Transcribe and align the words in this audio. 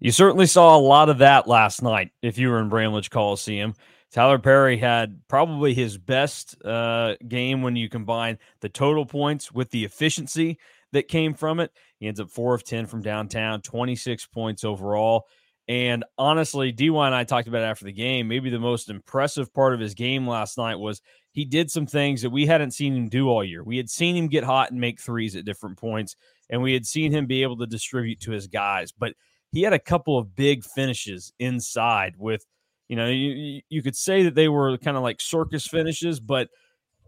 You 0.00 0.12
certainly 0.12 0.46
saw 0.46 0.76
a 0.76 0.78
lot 0.78 1.08
of 1.08 1.18
that 1.18 1.48
last 1.48 1.82
night 1.82 2.12
if 2.22 2.38
you 2.38 2.50
were 2.50 2.60
in 2.60 2.68
Bramlage 2.68 3.10
Coliseum. 3.10 3.74
Tyler 4.12 4.38
Perry 4.38 4.78
had 4.78 5.20
probably 5.28 5.74
his 5.74 5.98
best 5.98 6.56
uh, 6.64 7.16
game 7.26 7.62
when 7.62 7.76
you 7.76 7.88
combine 7.88 8.38
the 8.60 8.68
total 8.68 9.04
points 9.04 9.52
with 9.52 9.70
the 9.70 9.84
efficiency 9.84 10.58
that 10.92 11.08
came 11.08 11.34
from 11.34 11.60
it. 11.60 11.72
He 11.98 12.06
ends 12.06 12.20
up 12.20 12.30
four 12.30 12.54
of 12.54 12.64
10 12.64 12.86
from 12.86 13.02
downtown, 13.02 13.60
26 13.60 14.26
points 14.26 14.64
overall. 14.64 15.26
And 15.66 16.04
honestly, 16.16 16.72
DY 16.72 17.06
and 17.06 17.14
I 17.14 17.24
talked 17.24 17.48
about 17.48 17.62
after 17.62 17.84
the 17.84 17.92
game. 17.92 18.28
Maybe 18.28 18.48
the 18.48 18.58
most 18.58 18.88
impressive 18.88 19.52
part 19.52 19.74
of 19.74 19.80
his 19.80 19.94
game 19.94 20.26
last 20.26 20.56
night 20.56 20.76
was 20.76 21.02
he 21.32 21.44
did 21.44 21.70
some 21.70 21.86
things 21.86 22.22
that 22.22 22.30
we 22.30 22.46
hadn't 22.46 22.70
seen 22.70 22.96
him 22.96 23.08
do 23.08 23.28
all 23.28 23.44
year. 23.44 23.62
We 23.62 23.76
had 23.76 23.90
seen 23.90 24.16
him 24.16 24.28
get 24.28 24.44
hot 24.44 24.70
and 24.70 24.80
make 24.80 24.98
threes 24.98 25.36
at 25.36 25.44
different 25.44 25.76
points, 25.76 26.16
and 26.48 26.62
we 26.62 26.72
had 26.72 26.86
seen 26.86 27.12
him 27.12 27.26
be 27.26 27.42
able 27.42 27.58
to 27.58 27.66
distribute 27.66 28.20
to 28.20 28.30
his 28.30 28.46
guys. 28.46 28.92
But 28.92 29.12
he 29.52 29.62
had 29.62 29.72
a 29.72 29.78
couple 29.78 30.18
of 30.18 30.34
big 30.36 30.64
finishes 30.64 31.32
inside 31.38 32.14
with, 32.18 32.44
you 32.88 32.96
know, 32.96 33.08
you, 33.08 33.60
you 33.68 33.82
could 33.82 33.96
say 33.96 34.22
that 34.24 34.34
they 34.34 34.48
were 34.48 34.76
kind 34.78 34.96
of 34.96 35.02
like 35.02 35.20
circus 35.20 35.66
finishes, 35.66 36.20
but 36.20 36.48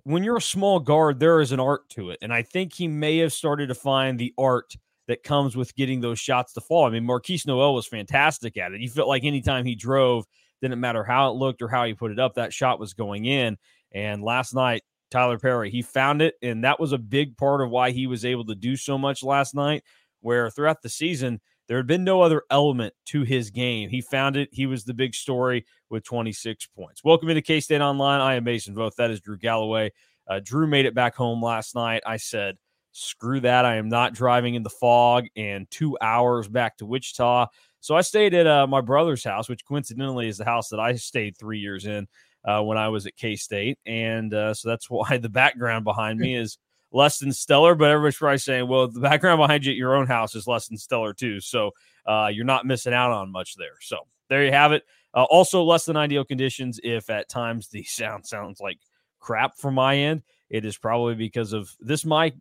when 0.05 0.25
you're 0.25 0.39
a 0.39 0.43
small 0.43 0.81
guard, 0.81 1.21
there 1.21 1.41
is 1.41 1.53
an 1.53 1.61
art 1.61 1.89
to 1.91 2.11
it. 2.11 2.19
And 2.23 2.33
I 2.33 2.43
think 2.43 2.73
he 2.73 2.89
may 2.89 3.19
have 3.19 3.33
started 3.33 3.69
to 3.69 3.75
find 3.75 4.19
the 4.19 4.33
art 4.39 4.75
that 5.09 5.23
comes 5.23 5.57
with 5.57 5.75
getting 5.75 6.01
those 6.01 6.19
shots 6.19 6.53
to 6.55 6.61
fall. 6.61 6.87
I 6.87 6.91
mean, 6.91 7.05
Markquis 7.05 7.47
Nowell 7.47 7.75
was 7.75 7.87
fantastic 7.87 8.57
at 8.57 8.73
it. 8.73 8.81
You 8.81 8.89
felt 8.89 9.09
like 9.09 9.25
anytime 9.25 9.65
he 9.65 9.75
drove, 9.75 10.25
didn't 10.63 10.81
matter 10.81 11.05
how 11.05 11.31
it 11.31 11.37
looked 11.37 11.63
or 11.63 11.69
how 11.69 11.85
he 11.85 11.95
put 11.95 12.13
it 12.13 12.19
up, 12.19 12.35
that 12.35 12.53
shot 12.53 12.79
was 12.79 12.95
going 12.95 13.25
in. 13.25 13.57
And 13.93 14.23
last 14.23 14.55
night, 14.55 14.83
Tyler 15.11 15.39
Perry, 15.39 15.71
he 15.71 15.83
found 15.83 16.23
it. 16.23 16.35
And 16.43 16.65
that 16.65 16.79
was 16.79 16.93
a 16.93 16.99
big 16.99 17.37
part 17.37 17.61
of 17.61 17.71
why 17.71 17.91
he 17.91 18.07
was 18.07 18.25
able 18.25 18.45
to 18.47 18.55
do 18.55 18.77
so 18.77 18.97
much 18.97 19.23
last 19.23 19.55
night, 19.55 19.83
where 20.21 20.51
throughout 20.51 20.83
the 20.83 20.89
season, 20.89 21.41
there 21.71 21.77
had 21.77 21.87
been 21.87 22.03
no 22.03 22.21
other 22.21 22.43
element 22.51 22.93
to 23.07 23.23
his 23.23 23.49
game. 23.49 23.89
He 23.91 24.01
found 24.01 24.37
it. 24.37 24.49
He 24.51 24.67
was 24.67 24.83
the 24.83 24.93
big 24.93 25.15
story 25.15 25.65
with 25.89 26.03
26 26.03 26.67
points. 26.67 27.05
Welcome 27.05 27.29
to 27.29 27.41
K 27.41 27.61
State 27.61 27.81
Online. 27.81 28.21
I 28.21 28.35
am 28.35 28.43
Mason 28.43 28.75
Voth. 28.75 28.97
That 28.97 29.13
is 29.13 29.21
Drew 29.21 29.39
Galloway. 29.39 29.93
Uh, 30.29 30.41
Drew 30.43 30.67
made 30.67 30.85
it 30.85 30.97
back 30.97 31.15
home 31.15 31.41
last 31.41 31.77
night. 31.77 32.03
I 32.05 32.17
said, 32.17 32.57
screw 32.91 33.39
that. 33.43 33.65
I 33.65 33.77
am 33.77 33.89
not 33.89 34.15
driving 34.15 34.57
in 34.57 34.65
the 34.65 34.69
fog 34.69 35.27
and 35.37 35.71
two 35.71 35.97
hours 36.01 36.49
back 36.49 36.77
to 36.79 36.87
Wichita. 36.87 37.47
So 37.79 37.95
I 37.95 38.01
stayed 38.01 38.35
at 38.35 38.49
uh, 38.49 38.67
my 38.67 38.81
brother's 38.81 39.23
house, 39.23 39.49
which 39.49 39.65
coincidentally 39.65 40.27
is 40.27 40.39
the 40.39 40.45
house 40.45 40.71
that 40.71 40.81
I 40.81 40.97
stayed 40.97 41.37
three 41.37 41.61
years 41.61 41.87
in 41.87 42.09
uh, 42.45 42.65
when 42.65 42.79
I 42.79 42.89
was 42.89 43.07
at 43.07 43.15
K 43.15 43.37
State. 43.37 43.79
And 43.87 44.35
uh, 44.35 44.55
so 44.55 44.71
that's 44.71 44.91
why 44.91 45.19
the 45.19 45.29
background 45.29 45.85
behind 45.85 46.19
me 46.19 46.35
is 46.35 46.59
less 46.93 47.19
than 47.19 47.33
stellar, 47.33 47.75
but 47.75 47.91
everybody's 47.91 48.17
probably 48.17 48.39
saying, 48.39 48.69
well, 48.69 48.89
the 48.89 49.01
background 49.01 49.39
behind 49.39 49.65
you 49.65 49.73
at 49.73 49.77
your 49.77 49.95
own 49.95 50.07
house 50.07 50.35
is 50.35 50.47
less 50.47 50.69
than 50.69 50.77
stellar 50.77 51.15
too. 51.15 51.41
So 51.41 51.73
uh, 52.07 52.31
you're 52.33 52.45
not 52.45 52.67
missing 52.67 52.93
out 52.93 53.13
on 53.13 53.31
much 53.31 53.57
there. 53.57 53.77
So 53.81 53.99
there 54.29 54.45
you 54.45 54.53
have 54.53 54.73
it. 54.73 54.85
Uh, 55.13 55.25
also, 55.25 55.63
less 55.63 55.85
than 55.85 55.97
ideal 55.97 56.25
conditions 56.25 56.79
if 56.83 57.11
at 57.11 57.29
times 57.29 57.69
the 57.69 57.83
sound 57.89 58.27
sounds 58.27 58.61
like 58.61 58.79
crap 59.19 59.57
from 59.57 59.75
my 59.75 59.97
end. 59.97 60.23
It 60.49 60.65
is 60.65 60.77
probably 60.77 61.15
because 61.15 61.53
of 61.53 61.71
this 61.81 62.05
mic. 62.05 62.35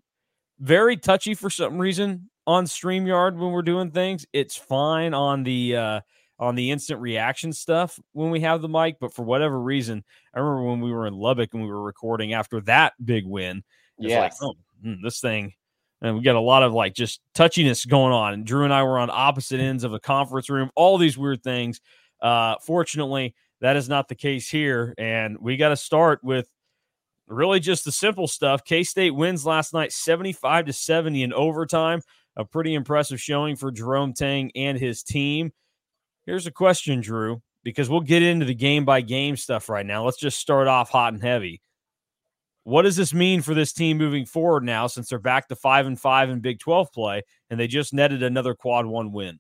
Very 0.59 0.97
touchy 0.97 1.35
for 1.35 1.49
some 1.49 1.77
reason 1.77 2.29
on 2.45 2.65
StreamYard 2.65 3.37
when 3.37 3.51
we're 3.51 3.61
doing 3.61 3.91
things. 3.91 4.25
It's 4.33 4.55
fine 4.55 5.13
on 5.13 5.43
the 5.43 5.75
uh, 5.75 6.01
on 6.39 6.55
the 6.55 6.71
instant 6.71 7.01
reaction 7.01 7.53
stuff 7.53 7.99
when 8.13 8.29
we 8.29 8.39
have 8.41 8.61
the 8.61 8.69
mic, 8.69 8.97
but 8.99 9.13
for 9.13 9.23
whatever 9.23 9.59
reason, 9.59 10.03
I 10.33 10.39
remember 10.39 10.63
when 10.63 10.81
we 10.81 10.91
were 10.91 11.05
in 11.05 11.13
Lubbock 11.13 11.53
and 11.53 11.61
we 11.61 11.69
were 11.69 11.81
recording 11.81 12.33
after 12.33 12.61
that 12.61 12.93
big 13.03 13.25
win 13.25 13.63
yes. 14.07 14.41
like, 14.41 14.49
oh, 14.49 14.55
hmm, 14.83 15.03
this 15.03 15.19
thing, 15.19 15.53
and 16.01 16.15
we 16.15 16.21
got 16.21 16.35
a 16.35 16.41
lot 16.41 16.63
of 16.63 16.73
like 16.73 16.93
just 16.93 17.21
touchiness 17.35 17.87
going 17.87 18.13
on. 18.13 18.33
And 18.33 18.45
Drew 18.45 18.63
and 18.63 18.73
I 18.73 18.83
were 18.83 18.99
on 18.99 19.09
opposite 19.09 19.59
ends 19.59 19.83
of 19.83 19.93
a 19.93 19.99
conference 19.99 20.49
room, 20.49 20.69
all 20.75 20.97
these 20.97 21.17
weird 21.17 21.43
things. 21.43 21.81
Uh, 22.21 22.55
fortunately, 22.61 23.35
that 23.61 23.75
is 23.75 23.89
not 23.89 24.07
the 24.07 24.15
case 24.15 24.49
here. 24.49 24.93
And 24.97 25.37
we 25.39 25.57
got 25.57 25.69
to 25.69 25.75
start 25.75 26.23
with 26.23 26.49
really 27.27 27.59
just 27.59 27.85
the 27.85 27.91
simple 27.91 28.27
stuff. 28.27 28.63
K 28.63 28.83
State 28.83 29.11
wins 29.11 29.45
last 29.45 29.73
night 29.73 29.91
75 29.91 30.67
to 30.67 30.73
70 30.73 31.23
in 31.23 31.33
overtime. 31.33 32.01
A 32.35 32.45
pretty 32.45 32.73
impressive 32.73 33.19
showing 33.19 33.55
for 33.55 33.71
Jerome 33.71 34.13
Tang 34.13 34.51
and 34.55 34.77
his 34.77 35.03
team. 35.03 35.51
Here's 36.25 36.47
a 36.47 36.51
question, 36.51 37.01
Drew, 37.01 37.41
because 37.63 37.89
we'll 37.89 38.01
get 38.01 38.23
into 38.23 38.45
the 38.45 38.53
game 38.53 38.85
by 38.85 39.01
game 39.01 39.35
stuff 39.35 39.67
right 39.67 39.85
now. 39.85 40.05
Let's 40.05 40.19
just 40.19 40.39
start 40.39 40.67
off 40.67 40.89
hot 40.89 41.11
and 41.13 41.21
heavy. 41.21 41.61
What 42.69 42.83
does 42.83 42.95
this 42.95 43.15
mean 43.15 43.41
for 43.41 43.55
this 43.55 43.73
team 43.73 43.97
moving 43.97 44.27
forward 44.27 44.63
now 44.63 44.85
since 44.85 45.09
they're 45.09 45.17
back 45.17 45.47
to 45.47 45.55
five 45.55 45.87
and 45.87 45.99
five 45.99 46.29
in 46.29 46.39
Big 46.39 46.59
12 46.59 46.91
play 46.93 47.23
and 47.49 47.59
they 47.59 47.65
just 47.65 47.95
netted 47.95 48.21
another 48.21 48.53
quad 48.53 48.85
one 48.85 49.11
win? 49.11 49.39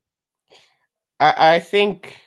I, 1.19 1.55
I 1.55 1.59
think 1.59 2.17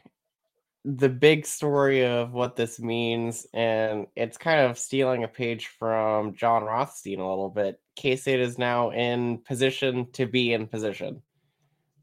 the 0.84 1.08
big 1.08 1.44
story 1.44 2.06
of 2.06 2.32
what 2.32 2.54
this 2.54 2.78
means, 2.78 3.48
and 3.52 4.06
it's 4.14 4.38
kind 4.38 4.60
of 4.60 4.78
stealing 4.78 5.24
a 5.24 5.28
page 5.28 5.66
from 5.76 6.36
Jon 6.36 6.62
Rothstein 6.62 7.18
a 7.18 7.28
little 7.28 7.50
bit. 7.50 7.80
K 7.96 8.14
State 8.14 8.38
is 8.38 8.56
now 8.56 8.92
in 8.92 9.38
position 9.38 10.06
to 10.12 10.26
be 10.26 10.52
in 10.52 10.68
position. 10.68 11.20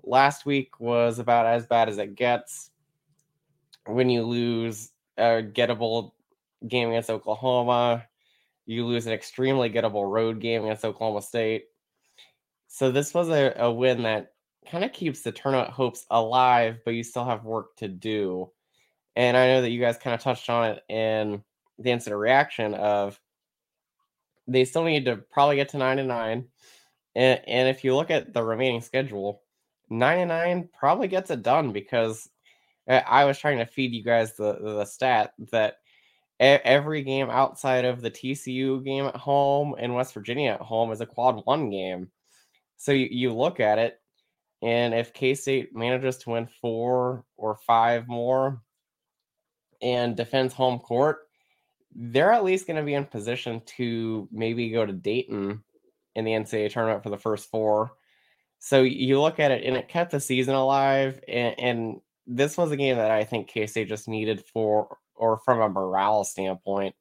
Last 0.03 0.45
week 0.45 0.77
was 0.77 1.19
about 1.19 1.45
as 1.45 1.65
bad 1.67 1.87
as 1.87 1.99
it 1.99 2.15
gets 2.15 2.69
when 3.85 4.09
you 4.09 4.23
lose 4.23 4.91
a 5.17 5.41
gettable 5.41 6.11
game 6.67 6.89
against 6.89 7.09
Oklahoma 7.09 8.03
you 8.69 8.85
lose 8.85 9.07
an 9.07 9.13
extremely 9.13 9.67
gettable 9.67 10.07
road 10.07 10.39
game 10.39 10.63
against 10.63 10.85
Oklahoma 10.85 11.23
State. 11.23 11.65
So 12.67 12.91
this 12.91 13.15
was 13.15 13.29
a, 13.29 13.51
a 13.57 13.71
win 13.71 14.03
that 14.03 14.33
kind 14.69 14.83
of 14.83 14.93
keeps 14.93 15.21
the 15.21 15.31
tournament 15.31 15.71
hopes 15.71 16.05
alive, 16.11 16.77
but 16.85 16.93
you 16.93 17.03
still 17.03 17.25
have 17.25 17.43
work 17.43 17.75
to 17.77 17.87
do. 17.87 18.51
And 19.15 19.35
I 19.35 19.47
know 19.47 19.63
that 19.63 19.71
you 19.71 19.81
guys 19.81 19.97
kind 19.97 20.13
of 20.13 20.21
touched 20.21 20.51
on 20.51 20.69
it 20.69 20.83
in 20.87 21.43
the 21.79 21.89
instant 21.89 22.15
reaction 22.15 22.75
of 22.75 23.19
they 24.47 24.65
still 24.65 24.83
need 24.83 25.05
to 25.05 25.15
probably 25.15 25.55
get 25.55 25.69
to 25.69 25.79
nine 25.79 25.97
and 25.97 26.07
nine. 26.07 26.45
And, 27.15 27.41
and 27.47 27.69
if 27.69 27.83
you 27.83 27.95
look 27.95 28.11
at 28.11 28.35
the 28.35 28.43
remaining 28.43 28.81
schedule, 28.81 29.41
nine 29.89 30.19
and 30.19 30.29
nine 30.29 30.69
probably 30.77 31.07
gets 31.07 31.31
it 31.31 31.41
done 31.41 31.71
because 31.71 32.29
uh, 32.87 33.01
I 33.07 33.25
was 33.25 33.39
trying 33.39 33.57
to 33.57 33.65
feed 33.65 33.93
you 33.93 34.03
guys 34.03 34.35
the, 34.35 34.59
the 34.61 34.85
stat 34.85 35.33
that 35.51 35.77
every 36.39 37.03
game 37.03 37.29
outside 37.29 37.85
of 37.85 38.01
the 38.01 38.11
TCU 38.11 38.83
game 38.83 39.05
at 39.05 39.15
home 39.15 39.75
and 39.77 39.93
West 39.93 40.13
Virginia 40.13 40.51
at 40.51 40.61
home 40.61 40.91
is 40.91 41.01
a 41.01 41.05
quad 41.05 41.45
one 41.45 41.69
game. 41.69 42.09
So 42.77 42.91
you, 42.91 43.07
you 43.11 43.33
look 43.33 43.59
at 43.59 43.77
it, 43.77 43.99
and 44.61 44.93
if 44.93 45.13
K 45.13 45.35
State 45.35 45.75
manages 45.75 46.17
to 46.19 46.31
win 46.31 46.47
four 46.61 47.25
or 47.37 47.55
five 47.67 48.07
more 48.07 48.61
and 49.81 50.15
defends 50.15 50.53
home 50.53 50.79
court, 50.79 51.19
they're 51.93 52.31
at 52.31 52.43
least 52.43 52.67
going 52.67 52.77
to 52.77 52.83
be 52.83 52.93
in 52.93 53.05
position 53.05 53.61
to 53.77 54.27
maybe 54.31 54.69
go 54.69 54.85
to 54.85 54.93
Dayton 54.93 55.63
in 56.15 56.25
the 56.25 56.31
NCAA 56.31 56.71
tournament 56.71 57.03
for 57.03 57.09
the 57.09 57.17
first 57.17 57.49
four. 57.49 57.91
So 58.59 58.81
you 58.81 59.19
look 59.19 59.39
at 59.39 59.51
it, 59.51 59.63
and 59.63 59.75
it 59.75 59.87
kept 59.87 60.11
the 60.11 60.19
season 60.19 60.55
alive. 60.55 61.21
And, 61.27 61.59
and 61.59 62.01
this 62.27 62.57
was 62.57 62.71
a 62.71 62.77
game 62.77 62.97
that 62.97 63.11
I 63.11 63.23
think 63.23 63.47
K 63.47 63.67
State 63.67 63.89
just 63.89 64.07
needed 64.07 64.43
for 64.53 64.97
or 65.19 65.37
from 65.37 65.61
a 65.61 65.69
morale 65.69 66.23
standpoint, 66.23 66.95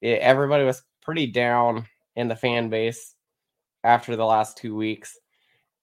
it, 0.00 0.20
everybody 0.20 0.64
was 0.64 0.82
pretty 1.02 1.26
down 1.26 1.86
in 2.16 2.28
the 2.28 2.36
fan 2.36 2.70
base 2.70 3.14
after 3.84 4.16
the 4.16 4.24
last 4.24 4.56
two 4.56 4.74
weeks. 4.74 5.18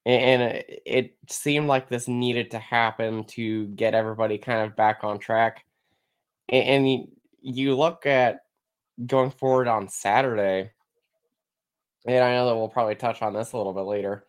And 0.05 0.41
it, 0.41 0.81
it 0.85 1.17
seemed 1.29 1.67
like 1.67 1.89
this 1.89 2.07
needed 2.07 2.51
to 2.51 2.59
happen 2.59 3.25
to 3.25 3.67
get 3.67 3.93
everybody 3.93 4.37
kind 4.37 4.61
of 4.61 4.75
back 4.75 5.03
on 5.03 5.19
track. 5.19 5.65
And, 6.47 6.63
and 6.63 6.91
you, 6.91 7.07
you 7.41 7.75
look 7.75 8.05
at 8.05 8.39
going 9.05 9.31
forward 9.31 9.67
on 9.67 9.89
Saturday, 9.89 10.71
and 12.05 12.23
I 12.23 12.33
know 12.33 12.47
that 12.47 12.55
we'll 12.55 12.69
probably 12.69 12.95
touch 12.95 13.21
on 13.21 13.33
this 13.33 13.51
a 13.51 13.57
little 13.57 13.73
bit 13.73 13.81
later. 13.81 14.25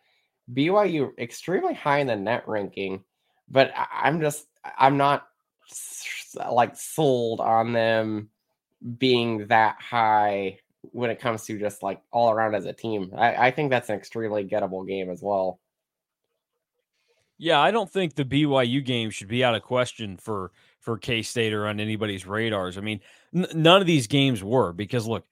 BYU 0.53 1.17
extremely 1.17 1.73
high 1.73 1.99
in 1.99 2.07
the 2.07 2.15
net 2.15 2.43
ranking, 2.47 3.03
but 3.49 3.71
I'm 3.75 4.19
just 4.19 4.45
I'm 4.77 4.97
not 4.97 5.28
like 6.49 6.75
sold 6.75 7.39
on 7.39 7.73
them 7.73 8.29
being 8.97 9.47
that 9.47 9.77
high 9.79 10.59
when 10.91 11.09
it 11.09 11.19
comes 11.19 11.45
to 11.45 11.59
just 11.59 11.83
like 11.83 12.01
all 12.11 12.31
around 12.31 12.55
as 12.55 12.65
a 12.65 12.73
team. 12.73 13.11
I, 13.15 13.47
I 13.47 13.51
think 13.51 13.69
that's 13.69 13.89
an 13.89 13.95
extremely 13.95 14.45
gettable 14.45 14.87
game 14.87 15.09
as 15.09 15.21
well. 15.21 15.59
Yeah, 17.37 17.59
I 17.59 17.71
don't 17.71 17.89
think 17.89 18.15
the 18.15 18.25
BYU 18.25 18.83
game 18.83 19.09
should 19.09 19.29
be 19.29 19.43
out 19.43 19.55
of 19.55 19.61
question 19.61 20.17
for 20.17 20.51
for 20.79 20.97
K 20.97 21.21
State 21.21 21.53
or 21.53 21.67
on 21.67 21.79
anybody's 21.79 22.25
radars. 22.25 22.77
I 22.77 22.81
mean, 22.81 22.99
n- 23.35 23.47
none 23.53 23.81
of 23.81 23.87
these 23.87 24.07
games 24.07 24.43
were 24.43 24.73
because 24.73 25.07
look, 25.07 25.25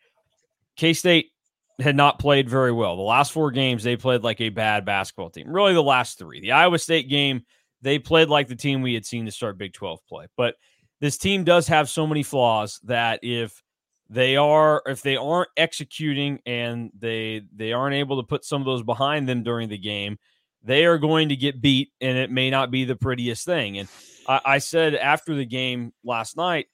K 0.77 0.93
State 0.93 1.31
had 1.79 1.95
not 1.95 2.19
played 2.19 2.49
very 2.49 2.71
well. 2.71 2.95
The 2.95 3.01
last 3.01 3.31
four 3.31 3.51
games 3.51 3.83
they 3.83 3.97
played 3.97 4.23
like 4.23 4.41
a 4.41 4.49
bad 4.49 4.85
basketball 4.85 5.29
team. 5.29 5.49
Really, 5.49 5.73
the 5.73 5.83
last 5.83 6.17
three. 6.17 6.39
The 6.39 6.53
Iowa 6.53 6.79
State 6.79 7.09
game 7.09 7.45
they 7.81 7.99
played 7.99 8.29
like 8.29 8.47
the 8.47 8.55
team 8.55 8.81
we 8.81 8.93
had 8.93 9.05
seen 9.05 9.25
to 9.25 9.31
start 9.31 9.57
Big 9.57 9.73
Twelve 9.73 9.99
play, 10.07 10.27
but 10.35 10.55
this 10.99 11.17
team 11.17 11.43
does 11.43 11.67
have 11.67 11.89
so 11.89 12.07
many 12.07 12.23
flaws 12.23 12.79
that 12.83 13.19
if 13.21 13.61
they 14.09 14.35
are 14.35 14.81
if 14.85 15.01
they 15.01 15.17
aren't 15.17 15.49
executing 15.57 16.39
and 16.45 16.91
they 16.97 17.41
they 17.55 17.73
aren't 17.73 17.95
able 17.95 18.21
to 18.21 18.27
put 18.27 18.45
some 18.45 18.61
of 18.61 18.65
those 18.65 18.83
behind 18.83 19.27
them 19.27 19.43
during 19.43 19.69
the 19.69 19.77
game 19.77 20.17
they 20.63 20.85
are 20.85 20.97
going 20.97 21.29
to 21.29 21.35
get 21.35 21.61
beat 21.61 21.91
and 22.01 22.17
it 22.17 22.31
may 22.31 22.49
not 22.49 22.71
be 22.71 22.83
the 22.83 22.95
prettiest 22.95 23.45
thing. 23.45 23.77
And 23.77 23.87
I, 24.27 24.41
I 24.45 24.57
said 24.57 24.95
after 24.95 25.35
the 25.35 25.45
game 25.45 25.93
last 26.03 26.35
night 26.35 26.67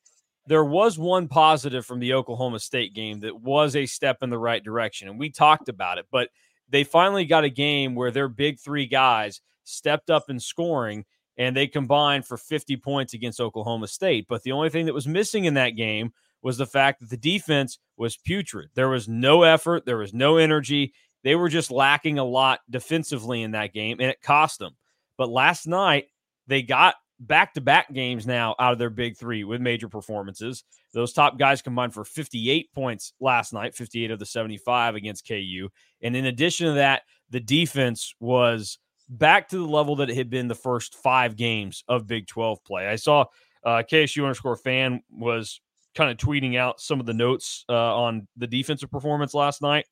there 0.45 0.63
was 0.63 0.97
one 0.97 1.27
positive 1.29 1.85
from 1.85 1.99
the 1.99 2.13
oklahoma 2.13 2.59
state 2.59 2.93
game 2.93 3.21
that 3.21 3.39
was 3.39 3.75
a 3.75 3.85
step 3.85 4.17
in 4.21 4.29
the 4.29 4.37
right 4.37 4.63
direction 4.63 5.07
and 5.07 5.17
we 5.17 5.29
talked 5.29 5.69
about 5.69 5.97
it 5.97 6.05
but 6.11 6.29
they 6.69 6.83
finally 6.83 7.23
got 7.23 7.45
a 7.45 7.49
game 7.49 7.95
where 7.95 8.11
their 8.11 8.27
big 8.27 8.59
three 8.59 8.85
guys 8.85 9.41
stepped 9.63 10.09
up 10.09 10.29
in 10.29 10.39
scoring 10.39 11.05
and 11.37 11.55
they 11.55 11.67
combined 11.67 12.25
for 12.25 12.37
50 12.37 12.77
points 12.77 13.13
against 13.13 13.41
Oklahoma 13.41 13.87
State. 13.87 14.27
But 14.29 14.43
the 14.43 14.51
only 14.51 14.69
thing 14.69 14.85
that 14.85 14.93
was 14.93 15.07
missing 15.07 15.45
in 15.45 15.55
that 15.55 15.71
game 15.71 16.13
was 16.41 16.57
the 16.57 16.65
fact 16.65 16.99
that 16.99 17.09
the 17.09 17.17
defense 17.17 17.79
was 17.97 18.17
putrid. 18.17 18.69
There 18.75 18.89
was 18.89 19.07
no 19.07 19.43
effort, 19.43 19.85
there 19.85 19.97
was 19.97 20.13
no 20.13 20.37
energy. 20.37 20.93
They 21.23 21.35
were 21.35 21.49
just 21.49 21.71
lacking 21.71 22.19
a 22.19 22.23
lot 22.23 22.59
defensively 22.69 23.41
in 23.41 23.51
that 23.51 23.73
game, 23.73 23.99
and 23.99 24.09
it 24.09 24.21
cost 24.21 24.59
them. 24.59 24.75
But 25.17 25.29
last 25.29 25.67
night, 25.67 26.07
they 26.47 26.61
got 26.61 26.95
back 27.19 27.53
to 27.53 27.61
back 27.61 27.93
games 27.93 28.27
now 28.27 28.55
out 28.59 28.73
of 28.73 28.79
their 28.79 28.89
big 28.89 29.17
three 29.17 29.45
with 29.45 29.61
major 29.61 29.87
performances. 29.87 30.65
Those 30.93 31.13
top 31.13 31.39
guys 31.39 31.61
combined 31.61 31.93
for 31.93 32.03
58 32.03 32.71
points 32.73 33.13
last 33.21 33.53
night, 33.53 33.73
58 33.73 34.11
of 34.11 34.19
the 34.19 34.25
75 34.25 34.95
against 34.95 35.27
KU. 35.27 35.69
And 36.01 36.15
in 36.15 36.25
addition 36.25 36.67
to 36.67 36.73
that, 36.73 37.03
the 37.29 37.39
defense 37.39 38.13
was 38.19 38.77
back 39.17 39.49
to 39.49 39.57
the 39.57 39.65
level 39.65 39.95
that 39.97 40.09
it 40.09 40.17
had 40.17 40.29
been 40.29 40.47
the 40.47 40.55
first 40.55 40.95
five 40.95 41.35
games 41.35 41.83
of 41.87 42.07
Big 42.07 42.27
12 42.27 42.63
play. 42.63 42.87
I 42.87 42.95
saw 42.95 43.25
uh, 43.63 43.83
KSU 43.89 44.23
underscore 44.23 44.57
fan 44.57 45.01
was 45.11 45.61
kind 45.95 46.09
of 46.09 46.17
tweeting 46.17 46.57
out 46.57 46.81
some 46.81 46.99
of 46.99 47.05
the 47.05 47.13
notes 47.13 47.65
uh, 47.69 47.73
on 47.73 48.27
the 48.35 48.47
defensive 48.47 48.89
performance 48.89 49.33
last 49.33 49.61
night 49.61 49.85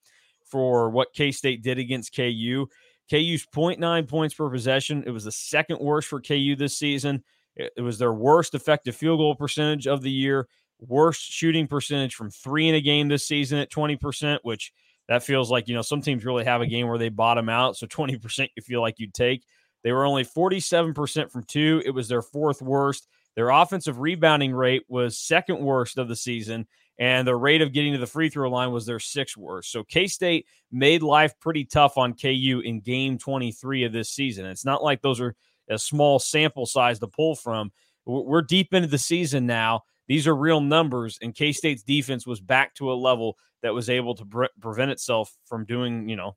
for 0.45 0.89
what 0.89 1.13
K 1.13 1.31
State 1.31 1.61
did 1.61 1.77
against 1.77 2.15
KU. 2.15 2.67
KU's 3.09 3.45
0.9 3.45 4.07
points 4.07 4.33
per 4.33 4.49
possession. 4.49 5.03
It 5.05 5.11
was 5.11 5.25
the 5.25 5.31
second 5.31 5.79
worst 5.79 6.07
for 6.07 6.21
KU 6.21 6.55
this 6.55 6.77
season. 6.77 7.23
It 7.55 7.81
was 7.81 7.99
their 7.99 8.13
worst 8.13 8.55
effective 8.55 8.95
field 8.95 9.19
goal 9.19 9.35
percentage 9.35 9.85
of 9.85 10.01
the 10.01 10.09
year, 10.09 10.47
worst 10.79 11.21
shooting 11.21 11.67
percentage 11.67 12.15
from 12.15 12.31
three 12.31 12.69
in 12.69 12.75
a 12.75 12.81
game 12.81 13.09
this 13.09 13.27
season 13.27 13.59
at 13.59 13.69
20%, 13.69 14.39
which 14.43 14.71
that 15.11 15.23
feels 15.23 15.51
like, 15.51 15.67
you 15.67 15.75
know, 15.75 15.81
some 15.81 16.01
teams 16.01 16.23
really 16.23 16.45
have 16.45 16.61
a 16.61 16.65
game 16.65 16.87
where 16.87 16.97
they 16.97 17.09
bottom 17.09 17.49
out. 17.49 17.75
So 17.75 17.85
20% 17.85 18.47
you 18.55 18.63
feel 18.63 18.79
like 18.79 18.97
you'd 18.97 19.13
take. 19.13 19.43
They 19.83 19.91
were 19.91 20.05
only 20.05 20.23
47% 20.23 21.29
from 21.29 21.43
two. 21.43 21.81
It 21.85 21.89
was 21.89 22.07
their 22.07 22.21
fourth 22.21 22.61
worst. 22.61 23.09
Their 23.35 23.49
offensive 23.49 23.99
rebounding 23.99 24.53
rate 24.53 24.83
was 24.87 25.17
second 25.17 25.59
worst 25.59 25.97
of 25.97 26.07
the 26.07 26.15
season, 26.15 26.65
and 26.97 27.27
their 27.27 27.37
rate 27.37 27.61
of 27.61 27.73
getting 27.73 27.91
to 27.91 27.99
the 27.99 28.07
free 28.07 28.29
throw 28.29 28.49
line 28.49 28.71
was 28.71 28.85
their 28.85 28.99
sixth 28.99 29.35
worst. 29.35 29.69
So 29.73 29.83
K 29.83 30.07
State 30.07 30.45
made 30.71 31.03
life 31.03 31.33
pretty 31.41 31.65
tough 31.65 31.97
on 31.97 32.13
KU 32.13 32.61
in 32.63 32.79
game 32.79 33.17
23 33.17 33.83
of 33.83 33.91
this 33.91 34.11
season. 34.11 34.45
It's 34.45 34.63
not 34.63 34.81
like 34.81 35.01
those 35.01 35.19
are 35.19 35.35
a 35.69 35.77
small 35.77 36.19
sample 36.19 36.65
size 36.65 36.99
to 36.99 37.07
pull 37.07 37.35
from. 37.35 37.73
We're 38.05 38.43
deep 38.43 38.73
into 38.73 38.87
the 38.87 38.97
season 38.97 39.45
now. 39.45 39.81
These 40.11 40.27
are 40.27 40.35
real 40.35 40.59
numbers, 40.59 41.17
and 41.21 41.33
K 41.33 41.53
State's 41.53 41.83
defense 41.83 42.27
was 42.27 42.41
back 42.41 42.75
to 42.75 42.91
a 42.91 42.93
level 42.93 43.37
that 43.63 43.73
was 43.73 43.89
able 43.89 44.13
to 44.15 44.25
pre- 44.25 44.49
prevent 44.59 44.91
itself 44.91 45.33
from 45.45 45.63
doing, 45.63 46.09
you 46.09 46.17
know, 46.17 46.35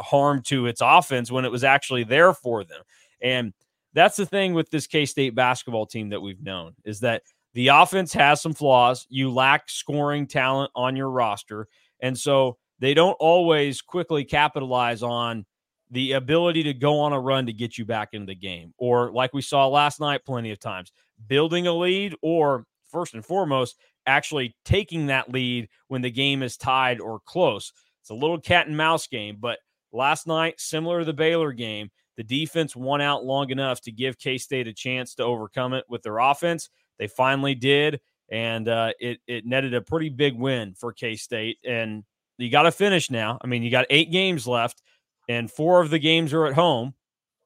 harm 0.00 0.40
to 0.42 0.66
its 0.66 0.80
offense 0.80 1.28
when 1.28 1.44
it 1.44 1.50
was 1.50 1.64
actually 1.64 2.04
there 2.04 2.32
for 2.32 2.62
them. 2.62 2.80
And 3.20 3.52
that's 3.92 4.14
the 4.14 4.24
thing 4.24 4.54
with 4.54 4.70
this 4.70 4.86
K 4.86 5.04
State 5.04 5.34
basketball 5.34 5.84
team 5.84 6.10
that 6.10 6.20
we've 6.20 6.40
known 6.40 6.76
is 6.84 7.00
that 7.00 7.22
the 7.54 7.66
offense 7.66 8.12
has 8.12 8.40
some 8.40 8.54
flaws. 8.54 9.04
You 9.10 9.32
lack 9.32 9.68
scoring 9.68 10.28
talent 10.28 10.70
on 10.76 10.94
your 10.94 11.10
roster. 11.10 11.66
And 12.00 12.16
so 12.16 12.56
they 12.78 12.94
don't 12.94 13.16
always 13.18 13.80
quickly 13.80 14.24
capitalize 14.24 15.02
on 15.02 15.44
the 15.90 16.12
ability 16.12 16.62
to 16.62 16.72
go 16.72 17.00
on 17.00 17.12
a 17.12 17.18
run 17.18 17.46
to 17.46 17.52
get 17.52 17.78
you 17.78 17.84
back 17.84 18.10
into 18.12 18.26
the 18.26 18.36
game. 18.36 18.74
Or, 18.78 19.10
like 19.10 19.34
we 19.34 19.42
saw 19.42 19.66
last 19.66 19.98
night, 19.98 20.24
plenty 20.24 20.52
of 20.52 20.60
times, 20.60 20.92
building 21.26 21.66
a 21.66 21.72
lead, 21.72 22.14
or 22.22 22.64
first 22.90 23.14
and 23.14 23.24
foremost, 23.24 23.76
actually 24.06 24.56
taking 24.64 25.06
that 25.06 25.30
lead 25.30 25.68
when 25.88 26.02
the 26.02 26.10
game 26.10 26.42
is 26.42 26.56
tied 26.56 27.00
or 27.00 27.20
close. 27.20 27.72
It's 28.00 28.10
a 28.10 28.14
little 28.14 28.40
cat 28.40 28.66
and 28.66 28.76
mouse 28.76 29.06
game, 29.06 29.36
but 29.38 29.58
last 29.92 30.26
night, 30.26 30.60
similar 30.60 31.00
to 31.00 31.04
the 31.04 31.12
Baylor 31.12 31.52
game, 31.52 31.90
the 32.16 32.24
defense 32.24 32.74
won 32.74 33.00
out 33.00 33.24
long 33.24 33.50
enough 33.50 33.80
to 33.82 33.92
give 33.92 34.18
K 34.18 34.38
State 34.38 34.66
a 34.66 34.72
chance 34.72 35.14
to 35.14 35.24
overcome 35.24 35.72
it 35.72 35.84
with 35.88 36.02
their 36.02 36.18
offense. 36.18 36.68
They 36.98 37.06
finally 37.06 37.54
did, 37.54 38.00
and 38.28 38.68
uh, 38.68 38.92
it 38.98 39.20
it 39.28 39.46
netted 39.46 39.72
a 39.72 39.80
pretty 39.80 40.08
big 40.08 40.34
win 40.34 40.74
for 40.74 40.92
K 40.92 41.14
State. 41.14 41.58
And 41.64 42.02
you 42.36 42.50
got 42.50 42.62
to 42.62 42.72
finish 42.72 43.10
now. 43.10 43.38
I 43.40 43.46
mean, 43.46 43.62
you 43.62 43.70
got 43.70 43.86
eight 43.88 44.10
games 44.10 44.48
left, 44.48 44.82
and 45.28 45.50
four 45.50 45.80
of 45.80 45.90
the 45.90 45.98
games 46.00 46.32
are 46.32 46.46
at 46.46 46.54
home. 46.54 46.94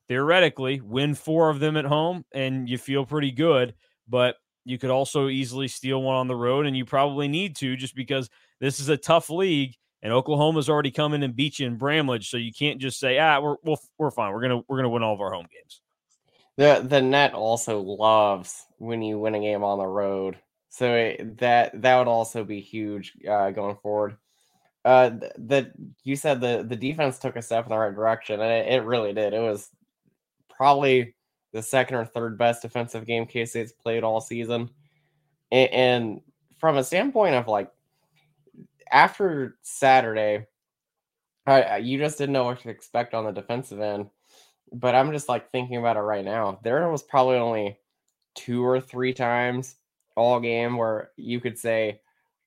Theoretically, 0.09 0.81
win 0.81 1.15
four 1.15 1.51
of 1.51 1.61
them 1.61 1.77
at 1.77 1.85
home, 1.85 2.25
and 2.33 2.69
you 2.69 2.79
feel 2.79 3.05
pretty 3.05 3.31
good. 3.31 3.75
But 4.09 4.37
you 4.65 4.79
could 4.79 4.91
also 4.91 5.29
easily 5.29 5.69
steal 5.69 6.03
one 6.03 6.17
on 6.17 6.29
the 6.29 6.37
road, 6.37 6.67
and 6.67 6.77
you 6.77 6.85
probably 6.85 7.29
need 7.29 7.57
to 7.57 7.77
just 7.77 7.95
because 7.95 8.31
this 8.61 8.81
is 8.81 8.89
a 8.89 8.97
tough 8.97 9.31
league 9.31 9.75
and 10.03 10.13
Oklahoma's 10.13 10.69
already 10.69 10.91
come 10.91 11.15
in 11.15 11.23
and 11.23 11.35
beat 11.35 11.59
you 11.59 11.67
in 11.67 11.77
Bramlage, 11.77 12.29
so 12.29 12.37
you 12.37 12.53
can't 12.53 12.81
just 12.81 12.99
say, 12.99 13.19
"Ah, 13.19 13.41
we're 13.41 13.57
we're, 13.63 13.77
we're 13.99 14.11
fine. 14.11 14.33
We're 14.33 14.43
gonna 14.43 14.63
we're 14.69 14.79
gonna 14.79 14.89
win 14.89 15.03
all 15.03 15.15
of 15.15 15.21
our 15.21 15.33
home 15.33 15.47
games." 15.53 15.81
The 16.57 16.85
the 16.87 17.01
net 17.01 17.35
also 17.35 17.81
loves 17.81 18.67
when 18.79 19.01
you 19.01 19.19
win 19.19 19.37
a 19.37 19.41
game 19.41 19.63
on 19.63 19.79
the 19.79 19.87
road, 19.87 20.39
so 20.69 20.93
it, 20.93 21.39
that 21.39 21.81
that 21.81 21.99
would 21.99 22.09
also 22.09 22.43
be 22.45 22.61
huge 22.61 23.13
uh, 23.29 23.53
going 23.53 23.77
forward. 23.77 24.17
Uh, 24.85 25.11
that 25.39 25.73
you 26.03 26.17
said 26.17 26.41
the 26.41 26.65
the 26.69 26.77
defense 26.77 27.21
took 27.21 27.37
a 27.37 27.43
step 27.43 27.65
in 27.65 27.71
the 27.71 27.79
right 27.79 27.95
direction, 27.95 28.41
and 28.41 28.51
it, 28.51 28.75
it 28.75 28.85
really 28.85 29.13
did. 29.13 29.33
It 29.33 29.41
was 29.41 29.71
probably 30.51 31.15
the 31.53 31.63
second 31.63 31.97
or 31.97 32.05
third 32.05 32.39
best 32.39 32.63
defensive 32.63 33.07
game 33.07 33.27
K 33.27 33.45
State's 33.45 33.73
played 33.73 34.05
all 34.05 34.21
season, 34.21 34.71
and, 35.51 35.71
and 35.71 36.21
from 36.59 36.77
a 36.77 36.85
standpoint 36.85 37.35
of 37.35 37.49
like 37.49 37.71
after 38.91 39.57
Saturday, 39.63 40.47
I, 41.47 41.79
you 41.79 41.99
just 41.99 42.19
didn't 42.19 42.35
know 42.35 42.45
what 42.45 42.61
to 42.61 42.69
expect 42.69 43.15
on 43.15 43.25
the 43.25 43.33
defensive 43.33 43.81
end. 43.81 44.11
But 44.73 44.95
I'm 44.95 45.13
just 45.13 45.29
like 45.29 45.51
thinking 45.51 45.77
about 45.77 45.97
it 45.97 46.01
right 46.01 46.25
now. 46.25 46.61
There 46.63 46.89
was 46.89 47.03
probably 47.03 47.37
only 47.37 47.79
two 48.35 48.65
or 48.65 48.81
three 48.81 49.13
times 49.13 49.77
all 50.17 50.41
game 50.41 50.77
where 50.77 51.11
you 51.17 51.41
could 51.41 51.59
say, 51.59 52.01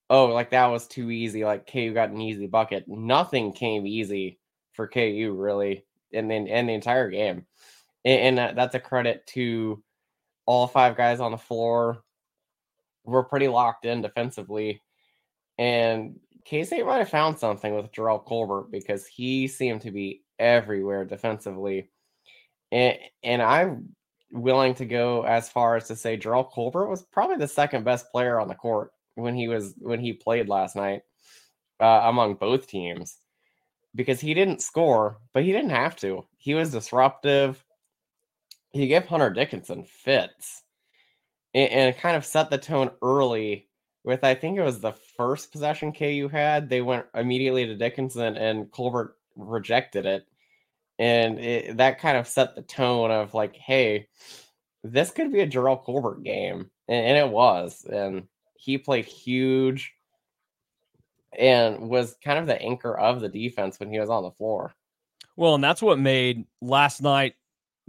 "Oh, 0.09 0.27
like 0.27 0.50
that 0.51 0.67
was 0.67 0.88
too 0.88 1.12
easy." 1.12 1.45
Like 1.45 1.69
KU 1.71 1.93
got 1.93 2.09
an 2.09 2.21
easy 2.21 2.47
bucket. 2.47 2.88
Nothing 2.88 3.51
came 3.51 3.85
easy 3.85 4.39
for 4.71 4.88
KU 4.88 5.35
really, 5.38 5.85
and 6.13 6.29
then 6.29 6.47
and 6.47 6.67
the 6.69 6.74
entire 6.74 7.09
game, 7.09 7.45
and, 8.05 8.39
and 8.39 8.57
that's 8.57 8.75
a 8.75 8.79
credit 8.79 9.25
to 9.27 9.83
all 10.45 10.67
five 10.67 10.95
guys 10.95 11.19
on 11.19 11.31
the 11.31 11.38
floor. 11.38 12.03
We're 13.03 13.24
pretty 13.24 13.47
locked 13.47 13.85
in 13.85 14.01
defensively, 14.01 14.81
and 15.57 16.19
K 16.45 16.63
State 16.63 16.85
might 16.85 17.00
have 17.00 17.09
found 17.09 17.38
something 17.38 17.75
with 17.75 17.91
Jerrell 17.91 18.24
Colbert 18.24 18.67
because 18.71 19.05
he 19.05 19.47
seemed 19.47 19.81
to 19.81 19.91
be 19.91 20.24
everywhere 20.39 21.05
defensively. 21.05 21.89
And, 22.71 22.97
and 23.24 23.41
I'm 23.41 23.95
willing 24.31 24.75
to 24.75 24.85
go 24.85 25.24
as 25.24 25.50
far 25.50 25.75
as 25.75 25.88
to 25.88 25.95
say 25.95 26.17
Jerrell 26.17 26.50
Colbert 26.50 26.88
was 26.88 27.03
probably 27.03 27.38
the 27.38 27.47
second 27.47 27.83
best 27.83 28.12
player 28.12 28.39
on 28.39 28.47
the 28.47 28.55
court 28.55 28.91
when 29.15 29.35
he 29.35 29.47
was 29.47 29.74
when 29.77 30.00
he 30.00 30.13
played 30.13 30.50
last 30.50 30.75
night 30.75 31.01
uh, 31.79 32.01
among 32.03 32.35
both 32.35 32.67
teams 32.67 33.17
because 33.95 34.19
he 34.19 34.33
didn't 34.33 34.62
score, 34.62 35.17
but 35.33 35.43
he 35.43 35.51
didn't 35.51 35.69
have 35.69 35.95
to. 35.97 36.25
He 36.38 36.53
was 36.53 36.71
disruptive. 36.71 37.63
He 38.75 38.88
gave 38.88 39.05
Hunter 39.05 39.29
Dickinson 39.29 39.86
fits 39.86 40.63
and, 41.53 41.72
and 41.72 41.98
kind 41.98 42.17
of 42.17 42.25
set 42.25 42.50
the 42.50 42.58
tone 42.58 42.91
early 43.01 43.70
with 44.03 44.24
I 44.24 44.36
think 44.36 44.58
it 44.58 44.63
was 44.63 44.82
the 44.82 44.91
first 44.91 45.51
possession 45.51 45.94
KU 45.94 46.27
had, 46.29 46.70
they 46.70 46.82
went 46.82 47.05
immediately 47.15 47.65
to 47.65 47.75
Dickinson 47.75 48.36
and 48.36 48.70
Colbert 48.72 49.15
rejected 49.38 50.05
it. 50.05 50.27
And 51.00 51.39
it, 51.39 51.77
that 51.77 52.00
kind 52.00 52.17
of 52.17 52.27
set 52.27 52.53
the 52.55 52.62
tone 52.63 53.12
of 53.12 53.34
like, 53.34 53.55
hey, 53.55 54.08
this 54.84 55.10
could 55.10 55.32
be 55.32 55.39
a 55.39 55.48
Jerrell 55.48 55.82
Colbert 55.82 56.24
game. 56.24 56.70
And, 56.89 57.05
and 57.05 57.17
it 57.17 57.29
was. 57.29 57.86
And 57.86 58.27
he 58.55 58.77
played 58.77 59.05
huge 59.05 59.94
and 61.39 61.89
was 61.89 62.17
kind 62.24 62.39
of 62.39 62.46
the 62.46 62.62
anchor 62.62 62.98
of 62.98 63.22
the 63.22 63.29
defense 63.29 63.79
when 63.79 63.89
he 63.89 64.00
was 64.00 64.10
on 64.10 64.24
the 64.24 64.32
floor. 64.32 64.75
Well, 65.38 65.55
and 65.55 65.63
that's 65.63 65.82
what 65.82 65.98
made 65.98 66.46
last 66.62 67.01
night 67.01 67.36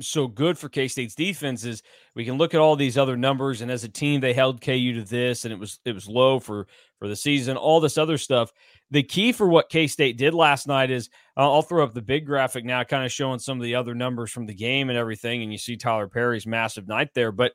so 0.01 0.27
good 0.27 0.59
for 0.59 0.69
K 0.69 0.89
State's 0.89 1.15
defense 1.15 1.65
is 1.65 1.83
we 2.15 2.25
can 2.25 2.37
look 2.39 2.55
at 2.55 2.61
all 2.61 2.77
these 2.77 2.99
other 2.99 3.17
numbers, 3.17 3.61
and 3.61 3.71
as 3.71 3.85
a 3.85 3.89
team, 3.89 4.21
they 4.21 4.33
held 4.33 4.61
KU 4.61 4.95
to 4.95 5.03
this, 5.03 5.45
and 5.45 5.53
it 5.53 5.59
was 5.59 5.79
it 5.85 5.95
was 5.95 6.09
low 6.09 6.39
for 6.39 6.67
for 6.99 7.09
the 7.09 7.17
season. 7.17 7.57
All 7.57 7.81
this 7.81 7.99
other 7.99 8.19
stuff. 8.19 8.53
The 8.91 9.03
key 9.03 9.33
for 9.33 9.49
what 9.49 9.69
K 9.69 9.87
State 9.87 10.17
did 10.17 10.35
last 10.35 10.69
night 10.69 10.91
is 10.91 11.09
uh, 11.37 11.51
I'll 11.51 11.63
throw 11.63 11.83
up 11.83 11.95
the 11.95 12.03
big 12.03 12.27
graphic 12.27 12.65
now, 12.65 12.85
kind 12.85 13.05
of 13.05 13.13
showing 13.13 13.39
some 13.39 13.59
of 13.59 13.65
the 13.65 13.75
other 13.75 13.95
numbers 13.95 14.31
from 14.31 14.47
the 14.47 14.55
game 14.55 14.91
and 14.91 14.99
everything, 14.99 15.43
and 15.43 15.51
you 15.51 15.59
see 15.59 15.77
Tyler 15.77 16.09
Perry's 16.09 16.47
massive 16.47 16.87
night 16.87 17.11
there. 17.15 17.33
But 17.33 17.53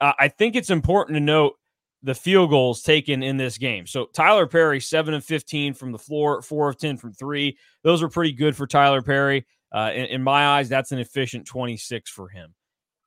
uh, 0.00 0.12
I 0.18 0.28
think 0.28 0.56
it's 0.56 0.70
important 0.70 1.16
to 1.16 1.20
note 1.20 1.54
the 2.02 2.14
field 2.14 2.50
goals 2.50 2.82
taken 2.82 3.22
in 3.22 3.36
this 3.36 3.58
game. 3.58 3.86
So 3.86 4.06
Tyler 4.14 4.46
Perry, 4.46 4.80
seven 4.80 5.14
of 5.14 5.24
15 5.24 5.74
from 5.74 5.92
the 5.92 5.98
floor, 5.98 6.42
four 6.42 6.68
of 6.68 6.78
10 6.78 6.98
from 6.98 7.12
three. 7.12 7.58
Those 7.82 8.02
are 8.02 8.08
pretty 8.08 8.32
good 8.32 8.54
for 8.54 8.66
Tyler 8.66 9.02
Perry. 9.02 9.46
Uh, 9.76 9.90
in, 9.92 10.06
in, 10.06 10.22
my 10.22 10.46
eyes, 10.46 10.70
that's 10.70 10.90
an 10.92 10.98
efficient 10.98 11.46
26 11.46 12.10
for 12.10 12.28
him. 12.28 12.54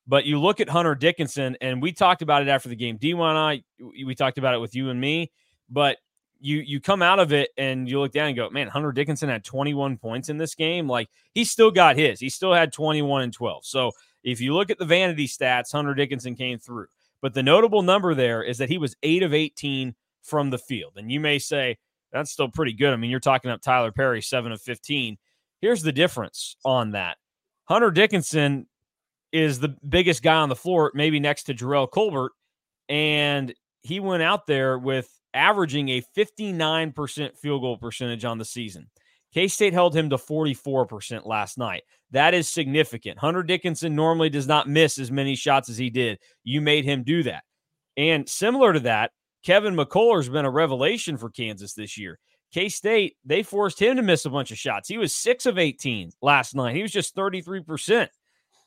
But 0.06 0.26
you 0.26 0.40
look 0.40 0.60
at 0.60 0.70
Hunter 0.70 0.94
Dickinson, 0.94 1.58
and 1.62 1.82
we 1.82 1.92
talked 1.92 2.22
about 2.22 2.44
it 2.44 2.48
after 2.48 2.70
the 2.70 2.76
game. 2.76 3.00
D1 3.00 3.30
and 3.30 3.38
I, 3.38 3.64
we 4.06 4.14
talked 4.14 4.38
about 4.38 4.54
it 4.54 4.60
with 4.60 4.76
you 4.76 4.92
and 4.92 5.02
me. 5.02 5.32
But 5.68 5.98
you 6.40 6.60
you 6.60 6.80
come 6.80 7.02
out 7.02 7.20
of 7.20 7.34
it 7.34 7.50
and 7.58 7.90
you 7.90 8.00
look 8.00 8.12
down 8.12 8.28
and 8.28 8.36
go, 8.36 8.50
man, 8.50 8.68
Hunter 8.68 8.92
Dickinson 8.92 9.30
had 9.30 9.44
21 9.44 9.98
points 9.98 10.30
in 10.30 10.38
this 10.38 10.56
game. 10.56 10.88
Like 10.88 11.10
he 11.34 11.44
still 11.44 11.72
got 11.72 11.98
his. 11.98 12.20
He 12.20 12.30
still 12.30 12.54
had 12.54 12.72
21 12.72 13.24
and 13.24 13.34
12. 13.34 13.66
So 13.66 13.92
if 14.24 14.40
you 14.40 14.54
look 14.54 14.70
at 14.70 14.78
the 14.78 14.86
vanity 14.86 15.28
stats, 15.28 15.72
Hunter 15.72 15.94
Dickinson 15.94 16.36
came 16.36 16.60
through. 16.60 16.88
But 17.22 17.34
the 17.34 17.44
notable 17.44 17.82
number 17.82 18.14
there 18.14 18.42
is 18.42 18.60
that 18.60 18.70
he 18.70 18.78
was 18.78 18.96
eight 19.04 19.24
of 19.24 19.34
18 19.34 19.96
from 20.22 20.50
the 20.50 20.58
field. 20.58 20.94
And 20.96 21.12
you 21.12 21.20
may 21.20 21.40
say, 21.40 21.78
that's 22.12 22.32
still 22.32 22.50
pretty 22.50 22.74
good. 22.74 22.94
I 22.94 22.96
mean, 22.96 23.12
you're 23.12 23.20
talking 23.20 23.52
up 23.52 23.62
Tyler 23.62 23.92
Perry, 23.92 24.22
seven 24.22 24.52
of 24.52 24.62
15. 24.62 25.18
Here's 25.62 25.82
the 25.82 25.92
difference 25.92 26.56
on 26.64 26.92
that 26.92 27.18
Hunter 27.66 27.92
Dickinson 27.92 28.68
is 29.32 29.60
the 29.60 29.76
biggest 29.88 30.24
guy 30.24 30.38
on 30.38 30.50
the 30.50 30.56
floor, 30.56 30.92
maybe 30.96 31.20
next 31.20 31.44
to 31.44 31.54
Jerrell 31.54 31.90
Colbert. 31.90 32.32
And 32.88 33.54
he 33.82 34.00
went 34.00 34.24
out 34.24 34.48
there 34.48 34.78
with 34.78 35.08
averaging 35.34 35.90
a 35.90 36.04
59% 36.18 37.38
field 37.38 37.62
goal 37.62 37.78
percentage 37.78 38.26
on 38.26 38.38
the 38.38 38.46
season. 38.46 38.90
K 39.34 39.48
State 39.48 39.74
held 39.74 39.96
him 39.96 40.10
to 40.10 40.18
44% 40.18 41.26
last 41.26 41.58
night. 41.58 41.84
That 42.12 42.34
is 42.34 42.50
significant. 42.50 43.20
Hunter 43.20 43.44
Dickinson 43.44 43.96
normally 43.96 44.30
does 44.30 44.48
not 44.48 44.68
miss 44.68 44.98
as 44.98 45.12
many 45.12 45.36
shots 45.36 45.70
as 45.70 45.78
he 45.78 45.92
did. 45.92 46.18
You 46.44 46.62
made 46.62 46.86
him 46.86 47.04
do 47.04 47.22
that. 47.24 47.44
And 47.96 48.28
similar 48.28 48.74
to 48.74 48.80
that, 48.82 49.12
Kevin 49.44 49.76
McCullar 49.76 50.18
has 50.18 50.30
been 50.30 50.46
a 50.46 50.52
revelation 50.52 51.18
for 51.18 51.30
Kansas 51.30 51.74
this 51.74 51.98
year. 51.98 52.18
K 52.52 52.70
State, 52.70 53.18
they 53.26 53.44
forced 53.44 53.80
him 53.80 53.98
to 53.98 54.02
miss 54.02 54.26
a 54.26 54.30
bunch 54.30 54.52
of 54.52 54.58
shots. 54.58 54.90
He 54.90 54.98
was 54.98 55.14
six 55.14 55.46
of 55.46 55.58
18 55.58 56.12
last 56.22 56.56
night. 56.56 56.76
He 56.76 56.82
was 56.82 56.92
just 56.92 57.16
33%. 57.16 58.10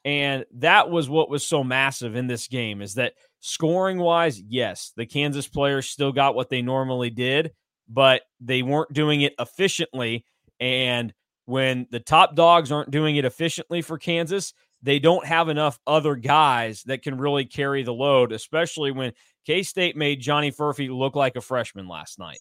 And 0.04 0.44
that 0.54 0.90
was 0.90 1.08
what 1.08 1.30
was 1.30 1.46
so 1.46 1.62
massive 1.62 2.16
in 2.16 2.26
this 2.26 2.48
game 2.48 2.82
is 2.82 2.94
that 2.94 3.14
scoring 3.40 3.98
wise, 3.98 4.40
yes, 4.40 4.92
the 4.96 5.06
Kansas 5.06 5.46
players 5.46 5.88
still 5.88 6.12
got 6.12 6.34
what 6.34 6.48
they 6.48 6.60
normally 6.60 7.10
did, 7.10 7.52
but 7.88 8.22
they 8.40 8.62
weren't 8.62 8.92
doing 8.92 9.22
it 9.22 9.34
efficiently. 9.38 10.24
And 10.58 11.14
when 11.44 11.86
the 11.90 12.00
top 12.00 12.34
dogs 12.34 12.72
aren't 12.72 12.90
doing 12.90 13.16
it 13.16 13.24
efficiently 13.24 13.82
for 13.82 13.98
Kansas, 13.98 14.54
they 14.82 14.98
don't 14.98 15.24
have 15.24 15.48
enough 15.48 15.78
other 15.86 16.16
guys 16.16 16.82
that 16.84 17.02
can 17.02 17.16
really 17.16 17.44
carry 17.44 17.84
the 17.84 17.94
load, 17.94 18.32
especially 18.32 18.90
when 18.90 19.12
K 19.46 19.62
State 19.62 19.96
made 19.96 20.20
Johnny 20.20 20.50
Furphy 20.50 20.90
look 20.90 21.14
like 21.14 21.36
a 21.36 21.40
freshman 21.40 21.86
last 21.86 22.18
night. 22.18 22.40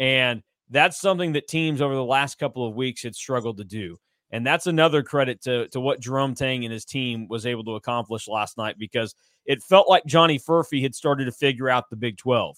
And 0.00 0.42
that's 0.72 0.98
something 0.98 1.32
that 1.34 1.46
teams 1.46 1.80
over 1.80 1.94
the 1.94 2.04
last 2.04 2.38
couple 2.38 2.66
of 2.66 2.74
weeks 2.74 3.02
had 3.02 3.14
struggled 3.14 3.58
to 3.58 3.64
do. 3.64 3.98
And 4.30 4.46
that's 4.46 4.66
another 4.66 5.02
credit 5.02 5.42
to, 5.42 5.68
to 5.68 5.80
what 5.80 6.00
Jerome 6.00 6.34
Tang 6.34 6.64
and 6.64 6.72
his 6.72 6.86
team 6.86 7.28
was 7.28 7.44
able 7.44 7.64
to 7.64 7.74
accomplish 7.74 8.26
last 8.26 8.56
night 8.56 8.76
because 8.78 9.14
it 9.44 9.62
felt 9.62 9.88
like 9.88 10.06
Johnny 10.06 10.38
Furphy 10.38 10.82
had 10.82 10.94
started 10.94 11.26
to 11.26 11.32
figure 11.32 11.68
out 11.68 11.90
the 11.90 11.96
Big 11.96 12.16
12. 12.16 12.56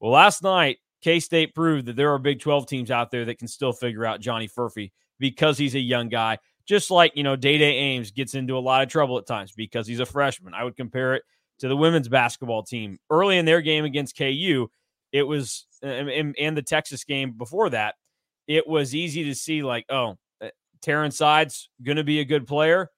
Well, 0.00 0.12
last 0.12 0.42
night, 0.42 0.78
K 1.00 1.20
State 1.20 1.54
proved 1.54 1.86
that 1.86 1.96
there 1.96 2.12
are 2.12 2.18
Big 2.18 2.40
12 2.40 2.66
teams 2.66 2.90
out 2.90 3.10
there 3.10 3.24
that 3.24 3.38
can 3.38 3.48
still 3.48 3.72
figure 3.72 4.04
out 4.04 4.20
Johnny 4.20 4.46
Furphy 4.46 4.92
because 5.18 5.56
he's 5.56 5.74
a 5.74 5.80
young 5.80 6.10
guy. 6.10 6.38
Just 6.66 6.90
like, 6.90 7.12
you 7.14 7.22
know, 7.22 7.36
Dai 7.36 7.56
Dai 7.56 7.64
Ames 7.64 8.10
gets 8.10 8.34
into 8.34 8.58
a 8.58 8.60
lot 8.60 8.82
of 8.82 8.90
trouble 8.90 9.16
at 9.18 9.26
times 9.26 9.52
because 9.52 9.86
he's 9.86 10.00
a 10.00 10.06
freshman. 10.06 10.52
I 10.52 10.64
would 10.64 10.76
compare 10.76 11.14
it 11.14 11.22
to 11.60 11.68
the 11.68 11.76
women's 11.76 12.08
basketball 12.08 12.62
team. 12.62 12.98
Early 13.08 13.38
in 13.38 13.46
their 13.46 13.60
game 13.60 13.84
against 13.84 14.16
KU, 14.16 14.68
it 15.14 15.22
was, 15.22 15.66
and, 15.80 16.34
and 16.36 16.56
the 16.56 16.62
Texas 16.62 17.04
game 17.04 17.34
before 17.38 17.70
that, 17.70 17.94
it 18.48 18.66
was 18.66 18.96
easy 18.96 19.22
to 19.24 19.34
see, 19.36 19.62
like, 19.62 19.86
oh, 19.88 20.16
uh, 20.42 20.48
Taryn 20.84 21.12
Sides 21.12 21.70
going 21.84 21.98
to 21.98 22.04
be 22.04 22.18
a 22.18 22.24
good 22.24 22.48
player. 22.48 22.90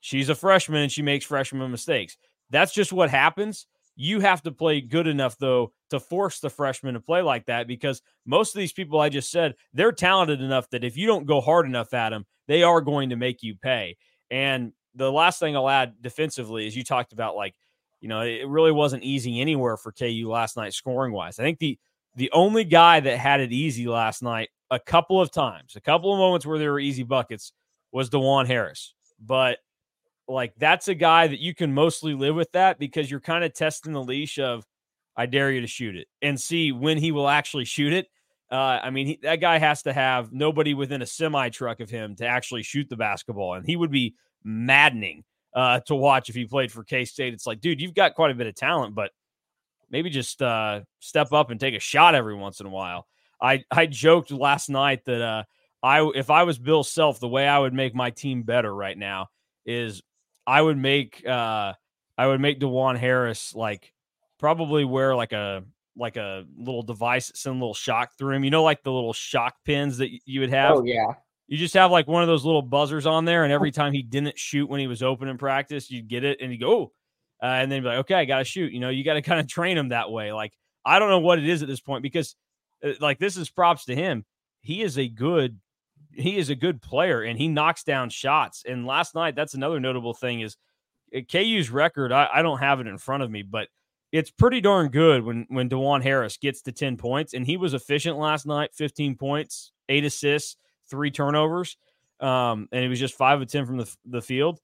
She's 0.00 0.28
a 0.28 0.34
freshman 0.34 0.82
and 0.82 0.92
she 0.92 1.00
makes 1.00 1.24
freshman 1.24 1.70
mistakes. 1.70 2.18
That's 2.50 2.74
just 2.74 2.92
what 2.92 3.08
happens. 3.08 3.66
You 3.96 4.20
have 4.20 4.42
to 4.42 4.52
play 4.52 4.82
good 4.82 5.06
enough, 5.06 5.38
though, 5.38 5.72
to 5.88 5.98
force 5.98 6.38
the 6.38 6.50
freshman 6.50 6.94
to 6.94 7.00
play 7.00 7.22
like 7.22 7.46
that 7.46 7.66
because 7.66 8.02
most 8.26 8.54
of 8.54 8.58
these 8.58 8.74
people 8.74 9.00
I 9.00 9.08
just 9.08 9.30
said, 9.30 9.54
they're 9.72 9.90
talented 9.90 10.42
enough 10.42 10.68
that 10.70 10.84
if 10.84 10.98
you 10.98 11.06
don't 11.06 11.26
go 11.26 11.40
hard 11.40 11.64
enough 11.64 11.94
at 11.94 12.10
them, 12.10 12.26
they 12.46 12.62
are 12.62 12.82
going 12.82 13.08
to 13.08 13.16
make 13.16 13.42
you 13.42 13.54
pay. 13.56 13.96
And 14.30 14.72
the 14.94 15.10
last 15.10 15.40
thing 15.40 15.56
I'll 15.56 15.68
add 15.68 15.94
defensively 16.02 16.66
is 16.66 16.76
you 16.76 16.84
talked 16.84 17.14
about 17.14 17.36
like, 17.36 17.54
you 18.00 18.08
know, 18.08 18.20
it 18.20 18.46
really 18.46 18.72
wasn't 18.72 19.02
easy 19.02 19.40
anywhere 19.40 19.76
for 19.76 19.92
KU 19.92 20.28
last 20.28 20.56
night 20.56 20.72
scoring 20.72 21.12
wise. 21.12 21.38
I 21.38 21.42
think 21.42 21.58
the 21.58 21.78
the 22.14 22.30
only 22.32 22.64
guy 22.64 23.00
that 23.00 23.18
had 23.18 23.40
it 23.40 23.52
easy 23.52 23.86
last 23.86 24.22
night 24.22 24.48
a 24.70 24.78
couple 24.78 25.20
of 25.20 25.30
times, 25.30 25.76
a 25.76 25.80
couple 25.80 26.12
of 26.12 26.18
moments 26.18 26.44
where 26.44 26.58
there 26.58 26.72
were 26.72 26.80
easy 26.80 27.02
buckets 27.02 27.52
was 27.92 28.10
Dajuan 28.10 28.46
Harris. 28.46 28.94
But 29.20 29.58
like 30.26 30.54
that's 30.56 30.88
a 30.88 30.94
guy 30.94 31.26
that 31.26 31.40
you 31.40 31.54
can 31.54 31.72
mostly 31.72 32.14
live 32.14 32.34
with 32.34 32.52
that 32.52 32.78
because 32.78 33.10
you're 33.10 33.20
kind 33.20 33.44
of 33.44 33.54
testing 33.54 33.92
the 33.92 34.02
leash 34.02 34.38
of 34.38 34.66
I 35.16 35.26
dare 35.26 35.50
you 35.50 35.62
to 35.62 35.66
shoot 35.66 35.96
it 35.96 36.06
and 36.22 36.40
see 36.40 36.70
when 36.70 36.98
he 36.98 37.12
will 37.12 37.28
actually 37.28 37.64
shoot 37.64 37.92
it. 37.92 38.06
Uh, 38.50 38.80
I 38.82 38.90
mean, 38.90 39.06
he, 39.06 39.18
that 39.22 39.36
guy 39.36 39.58
has 39.58 39.82
to 39.82 39.92
have 39.92 40.32
nobody 40.32 40.74
within 40.74 41.02
a 41.02 41.06
semi 41.06 41.48
truck 41.50 41.80
of 41.80 41.90
him 41.90 42.14
to 42.16 42.26
actually 42.26 42.62
shoot 42.62 42.88
the 42.88 42.96
basketball, 42.96 43.54
and 43.54 43.66
he 43.66 43.76
would 43.76 43.90
be 43.90 44.14
maddening 44.44 45.24
uh, 45.58 45.80
to 45.80 45.96
watch 45.96 46.28
if 46.28 46.36
he 46.36 46.44
played 46.44 46.70
for 46.70 46.84
K 46.84 47.04
State. 47.04 47.34
It's 47.34 47.44
like, 47.46 47.60
dude, 47.60 47.80
you've 47.80 47.94
got 47.94 48.14
quite 48.14 48.30
a 48.30 48.34
bit 48.34 48.46
of 48.46 48.54
talent, 48.54 48.94
but 48.94 49.10
maybe 49.90 50.08
just 50.08 50.40
uh, 50.40 50.82
step 51.00 51.32
up 51.32 51.50
and 51.50 51.58
take 51.58 51.74
a 51.74 51.80
shot 51.80 52.14
every 52.14 52.36
once 52.36 52.60
in 52.60 52.66
a 52.66 52.70
while. 52.70 53.08
I 53.42 53.64
I 53.68 53.86
joked 53.86 54.30
last 54.30 54.70
night 54.70 55.04
that 55.06 55.20
uh, 55.20 55.42
I 55.82 56.08
if 56.14 56.30
I 56.30 56.44
was 56.44 56.60
Bill 56.60 56.84
Self, 56.84 57.18
the 57.18 57.26
way 57.26 57.48
I 57.48 57.58
would 57.58 57.74
make 57.74 57.92
my 57.92 58.10
team 58.10 58.44
better 58.44 58.72
right 58.72 58.96
now 58.96 59.30
is 59.66 60.00
I 60.46 60.62
would 60.62 60.78
make 60.78 61.26
uh 61.26 61.72
I 62.16 62.26
would 62.28 62.40
make 62.40 62.60
Dajuan 62.60 62.96
Harris 62.96 63.52
like 63.52 63.92
probably 64.38 64.84
wear 64.84 65.16
like 65.16 65.32
a 65.32 65.64
like 65.96 66.16
a 66.16 66.44
little 66.56 66.82
device 66.82 67.32
send 67.34 67.56
a 67.56 67.58
little 67.58 67.74
shock 67.74 68.16
through 68.16 68.36
him. 68.36 68.44
You 68.44 68.50
know, 68.50 68.62
like 68.62 68.84
the 68.84 68.92
little 68.92 69.12
shock 69.12 69.56
pins 69.64 69.98
that 69.98 70.10
you 70.24 70.38
would 70.38 70.50
have. 70.50 70.76
Oh 70.76 70.84
yeah. 70.84 71.14
You 71.48 71.56
just 71.56 71.74
have 71.74 71.90
like 71.90 72.06
one 72.06 72.22
of 72.22 72.28
those 72.28 72.44
little 72.44 72.62
buzzers 72.62 73.06
on 73.06 73.24
there, 73.24 73.44
and 73.44 73.52
every 73.52 73.70
time 73.70 73.92
he 73.92 74.02
didn't 74.02 74.38
shoot 74.38 74.68
when 74.68 74.80
he 74.80 74.86
was 74.86 75.02
open 75.02 75.28
in 75.28 75.38
practice, 75.38 75.90
you'd 75.90 76.08
get 76.08 76.22
it 76.22 76.38
and 76.40 76.52
you 76.52 76.58
go, 76.58 76.70
oh, 76.70 76.92
uh, 77.42 77.46
and 77.46 77.72
then 77.72 77.82
be 77.82 77.88
like, 77.88 77.98
okay, 77.98 78.14
I 78.14 78.24
got 78.26 78.38
to 78.38 78.44
shoot. 78.44 78.72
You 78.72 78.80
know, 78.80 78.90
you 78.90 79.02
got 79.04 79.14
to 79.14 79.22
kind 79.22 79.40
of 79.40 79.48
train 79.48 79.76
him 79.76 79.88
that 79.88 80.10
way. 80.10 80.32
Like 80.32 80.52
I 80.84 80.98
don't 80.98 81.10
know 81.10 81.18
what 81.18 81.38
it 81.38 81.48
is 81.48 81.62
at 81.62 81.68
this 81.68 81.80
point 81.80 82.02
because, 82.02 82.34
uh, 82.82 82.92
like, 83.00 83.18
this 83.18 83.36
is 83.36 83.50
props 83.50 83.84
to 83.86 83.94
him. 83.94 84.24
He 84.60 84.82
is 84.82 84.98
a 84.98 85.08
good 85.08 85.58
he 86.12 86.36
is 86.36 86.50
a 86.50 86.54
good 86.54 86.80
player 86.80 87.22
and 87.22 87.38
he 87.38 87.48
knocks 87.48 87.84
down 87.84 88.10
shots. 88.10 88.64
And 88.66 88.86
last 88.86 89.14
night, 89.14 89.36
that's 89.36 89.54
another 89.54 89.78
notable 89.78 90.14
thing 90.14 90.40
is 90.40 90.56
eh, 91.12 91.20
KU's 91.30 91.70
record. 91.70 92.10
I, 92.10 92.28
I 92.32 92.42
don't 92.42 92.58
have 92.58 92.80
it 92.80 92.86
in 92.86 92.98
front 92.98 93.22
of 93.22 93.30
me, 93.30 93.42
but 93.42 93.68
it's 94.10 94.30
pretty 94.30 94.60
darn 94.60 94.88
good 94.88 95.22
when 95.22 95.46
when 95.48 95.68
Dajuan 95.68 96.02
Harris 96.02 96.38
gets 96.38 96.62
to 96.62 96.72
10 96.72 96.96
points. 96.96 97.34
And 97.34 97.46
he 97.46 97.56
was 97.56 97.74
efficient 97.74 98.16
last 98.16 98.46
night, 98.46 98.70
15 98.74 99.16
points, 99.16 99.72
eight 99.88 100.04
assists, 100.04 100.56
three 100.90 101.10
turnovers. 101.10 101.76
Um, 102.20 102.68
and 102.72 102.82
he 102.82 102.88
was 102.88 102.98
just 102.98 103.14
five 103.14 103.40
of 103.40 103.48
10 103.48 103.66
from 103.66 103.76
the, 103.78 103.96
the 104.04 104.22
field. 104.22 104.58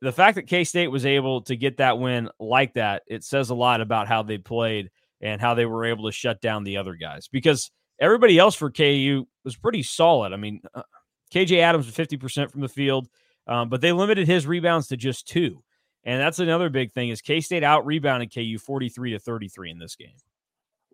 The 0.00 0.12
fact 0.12 0.34
that 0.34 0.46
K 0.46 0.64
State 0.64 0.88
was 0.88 1.06
able 1.06 1.42
to 1.42 1.56
get 1.56 1.78
that 1.78 1.98
win 1.98 2.28
like 2.38 2.74
that, 2.74 3.02
it 3.06 3.24
says 3.24 3.50
a 3.50 3.54
lot 3.54 3.80
about 3.80 4.06
how 4.06 4.22
they 4.22 4.36
played 4.36 4.90
and 5.20 5.40
how 5.40 5.54
they 5.54 5.64
were 5.64 5.86
able 5.86 6.04
to 6.04 6.12
shut 6.12 6.40
down 6.40 6.64
the 6.64 6.76
other 6.76 6.94
guys 6.94 7.28
because 7.28 7.70
everybody 7.98 8.38
else 8.38 8.54
for 8.54 8.70
KU 8.70 9.24
was 9.44 9.56
pretty 9.56 9.82
solid. 9.82 10.32
I 10.32 10.36
mean, 10.36 10.60
uh, 10.74 10.82
KJ 11.32 11.58
Adams 11.60 11.86
was 11.86 11.94
50% 11.94 12.50
from 12.50 12.60
the 12.60 12.68
field, 12.68 13.08
um, 13.46 13.70
but 13.70 13.80
they 13.80 13.92
limited 13.92 14.26
his 14.26 14.46
rebounds 14.46 14.88
to 14.88 14.96
just 14.96 15.26
two. 15.26 15.62
And 16.04 16.20
that's 16.20 16.38
another 16.38 16.68
big 16.68 16.92
thing 16.92 17.08
is 17.08 17.22
K 17.22 17.40
State 17.40 17.64
out 17.64 17.86
rebounded 17.86 18.32
KU 18.34 18.58
43 18.58 19.12
to 19.12 19.18
33 19.18 19.70
in 19.70 19.78
this 19.78 19.96
game. 19.96 20.16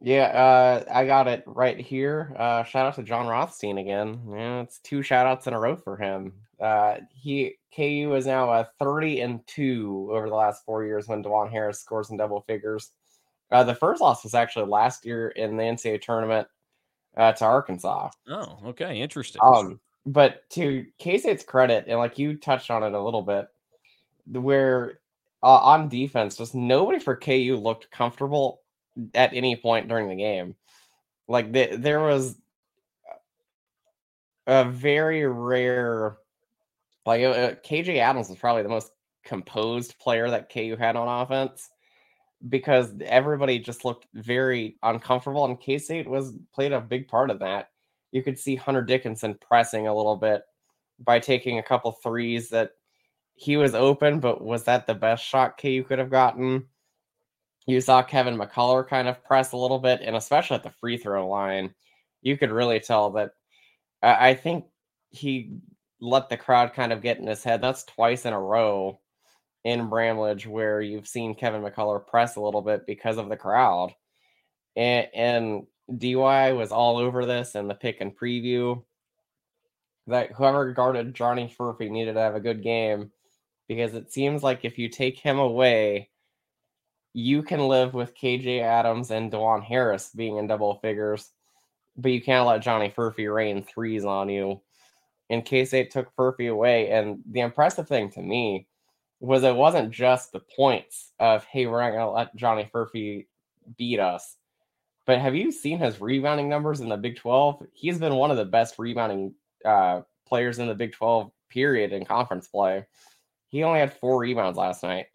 Yeah, 0.02 0.24
uh, 0.24 0.84
I 0.92 1.04
got 1.04 1.28
it 1.28 1.42
right 1.46 1.78
here. 1.78 2.34
Uh, 2.38 2.64
shout 2.64 2.86
out 2.86 2.94
to 2.94 3.02
Jon 3.02 3.26
Rothstein 3.26 3.78
again. 3.78 4.20
Yeah, 4.30 4.60
it's 4.62 4.78
two 4.78 5.02
shout 5.02 5.26
outs 5.26 5.46
in 5.46 5.52
a 5.52 5.60
row 5.60 5.76
for 5.76 5.96
him. 5.96 6.32
Uh, 6.58 6.96
he 7.14 7.56
KU 7.74 8.14
is 8.14 8.26
now 8.26 8.50
a 8.50 8.68
30 8.78 9.20
and 9.20 9.46
2 9.46 10.08
over 10.12 10.28
the 10.28 10.34
last 10.34 10.64
four 10.64 10.84
years 10.84 11.06
when 11.06 11.22
Dajuan 11.22 11.50
Harris 11.50 11.80
scores 11.80 12.10
in 12.10 12.16
double 12.16 12.40
figures. 12.42 12.92
Uh, 13.50 13.62
the 13.64 13.74
first 13.74 14.00
loss 14.00 14.24
was 14.24 14.34
actually 14.34 14.66
last 14.66 15.04
year 15.04 15.28
in 15.28 15.56
the 15.56 15.62
NCAA 15.62 16.00
tournament 16.00 16.48
uh, 17.16 17.32
to 17.32 17.44
Arkansas. 17.44 18.10
Oh, 18.28 18.58
okay, 18.66 19.00
interesting. 19.00 19.40
Um, 19.44 19.80
but 20.06 20.48
to 20.50 20.86
K 20.98 21.18
State's 21.18 21.44
credit, 21.44 21.84
and 21.88 21.98
like 21.98 22.18
you 22.18 22.36
touched 22.36 22.70
on 22.70 22.82
it 22.82 22.94
a 22.94 23.02
little 23.02 23.22
bit, 23.22 23.48
where 24.26 25.00
uh, 25.42 25.58
on 25.58 25.88
defense, 25.88 26.36
just 26.36 26.54
nobody 26.54 26.98
for 26.98 27.16
KU 27.16 27.58
looked 27.60 27.90
comfortable 27.90 28.62
at 29.14 29.34
any 29.34 29.56
point 29.56 29.88
during 29.88 30.08
the 30.08 30.16
game. 30.16 30.54
Like 31.28 31.52
the, 31.52 31.76
there 31.76 32.00
was 32.00 32.36
a 34.46 34.64
very 34.64 35.26
rare, 35.26 36.16
like 37.06 37.22
uh, 37.22 37.54
KJ 37.66 37.98
Adams 37.98 38.28
was 38.28 38.38
probably 38.38 38.62
the 38.62 38.68
most 38.68 38.92
composed 39.24 39.98
player 39.98 40.28
that 40.30 40.52
KU 40.52 40.76
had 40.78 40.96
on 40.96 41.22
offense 41.22 41.70
because 42.48 42.92
everybody 43.04 43.58
just 43.58 43.84
looked 43.84 44.06
very 44.14 44.76
uncomfortable, 44.82 45.44
and 45.44 45.60
K 45.60 45.78
State 45.78 46.08
was 46.08 46.32
played 46.54 46.72
a 46.72 46.80
big 46.80 47.06
part 47.06 47.30
of 47.30 47.38
that. 47.40 47.70
You 48.12 48.22
could 48.22 48.38
see 48.38 48.56
Hunter 48.56 48.82
Dickinson 48.82 49.38
pressing 49.40 49.86
a 49.86 49.94
little 49.94 50.16
bit 50.16 50.42
by 50.98 51.18
taking 51.18 51.58
a 51.58 51.62
couple 51.62 51.92
threes 51.92 52.48
that 52.50 52.72
he 53.34 53.56
was 53.56 53.74
open, 53.74 54.20
but 54.20 54.42
was 54.42 54.64
that 54.64 54.86
the 54.86 54.94
best 54.94 55.24
shot 55.24 55.58
KU 55.58 55.84
could 55.86 55.98
have 55.98 56.10
gotten? 56.10 56.66
You 57.70 57.80
saw 57.80 58.02
Kevin 58.02 58.36
McCullar 58.36 58.86
kind 58.86 59.06
of 59.06 59.22
press 59.22 59.52
a 59.52 59.56
little 59.56 59.78
bit, 59.78 60.00
and 60.02 60.16
especially 60.16 60.56
at 60.56 60.64
the 60.64 60.72
free 60.80 60.96
throw 60.96 61.28
line, 61.28 61.72
you 62.20 62.36
could 62.36 62.50
really 62.50 62.80
tell 62.80 63.10
that. 63.12 63.30
I 64.02 64.34
think 64.34 64.64
he 65.10 65.58
let 66.00 66.28
the 66.28 66.36
crowd 66.36 66.72
kind 66.72 66.92
of 66.92 67.00
get 67.00 67.18
in 67.18 67.28
his 67.28 67.44
head. 67.44 67.62
That's 67.62 67.84
twice 67.84 68.26
in 68.26 68.32
a 68.32 68.40
row 68.40 68.98
in 69.64 69.88
Bramlage 69.88 70.48
where 70.48 70.80
you've 70.80 71.06
seen 71.06 71.34
Kevin 71.34 71.62
McCullar 71.62 72.04
press 72.04 72.34
a 72.34 72.40
little 72.40 72.62
bit 72.62 72.86
because 72.86 73.18
of 73.18 73.28
the 73.28 73.36
crowd. 73.36 73.94
And, 74.74 75.06
and 75.14 75.66
DY 75.96 76.52
was 76.52 76.72
all 76.72 76.96
over 76.96 77.24
this 77.24 77.54
in 77.54 77.68
the 77.68 77.74
pick 77.74 78.00
and 78.00 78.18
preview. 78.18 78.82
That 80.08 80.32
whoever 80.32 80.72
guarded 80.72 81.14
Johnny 81.14 81.54
Furphy 81.56 81.88
needed 81.88 82.14
to 82.14 82.20
have 82.20 82.34
a 82.34 82.40
good 82.40 82.64
game 82.64 83.12
because 83.68 83.94
it 83.94 84.12
seems 84.12 84.42
like 84.42 84.64
if 84.64 84.76
you 84.76 84.88
take 84.88 85.18
him 85.18 85.38
away, 85.38 86.08
you 87.12 87.42
can 87.42 87.60
live 87.60 87.94
with 87.94 88.16
KJ 88.16 88.62
Adams 88.62 89.10
and 89.10 89.32
Dajuan 89.32 89.64
Harris 89.64 90.10
being 90.14 90.36
in 90.36 90.46
double 90.46 90.76
figures, 90.76 91.30
but 91.96 92.12
you 92.12 92.22
can't 92.22 92.46
let 92.46 92.62
Johnny 92.62 92.90
Furphy 92.90 93.32
rain 93.32 93.62
threes 93.62 94.04
on 94.04 94.28
you. 94.28 94.60
In 95.28 95.42
case 95.42 95.70
they 95.70 95.84
took 95.84 96.14
Furphy 96.16 96.50
away, 96.50 96.90
and 96.90 97.20
the 97.30 97.40
impressive 97.40 97.88
thing 97.88 98.10
to 98.12 98.20
me 98.20 98.66
was 99.20 99.44
it 99.44 99.54
wasn't 99.54 99.92
just 99.92 100.32
the 100.32 100.40
points 100.56 101.12
of 101.20 101.44
hey, 101.44 101.66
we're 101.66 101.82
not 101.82 101.92
gonna 101.92 102.10
let 102.10 102.34
Johnny 102.36 102.68
Furphy 102.72 103.26
beat 103.76 104.00
us. 104.00 104.36
But 105.06 105.20
have 105.20 105.34
you 105.34 105.52
seen 105.52 105.78
his 105.78 106.00
rebounding 106.00 106.48
numbers 106.48 106.80
in 106.80 106.88
the 106.88 106.96
Big 106.96 107.16
12? 107.16 107.66
He's 107.72 107.98
been 107.98 108.14
one 108.14 108.30
of 108.30 108.36
the 108.36 108.44
best 108.44 108.78
rebounding 108.78 109.34
uh, 109.64 110.02
players 110.26 110.58
in 110.58 110.68
the 110.68 110.74
Big 110.74 110.92
12 110.92 111.30
period 111.48 111.92
in 111.92 112.04
conference 112.04 112.48
play. 112.48 112.86
He 113.48 113.64
only 113.64 113.80
had 113.80 113.92
four 113.92 114.18
rebounds 114.18 114.56
last 114.56 114.82
night. 114.82 115.06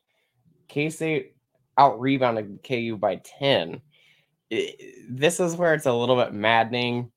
K 0.68 0.90
State 0.90 1.35
out 1.78 2.00
rebounded 2.00 2.60
KU 2.68 2.98
by 2.98 3.18
10. 3.40 3.82
It, 4.50 4.96
this 5.10 5.40
is 5.40 5.56
where 5.56 5.74
it's 5.74 5.86
a 5.86 5.94
little 5.94 6.16
bit 6.16 6.34
maddening 6.34 7.12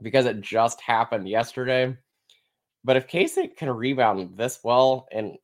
because 0.00 0.26
it 0.26 0.40
just 0.40 0.80
happened 0.80 1.28
yesterday. 1.28 1.96
But 2.84 2.96
if 2.96 3.06
K 3.06 3.26
State 3.26 3.56
can 3.56 3.70
rebound 3.70 4.36
this 4.36 4.60
well 4.64 5.06
in 5.12 5.36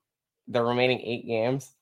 the 0.48 0.62
remaining 0.62 1.00
eight 1.00 1.26
games, 1.26 1.72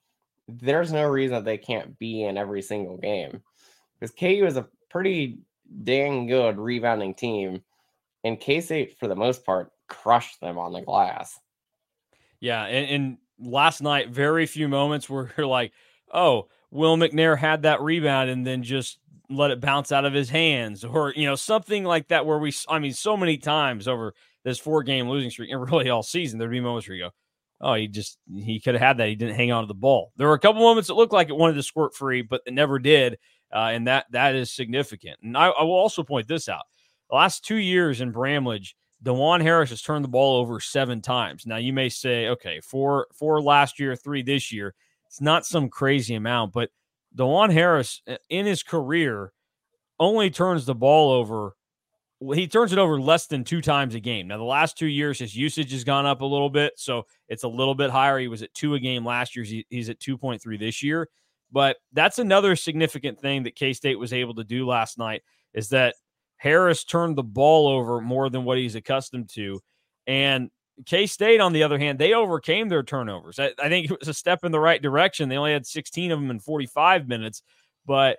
there's 0.49 0.93
no 0.93 1.09
reason 1.09 1.37
that 1.37 1.45
they 1.45 1.59
can't 1.59 1.99
be 1.99 2.25
in 2.25 2.37
every 2.37 2.63
single 2.63 2.99
game. 2.99 3.43
Because 3.99 4.15
KU 4.15 4.45
is 4.47 4.57
a 4.57 4.69
pretty 4.91 5.39
dang 5.83 6.27
good 6.27 6.59
rebounding 6.59 7.15
team, 7.15 7.63
and 8.25 8.39
K 8.39 8.61
State, 8.61 8.99
for 8.99 9.09
the 9.09 9.17
most 9.17 9.45
part, 9.45 9.73
crushed 9.89 10.41
them 10.41 10.59
on 10.59 10.73
the 10.73 10.83
glass. 10.83 11.39
Yeah, 12.41 12.65
and, 12.65 12.91
and 12.91 13.19
last 13.39 13.83
night, 13.83 14.11
very 14.11 14.47
few 14.47 14.69
moments 14.69 15.09
where 15.09 15.33
you're 15.37 15.47
like, 15.47 15.73
oh, 16.13 16.49
Will 16.71 16.97
McNair 16.97 17.39
had 17.39 17.63
that 17.63 17.81
rebound 17.81 18.31
and 18.31 18.47
then 18.47 18.63
just 18.63 18.99
let 19.29 19.51
it 19.51 19.61
bounce 19.61 19.93
out 19.93 20.05
of 20.05 20.13
his 20.13 20.31
hands, 20.31 20.85
or 20.85 21.13
you 21.15 21.27
know 21.27 21.35
something 21.35 21.85
like 21.85 22.09
that. 22.09 22.27
Where 22.27 22.39
we, 22.39 22.53
I 22.69 22.79
mean, 22.79 22.93
so 22.93 23.17
many 23.17 23.39
times 23.39 23.89
over 23.89 24.15
this 24.45 24.59
four 24.59 24.83
game 24.83 25.09
losing 25.09 25.31
streak, 25.31 25.51
and 25.51 25.61
really 25.71 25.91
all 25.91 26.03
season, 26.03 26.39
there'd 26.39 26.51
be 26.51 26.61
moments 26.61 26.89
where 26.89 26.97
you 26.97 27.05
go, 27.05 27.11
oh, 27.61 27.75
he 27.75 27.89
just 27.89 28.19
he 28.33 28.61
could 28.61 28.75
have 28.75 28.83
had 28.83 28.97
that. 28.99 29.09
He 29.09 29.15
didn't 29.15 29.37
hang 29.37 29.53
on 29.53 29.63
to 29.63 29.69
the 29.69 29.75
ball. 29.75 30.13
There 30.17 30.29
were 30.29 30.35
a 30.35 30.41
couple 30.41 30.63
moments 30.63 30.89
that 30.89 30.95
looked 30.95 31.13
like 31.13 31.29
it 31.29 31.37
wanted 31.37 31.55
to 31.55 31.63
squirt 31.63 31.95
free, 31.95 32.23
but 32.23 32.43
it 32.47 32.55
never 32.55 32.79
did, 32.79 33.19
uh, 33.55 33.71
and 33.73 33.87
that 33.87 34.07
that 34.11 34.35
is 34.35 34.53
significant. 34.53 35.19
And 35.23 35.37
I, 35.37 35.49
I 35.49 35.63
will 35.63 35.75
also 35.75 36.03
point 36.03 36.29
this 36.29 36.49
out: 36.49 36.65
the 37.11 37.17
last 37.17 37.45
two 37.45 37.57
years 37.57 38.01
in 38.01 38.13
Bramlage, 38.13 38.77
Dajuan 39.05 39.43
Harris 39.43 39.71
has 39.71 39.83
turned 39.83 40.05
the 40.05 40.09
ball 40.09 40.41
over 40.41 40.61
seven 40.61 41.01
times. 41.01 41.47
Now 41.47 41.57
you 41.57 41.73
may 41.73 41.89
say, 41.89 42.29
okay, 42.29 42.61
four 42.61 43.07
four 43.15 43.41
last 43.41 43.79
year, 43.79 43.97
three 43.97 44.23
this 44.23 44.53
year. 44.53 44.75
It's 45.07 45.21
not 45.21 45.47
some 45.47 45.69
crazy 45.69 46.15
amount, 46.15 46.53
but 46.53 46.71
Dajuan 47.15 47.53
Harris 47.53 48.03
uh, 48.09 48.17
in 48.29 48.47
his 48.47 48.63
career 48.63 49.33
only 49.99 50.31
turns 50.31 50.67
the 50.67 50.75
ball 50.75 51.11
over 51.11 51.55
he 52.35 52.47
turns 52.49 52.73
it 52.73 52.79
over 52.79 52.99
less 53.01 53.27
than 53.27 53.45
two 53.45 53.61
times 53.61 53.95
a 53.95 54.01
game. 54.01 54.29
Now, 54.29 54.39
the 54.39 54.45
last 54.45 54.79
two 54.79 54.87
years, 54.87 55.19
his 55.19 55.37
usage 55.37 55.71
has 55.73 55.85
gone 55.85 56.07
up 56.07 56.23
a 56.23 56.27
little 56.27 56.49
bit, 56.49 56.73
so 56.77 57.05
it's 57.29 57.45
a 57.45 57.49
little 57.49 57.75
bit 57.75 57.91
higher. 57.91 58.19
He 58.19 58.29
was 58.29 58.43
at 58.43 58.55
two 58.55 58.75
a 58.75 58.81
game 58.81 59.05
last 59.05 59.37
year. 59.37 59.45
He's 59.69 59.91
at 59.91 60.01
2.3 60.01 60.59
this 60.59 60.83
year. 60.83 61.09
But 61.53 61.77
that's 61.93 62.19
another 62.19 62.57
significant 62.57 63.21
thing 63.21 63.43
that 63.45 63.55
K 63.55 63.73
State 63.73 63.99
was 63.99 64.13
able 64.13 64.35
to 64.35 64.45
do 64.45 64.67
last 64.67 64.99
night 64.99 65.23
is 65.55 65.69
that 65.69 65.95
Harris 66.39 66.85
turned 66.85 67.17
the 67.17 67.23
ball 67.23 67.69
over 67.69 68.01
more 68.01 68.31
than 68.31 68.45
what 68.45 68.59
he's 68.59 68.75
accustomed 68.75 69.29
to. 69.35 69.61
And 70.07 70.51
K 70.85 71.07
State, 71.07 71.41
on 71.41 71.53
the 71.53 71.63
other 71.63 71.79
hand, 71.79 71.99
they 71.99 72.13
overcame 72.13 72.69
their 72.69 72.83
turnovers. 72.83 73.39
I, 73.39 73.53
I 73.59 73.69
think 73.69 73.91
it 73.91 73.99
was 73.99 74.09
a 74.09 74.15
step 74.15 74.45
in 74.45 74.53
the 74.53 74.61
right 74.61 74.81
direction. 74.81 75.29
They 75.29 75.39
only 75.39 75.53
had 75.53 75.67
16 75.67 76.11
of 76.11 76.21
them 76.21 76.31
in 76.31 76.39
45 76.39 77.09
minutes, 77.09 77.43
but 77.87 78.19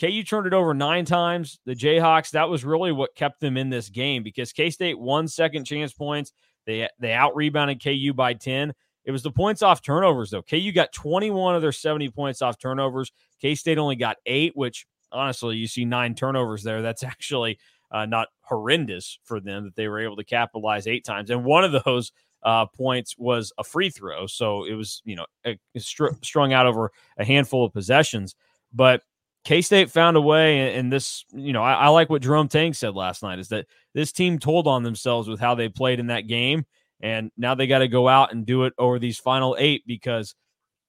KU 0.00 0.22
turned 0.22 0.46
it 0.46 0.54
over 0.54 0.74
nine 0.74 1.04
times. 1.04 1.60
The 1.66 1.74
Jayhawks, 1.74 2.30
that 2.30 2.48
was 2.48 2.64
really 2.64 2.92
what 2.92 3.14
kept 3.14 3.40
them 3.40 3.56
in 3.56 3.70
this 3.70 3.88
game 3.90 4.22
because 4.22 4.52
K 4.52 4.70
State 4.70 4.98
won 4.98 5.28
second 5.28 5.64
chance 5.64 5.92
points. 5.92 6.32
They 6.66 6.88
they 6.98 7.12
out 7.12 7.36
rebounded 7.36 7.82
KU 7.82 8.12
by 8.14 8.34
10. 8.34 8.72
It 9.04 9.10
was 9.10 9.22
the 9.22 9.30
points 9.30 9.62
off 9.62 9.82
turnovers, 9.82 10.30
though. 10.30 10.42
KU 10.42 10.72
got 10.72 10.92
21 10.92 11.54
of 11.54 11.62
their 11.62 11.72
70 11.72 12.08
points 12.10 12.40
off 12.40 12.58
turnovers. 12.58 13.12
K 13.40 13.54
State 13.54 13.78
only 13.78 13.96
got 13.96 14.16
eight, 14.26 14.56
which 14.56 14.86
honestly, 15.12 15.56
you 15.56 15.66
see 15.66 15.84
nine 15.84 16.14
turnovers 16.14 16.62
there. 16.62 16.82
That's 16.82 17.02
actually 17.04 17.58
uh, 17.90 18.06
not 18.06 18.28
horrendous 18.40 19.18
for 19.24 19.40
them 19.40 19.64
that 19.64 19.76
they 19.76 19.88
were 19.88 20.00
able 20.00 20.16
to 20.16 20.24
capitalize 20.24 20.86
eight 20.86 21.04
times. 21.04 21.30
And 21.30 21.44
one 21.44 21.64
of 21.64 21.84
those 21.84 22.12
uh, 22.42 22.66
points 22.66 23.16
was 23.16 23.52
a 23.58 23.64
free 23.64 23.90
throw. 23.90 24.26
So 24.26 24.64
it 24.64 24.74
was, 24.74 25.02
you 25.04 25.16
know, 25.16 25.26
a, 25.46 25.58
str- 25.78 26.08
strung 26.22 26.52
out 26.52 26.66
over 26.66 26.92
a 27.16 27.24
handful 27.24 27.64
of 27.64 27.72
possessions. 27.72 28.34
But 28.72 29.02
K 29.44 29.60
State 29.60 29.90
found 29.90 30.16
a 30.16 30.20
way, 30.20 30.74
and 30.74 30.92
this, 30.92 31.24
you 31.32 31.52
know, 31.52 31.62
I, 31.62 31.74
I, 31.74 31.88
like 31.88 32.08
what 32.08 32.22
Jerome 32.22 32.48
Tang 32.48 32.72
said 32.72 32.94
last 32.94 33.22
night 33.22 33.38
is 33.38 33.48
that 33.48 33.66
this 33.92 34.10
team 34.10 34.38
told 34.38 34.66
on 34.66 34.82
themselves 34.82 35.28
with 35.28 35.38
how 35.38 35.54
they 35.54 35.68
played 35.68 36.00
in 36.00 36.06
that 36.06 36.26
game, 36.26 36.64
and 37.00 37.30
now 37.36 37.54
they 37.54 37.66
got 37.66 37.80
to 37.80 37.88
go 37.88 38.08
out 38.08 38.32
and 38.32 38.46
do 38.46 38.64
it 38.64 38.72
over 38.78 38.98
these 38.98 39.18
final 39.18 39.54
eight 39.58 39.82
because 39.86 40.34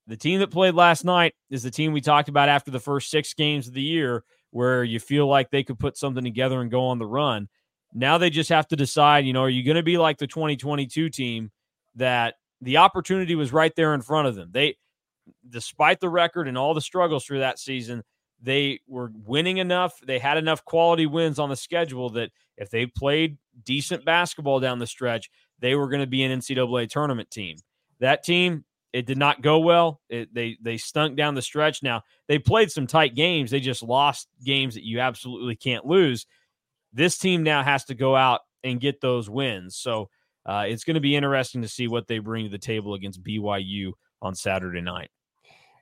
the 0.07 0.15
team 0.15 0.39
that 0.39 0.51
played 0.51 0.73
last 0.73 1.03
night 1.03 1.33
is 1.49 1.63
the 1.63 1.71
team 1.71 1.91
we 1.91 1.99
talked 1.99 2.29
about 2.29 2.47
after 2.47 2.71
the 2.71 2.79
first 2.79 3.09
six 3.09 3.33
games 3.33 3.67
of 3.67 3.73
the 3.73 3.81
year, 3.81 4.23
where 4.55 4.85
you 4.85 5.01
feel 5.01 5.27
like 5.27 5.49
they 5.49 5.63
could 5.63 5.77
put 5.77 5.97
something 5.97 6.23
together 6.23 6.61
and 6.61 6.71
go 6.71 6.85
on 6.85 6.97
the 6.97 7.05
run. 7.05 7.49
Now 7.93 8.17
they 8.17 8.29
just 8.29 8.49
have 8.49 8.67
to 8.69 8.77
decide, 8.77 9.25
you 9.25 9.33
know, 9.33 9.41
are 9.41 9.49
you 9.49 9.63
going 9.63 9.75
to 9.75 9.83
be 9.83 9.97
like 9.97 10.17
the 10.17 10.27
2022 10.27 11.09
team 11.09 11.51
that 11.95 12.35
the 12.61 12.77
opportunity 12.77 13.35
was 13.35 13.51
right 13.51 13.75
there 13.75 13.93
in 13.93 14.01
front 14.01 14.29
of 14.29 14.35
them? 14.35 14.51
They, 14.53 14.77
despite 15.49 15.99
the 15.99 16.07
record 16.07 16.47
and 16.47 16.57
all 16.57 16.73
the 16.73 16.79
struggles 16.79 17.25
through 17.25 17.39
that 17.39 17.59
season 17.59 18.01
they 18.41 18.79
were 18.87 19.11
winning 19.25 19.57
enough. 19.57 19.99
They 20.05 20.19
had 20.19 20.37
enough 20.37 20.63
quality 20.65 21.05
wins 21.05 21.39
on 21.39 21.49
the 21.49 21.55
schedule 21.55 22.09
that 22.11 22.31
if 22.57 22.69
they 22.69 22.85
played 22.85 23.37
decent 23.63 24.05
basketball 24.05 24.59
down 24.59 24.79
the 24.79 24.87
stretch, 24.87 25.29
they 25.59 25.75
were 25.75 25.87
going 25.87 26.01
to 26.01 26.07
be 26.07 26.23
an 26.23 26.39
NCAA 26.39 26.89
tournament 26.89 27.31
team. 27.31 27.57
That 27.99 28.23
team, 28.23 28.65
it 28.95 29.05
did 29.05 29.17
not 29.17 29.41
go 29.41 29.59
well. 29.59 29.99
It, 30.07 30.33
they 30.33 30.57
they 30.61 30.77
stunk 30.77 31.17
down 31.17 31.35
the 31.35 31.41
stretch. 31.41 31.83
Now 31.83 32.03
they 32.29 32.39
played 32.39 32.71
some 32.71 32.87
tight 32.87 33.13
games. 33.13 33.51
They 33.51 33.59
just 33.59 33.83
lost 33.83 34.29
games 34.45 34.75
that 34.75 34.85
you 34.85 35.01
absolutely 35.01 35.57
can't 35.57 35.85
lose. 35.85 36.25
This 36.93 37.17
team 37.17 37.43
now 37.43 37.61
has 37.61 37.83
to 37.85 37.93
go 37.93 38.15
out 38.15 38.39
and 38.63 38.79
get 38.79 39.01
those 39.01 39.29
wins. 39.29 39.75
So 39.75 40.09
uh, 40.45 40.63
it's 40.67 40.85
going 40.85 40.93
to 40.93 41.01
be 41.01 41.13
interesting 41.13 41.61
to 41.61 41.67
see 41.67 41.89
what 41.89 42.07
they 42.07 42.19
bring 42.19 42.45
to 42.45 42.49
the 42.49 42.57
table 42.57 42.93
against 42.93 43.21
BYU 43.21 43.91
on 44.21 44.33
Saturday 44.33 44.79
night. 44.79 45.09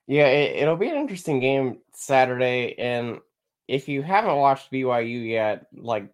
Yeah, 0.07 0.25
it, 0.25 0.67
will 0.67 0.75
be 0.75 0.89
an 0.89 0.95
interesting 0.95 1.39
game 1.39 1.81
Saturday, 1.93 2.75
and 2.79 3.19
if 3.67 3.87
you 3.87 4.01
haven't 4.01 4.37
watched 4.37 4.71
BYU 4.71 5.29
yet, 5.29 5.67
like 5.71 6.09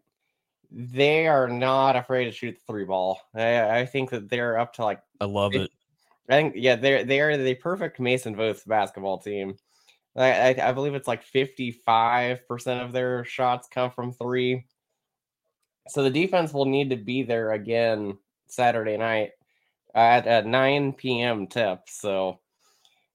they 0.69 1.27
are 1.27 1.47
not 1.47 1.95
afraid 1.95 2.25
to 2.25 2.31
shoot 2.31 2.57
the 2.57 2.61
three 2.67 2.83
ball. 2.83 3.21
I, 3.33 3.79
I 3.79 3.85
think 3.85 4.09
that 4.09 4.29
they're 4.29 4.59
up 4.59 4.73
to 4.73 4.83
like 4.83 5.01
I 5.21 5.25
love 5.25 5.55
it. 5.55 5.71
I 6.29 6.33
think 6.33 6.53
yeah, 6.55 6.75
they're 6.75 7.03
they 7.03 7.19
are 7.21 7.37
the 7.37 7.55
perfect 7.55 7.99
Mason 7.99 8.35
Voth 8.35 8.65
basketball 8.67 9.17
team. 9.17 9.55
I, 10.15 10.53
I, 10.53 10.69
I 10.69 10.71
believe 10.71 10.93
it's 10.93 11.07
like 11.07 11.23
fifty 11.23 11.71
five 11.71 12.47
percent 12.47 12.81
of 12.81 12.91
their 12.91 13.25
shots 13.25 13.67
come 13.67 13.91
from 13.91 14.13
three. 14.13 14.65
So 15.87 16.03
the 16.03 16.09
defense 16.11 16.53
will 16.53 16.65
need 16.65 16.91
to 16.91 16.95
be 16.95 17.23
there 17.23 17.53
again 17.53 18.17
Saturday 18.47 18.95
night 18.95 19.31
at 19.95 20.27
at 20.27 20.45
nine 20.45 20.93
p.m. 20.93 21.47
tip. 21.47 21.81
So 21.87 22.39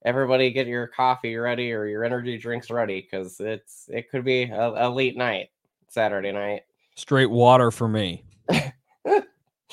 everybody 0.05 0.51
get 0.51 0.67
your 0.67 0.89
coffee 0.89 1.37
ready 1.37 1.73
or 1.73 1.87
your 1.87 2.05
energy 2.05 2.37
drinks 2.37 2.69
ready 2.69 3.01
because 3.01 3.39
it's 3.39 3.85
it 3.89 4.11
could 4.11 4.25
be 4.25 4.45
a, 4.45 4.89
a 4.89 4.91
late 4.91 5.17
night 5.17 5.51
Saturday 5.89 6.33
night. 6.33 6.63
Straight 6.97 7.31
water 7.31 7.71
for 7.71 7.87
me. 7.89 8.25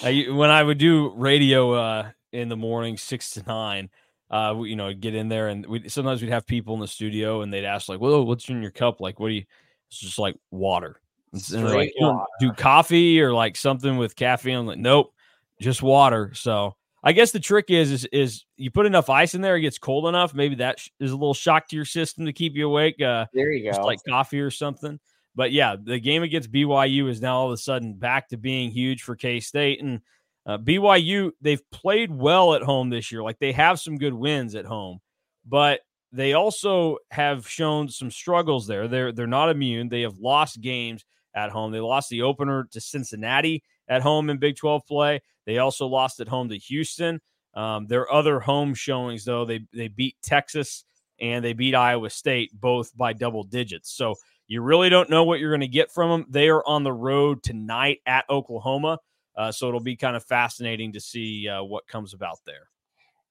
I, 0.04 0.26
when 0.30 0.50
I 0.50 0.64
would 0.64 0.78
do 0.78 1.14
radio 1.16 1.74
uh, 1.74 2.12
in 2.32 2.50
the 2.50 2.58
morning, 2.58 2.98
six 2.98 3.32
to 3.32 3.44
nine, 3.44 3.90
uh, 4.30 4.54
we, 4.58 4.70
you 4.70 4.76
know, 4.76 4.94
get 4.94 5.14
in 5.14 5.28
there 5.28 5.50
and 5.50 5.66
we 5.66 5.90
sometimes 5.90 6.22
we'd 6.22 6.32
have 6.32 6.48
people 6.48 6.74
in 6.74 6.80
the 6.80 6.88
studio 6.88 7.42
and 7.42 7.54
they'd 7.54 7.66
ask 7.66 7.90
like, 7.90 8.00
"Well, 8.00 8.26
what's 8.26 8.48
in 8.50 8.62
your 8.62 8.72
cup? 8.72 9.02
Like, 9.02 9.20
what 9.20 9.28
do 9.28 9.34
you?" 9.34 9.44
It's 9.90 10.00
just 10.00 10.20
like 10.20 10.38
water. 10.52 11.02
And 11.34 11.64
like, 11.64 11.94
do 12.40 12.52
coffee 12.54 13.22
or 13.22 13.34
like 13.34 13.56
something 13.56 13.98
with 13.98 14.16
caffeine. 14.16 14.58
I'm 14.58 14.66
like, 14.66 14.80
nope, 14.80 15.14
just 15.60 15.82
water. 15.82 16.34
So 16.34 16.76
I 17.04 17.14
guess 17.14 17.32
the 17.32 17.40
trick 17.40 17.66
is 17.70 17.92
is 17.92 18.06
is 18.12 18.46
you 18.58 18.72
put 18.72 18.86
enough 18.86 19.10
ice 19.10 19.34
in 19.34 19.42
there, 19.42 19.56
it 19.56 19.62
gets 19.62 19.78
cold 19.78 20.08
enough. 20.08 20.34
Maybe 20.34 20.56
that 20.56 20.80
is 21.00 21.12
a 21.12 21.16
little 21.16 21.34
shock 21.34 21.68
to 21.70 21.76
your 21.76 21.86
system 21.86 22.26
to 22.26 22.34
keep 22.34 22.56
you 22.56 22.68
awake. 22.68 23.02
Uh, 23.02 23.26
there 23.34 23.52
you 23.52 23.72
go, 23.72 23.82
like 23.86 24.00
coffee 24.08 24.40
or 24.40 24.52
something. 24.52 25.00
But 25.36 25.52
yeah, 25.52 25.78
the 25.82 26.00
game 26.00 26.24
against 26.24 26.52
BYU 26.52 27.10
is 27.10 27.22
now 27.22 27.38
all 27.38 27.48
of 27.48 27.54
a 27.54 27.58
sudden 27.58 27.94
back 27.94 28.30
to 28.30 28.38
being 28.38 28.72
huge 28.72 29.04
for 29.04 29.16
K 29.16 29.40
State 29.40 29.82
and 29.82 30.02
uh, 30.46 30.58
BYU. 30.58 31.32
They've 31.42 31.70
played 31.72 32.12
well 32.12 32.54
at 32.54 32.62
home 32.62 32.90
this 32.90 33.12
year. 33.12 33.24
Like 33.24 33.40
they 33.40 33.52
have 33.52 33.80
some 33.80 33.98
good 33.98 34.14
wins 34.14 34.56
at 34.56 34.66
home, 34.66 35.00
but 35.46 35.82
they 36.12 36.34
also 36.34 36.98
have 37.12 37.48
shown 37.48 37.90
some 37.90 38.12
struggles 38.12 38.68
there. 38.68 38.88
They're 38.88 39.12
they're 39.12 39.28
not 39.28 39.50
immune. 39.50 39.90
They 39.90 40.02
have 40.02 40.18
lost 40.18 40.62
games 40.62 41.06
at 41.34 41.52
home. 41.52 41.72
They 41.72 41.80
lost 41.80 42.10
the 42.10 42.24
opener 42.24 42.68
to 42.72 42.82
Cincinnati 42.82 43.64
at 43.88 44.02
home 44.02 44.30
in 44.30 44.38
Big 44.38 44.58
12 44.58 44.86
play. 44.86 45.22
They 45.46 45.58
also 45.58 45.88
lost 45.88 46.20
at 46.20 46.28
home 46.28 46.50
to 46.50 46.58
Houston. 46.58 47.20
Um, 47.54 47.88
their 47.88 48.12
other 48.12 48.40
home 48.40 48.74
showings, 48.74 49.26
though, 49.26 49.46
they 49.46 49.62
they 49.74 49.88
beat 49.88 50.18
Texas 50.24 50.86
and 51.20 51.44
they 51.46 51.54
beat 51.54 51.76
Iowa 51.76 52.10
State 52.10 52.52
both 52.54 52.96
by 52.98 53.14
double 53.14 53.44
digits. 53.44 53.92
So 53.96 54.16
you 54.48 54.62
really 54.62 54.90
don't 54.90 55.10
know 55.10 55.24
what 55.24 55.40
you're 55.40 55.52
going 55.52 55.62
to 55.62 55.68
get 55.68 55.92
from 55.92 56.10
them. 56.10 56.26
They 56.30 56.50
are 56.50 56.66
on 56.66 56.84
the 56.84 56.94
road 56.94 57.44
tonight 57.44 58.00
at 58.06 58.26
Oklahoma. 58.30 59.00
Uh, 59.36 59.52
so 59.52 59.68
it'll 59.68 59.80
be 59.80 59.96
kind 59.96 60.16
of 60.16 60.24
fascinating 60.26 60.92
to 60.94 61.00
see 61.00 61.48
uh, 61.48 61.64
what 61.64 61.88
comes 61.88 62.14
about 62.14 62.40
there. 62.46 62.68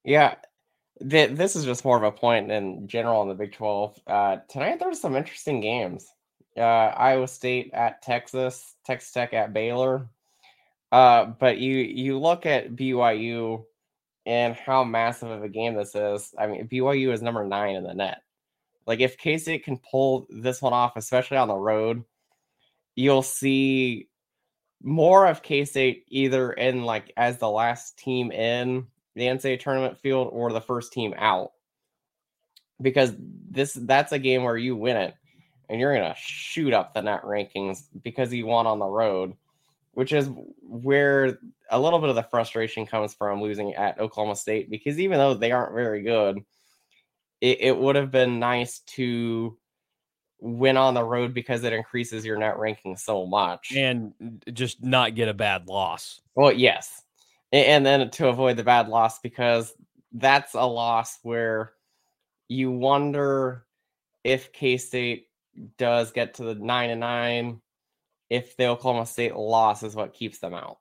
Yeah. 0.05 0.35
Th- 1.09 1.31
this 1.31 1.57
is 1.57 1.65
just 1.65 1.85
more 1.85 1.97
of 1.97 2.03
a 2.03 2.13
point 2.13 2.51
in 2.51 2.87
general 2.89 3.23
in 3.23 3.29
the 3.29 3.35
Big 3.35 3.53
12. 3.53 4.01
Uh, 4.07 4.37
tonight, 4.49 4.79
there's 4.81 5.01
some 5.01 5.17
interesting 5.17 5.61
games. 5.61 6.07
Uh, 6.57 6.61
Iowa 6.61 7.29
State 7.29 7.71
at 7.73 8.03
Texas, 8.03 8.75
Texas 8.85 9.13
Tech 9.13 9.33
at 9.33 9.53
Baylor. 9.53 10.09
Uh, 10.93 11.27
but 11.27 11.59
you 11.59 11.77
you 11.77 12.19
look 12.19 12.47
at 12.47 12.75
BYU 12.75 13.65
and 14.27 14.55
how 14.55 14.83
massive 14.83 15.31
of 15.31 15.45
a 15.45 15.49
game 15.49 15.75
this 15.75 15.95
is. 15.95 16.35
I 16.39 16.47
mean, 16.47 16.69
BYU 16.69 17.13
is 17.13 17.23
number 17.23 17.45
nine 17.47 17.77
in 17.77 17.85
the 17.85 17.95
net. 17.95 18.23
Like 18.87 19.01
if 19.01 19.17
K 19.17 19.39
State 19.39 19.65
can 19.65 19.79
pull 19.79 20.27
this 20.31 20.61
one 20.61 20.73
off, 20.73 20.97
especially 20.97 21.37
on 21.37 21.49
the 21.49 21.55
road, 21.55 22.05
you'll 22.97 23.23
see 23.23 24.09
more 24.83 25.27
of 25.27 25.43
K 25.43 25.65
State 25.65 26.05
either 26.09 26.53
in 26.53 26.85
like 26.85 27.13
as 27.17 27.39
the 27.39 27.51
last 27.51 27.99
team 27.99 28.33
in 28.33 28.87
the 29.15 29.27
NCAA 29.27 29.61
tournament 29.61 29.99
field 29.99 30.29
or 30.33 30.53
the 30.53 30.61
first 30.61 30.93
team 30.93 31.15
out. 31.17 31.53
Because 32.81 33.13
this 33.19 33.75
that's 33.75 34.13
a 34.13 34.19
game 34.19 34.43
where 34.43 34.57
you 34.57 34.75
win 34.77 34.97
it 34.97 35.15
and 35.69 35.81
you're 35.81 35.95
gonna 35.95 36.15
shoot 36.17 36.73
up 36.73 36.95
the 36.95 37.03
net 37.03 37.23
rankings 37.23 37.85
because 38.03 38.33
you 38.33 38.47
won 38.47 38.67
on 38.67 38.79
the 38.79 38.87
road, 38.87 39.35
which 39.93 40.13
is 40.13 40.31
where 40.63 41.39
a 41.71 41.79
little 41.81 41.99
bit 41.99 42.09
of 42.09 42.17
the 42.17 42.23
frustration 42.23 42.87
comes 42.87 43.13
from 43.15 43.43
losing 43.43 43.75
at 43.75 44.01
Oklahoma 44.01 44.37
State 44.37 44.71
because 44.71 44.99
even 44.99 45.19
though 45.19 45.35
they 45.35 45.53
aren't 45.53 45.75
very 45.75 46.03
good, 46.03 46.39
it, 47.43 47.59
it 47.61 47.79
would 47.79 47.97
have 47.97 48.11
been 48.11 48.39
nice 48.39 48.81
to 48.81 49.57
win 50.41 50.77
on 50.77 50.95
the 50.95 51.05
road 51.05 51.35
because 51.35 51.65
it 51.65 51.73
increases 51.73 52.25
your 52.25 52.39
net 52.39 52.59
ranking 52.59 52.97
so 52.97 53.27
much 53.27 53.73
and 53.77 54.43
just 54.53 54.83
not 54.83 55.15
get 55.15 55.29
a 55.29 55.35
bad 55.35 55.69
loss. 55.69 56.21
Well, 56.35 56.53
yes. 56.53 57.03
And 57.53 57.85
then 57.85 58.11
to 58.11 58.29
avoid 58.29 58.57
the 58.57 58.65
bad 58.65 58.89
loss 58.89 59.19
because 59.19 59.73
that's 60.13 60.55
a 60.55 60.65
loss 60.65 61.19
where 61.23 61.73
you 62.49 62.71
wonder 62.71 63.65
if 64.25 64.53
K 64.53 64.77
State 64.77 65.29
does 65.79 66.13
get 66.13 66.35
to 66.35 66.45
the 66.45 66.55
nine 66.55 66.91
and 66.91 67.01
nine, 67.01 67.61
if 68.29 68.57
the 68.57 68.67
Oklahoma 68.67 69.07
State 69.07 69.35
loss 69.35 69.83
is 69.83 69.95
what 69.95 70.15
keeps 70.15 70.39
them 70.39 70.55
out. 70.55 70.79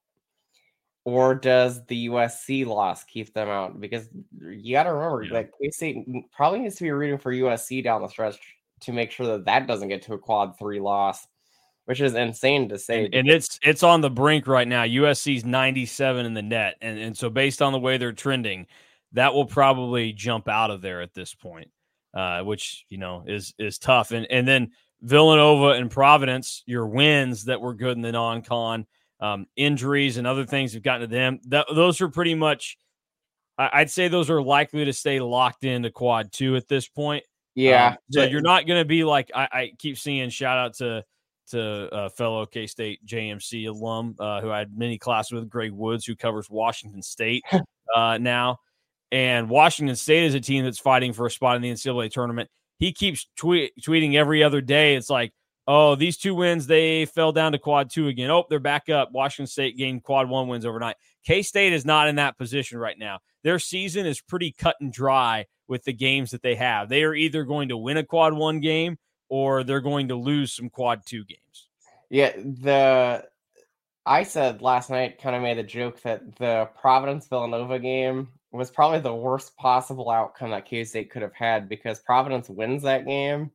Or 1.05 1.33
does 1.33 1.83
the 1.87 2.07
USC 2.07 2.65
loss 2.65 3.03
keep 3.03 3.33
them 3.33 3.49
out? 3.49 3.79
Because 3.79 4.07
you 4.39 4.73
got 4.73 4.83
to 4.83 4.93
remember 4.93 5.23
yeah. 5.23 5.33
that 5.33 5.51
K 5.59 5.71
State 5.71 6.05
probably 6.31 6.59
needs 6.59 6.75
to 6.75 6.83
be 6.83 6.91
rooting 6.91 7.17
for 7.17 7.33
USC 7.33 7.83
down 7.83 8.01
the 8.01 8.07
stretch 8.07 8.37
to 8.81 8.93
make 8.93 9.11
sure 9.11 9.27
that 9.27 9.45
that 9.45 9.67
doesn't 9.67 9.87
get 9.87 10.01
to 10.03 10.13
a 10.13 10.17
quad 10.17 10.57
three 10.57 10.79
loss, 10.79 11.27
which 11.85 12.01
is 12.01 12.13
insane 12.13 12.69
to 12.69 12.77
say. 12.77 13.05
And, 13.05 13.15
and 13.15 13.29
it's 13.29 13.59
it's 13.63 13.83
on 13.83 14.01
the 14.01 14.09
brink 14.09 14.47
right 14.47 14.67
now. 14.67 14.83
USC's 14.83 15.45
97 15.45 16.25
in 16.25 16.33
the 16.33 16.41
net, 16.41 16.75
and 16.81 16.99
and 16.99 17.17
so 17.17 17.29
based 17.29 17.61
on 17.61 17.73
the 17.73 17.79
way 17.79 17.97
they're 17.97 18.11
trending, 18.11 18.67
that 19.13 19.33
will 19.33 19.45
probably 19.45 20.13
jump 20.13 20.47
out 20.47 20.71
of 20.71 20.81
there 20.81 21.01
at 21.01 21.13
this 21.13 21.33
point, 21.33 21.69
uh, 22.13 22.41
which 22.41 22.85
you 22.89 22.97
know 22.97 23.23
is 23.27 23.53
is 23.57 23.79
tough. 23.79 24.11
And 24.11 24.27
and 24.29 24.47
then 24.47 24.71
Villanova 25.01 25.69
and 25.69 25.89
Providence, 25.89 26.63
your 26.65 26.87
wins 26.87 27.45
that 27.45 27.61
were 27.61 27.73
good 27.73 27.95
in 27.95 28.01
the 28.01 28.11
non-con, 28.11 28.85
um, 29.19 29.45
injuries 29.55 30.17
and 30.17 30.27
other 30.27 30.45
things 30.45 30.73
have 30.73 30.83
gotten 30.83 31.01
to 31.01 31.07
them. 31.07 31.39
That 31.47 31.67
those 31.73 32.01
are 32.01 32.09
pretty 32.09 32.35
much. 32.35 32.77
I'd 33.57 33.91
say 33.91 34.07
those 34.07 34.29
are 34.29 34.41
likely 34.41 34.85
to 34.85 34.93
stay 34.93 35.19
locked 35.19 35.65
into 35.65 35.91
quad 35.91 36.31
two 36.31 36.55
at 36.55 36.69
this 36.69 36.87
point. 36.87 37.25
Yeah. 37.59 37.87
Um, 37.89 37.97
so 38.11 38.23
you're 38.23 38.41
not 38.41 38.65
going 38.65 38.79
to 38.79 38.85
be 38.85 39.03
like 39.03 39.31
I, 39.35 39.47
I, 39.51 39.71
keep 39.77 39.97
seeing. 39.97 40.29
Shout 40.29 40.57
out 40.57 40.73
to 40.75 41.03
to 41.49 41.93
uh, 41.93 42.09
fellow 42.09 42.45
K 42.45 42.67
State 42.67 43.05
JMC 43.05 43.67
alum 43.67 44.15
uh, 44.19 44.39
who 44.41 44.51
I 44.51 44.59
had 44.59 44.77
many 44.77 44.97
classes 44.97 45.31
with, 45.31 45.49
Greg 45.49 45.71
Woods, 45.71 46.05
who 46.05 46.15
covers 46.15 46.49
Washington 46.49 47.01
State 47.01 47.43
uh, 47.95 48.17
now. 48.17 48.59
And 49.11 49.49
Washington 49.49 49.95
State 49.95 50.25
is 50.25 50.35
a 50.35 50.39
team 50.39 50.63
that's 50.63 50.79
fighting 50.79 51.13
for 51.13 51.25
a 51.25 51.31
spot 51.31 51.55
in 51.55 51.61
the 51.61 51.71
NCAA 51.71 52.11
tournament. 52.11 52.49
He 52.77 52.93
keeps 52.93 53.27
tweet, 53.35 53.73
tweeting 53.81 54.15
every 54.15 54.43
other 54.43 54.61
day. 54.61 54.95
It's 54.95 55.09
like, 55.09 55.33
oh, 55.67 55.95
these 55.95 56.15
two 56.15 56.35
wins, 56.35 56.67
they 56.67 57.05
fell 57.05 57.31
down 57.31 57.51
to 57.53 57.57
quad 57.57 57.89
two 57.89 58.07
again. 58.07 58.29
Oh, 58.29 58.45
they're 58.49 58.59
back 58.59 58.87
up. 58.89 59.11
Washington 59.11 59.47
State 59.47 59.77
gained 59.77 60.03
quad 60.03 60.29
one 60.29 60.47
wins 60.47 60.65
overnight. 60.65 60.95
K 61.25 61.41
State 61.41 61.73
is 61.73 61.83
not 61.83 62.07
in 62.07 62.15
that 62.15 62.37
position 62.37 62.77
right 62.77 62.97
now. 62.97 63.19
Their 63.43 63.59
season 63.59 64.05
is 64.05 64.21
pretty 64.21 64.51
cut 64.51 64.75
and 64.79 64.93
dry 64.93 65.47
with 65.69 65.84
the 65.84 65.93
games 65.93 66.32
that 66.32 66.41
they 66.41 66.55
have. 66.55 66.89
They 66.89 67.03
are 67.03 67.13
either 67.13 67.43
going 67.43 67.69
to 67.69 67.77
win 67.77 67.97
a 67.97 68.03
quad 68.03 68.34
one 68.34 68.60
game 68.60 68.97
or 69.29 69.63
they're 69.63 69.79
going 69.79 70.08
to 70.10 70.15
lose 70.15 70.53
some 70.53 70.69
quad 70.69 71.03
two 71.05 71.23
games. 71.23 71.67
Yeah, 72.10 72.32
the 72.36 73.25
I 74.05 74.23
said 74.23 74.63
last 74.63 74.89
night 74.89 75.21
kind 75.21 75.36
of 75.36 75.43
made 75.43 75.60
a 75.60 75.63
joke 75.63 76.01
that 76.01 76.36
the 76.38 76.67
Providence 76.82 77.27
Villanova 77.27 77.77
game 77.77 78.29
was 78.51 78.71
probably 78.71 78.99
the 78.99 79.13
worst 79.13 79.55
possible 79.55 80.10
outcome 80.10 80.49
that 80.49 80.65
K 80.65 80.84
State 80.84 81.12
could 81.12 81.21
have 81.21 81.34
had 81.34 81.69
because 81.69 81.99
Providence 81.99 82.49
wins 82.49 82.82
that 82.84 83.05
game. 83.05 83.51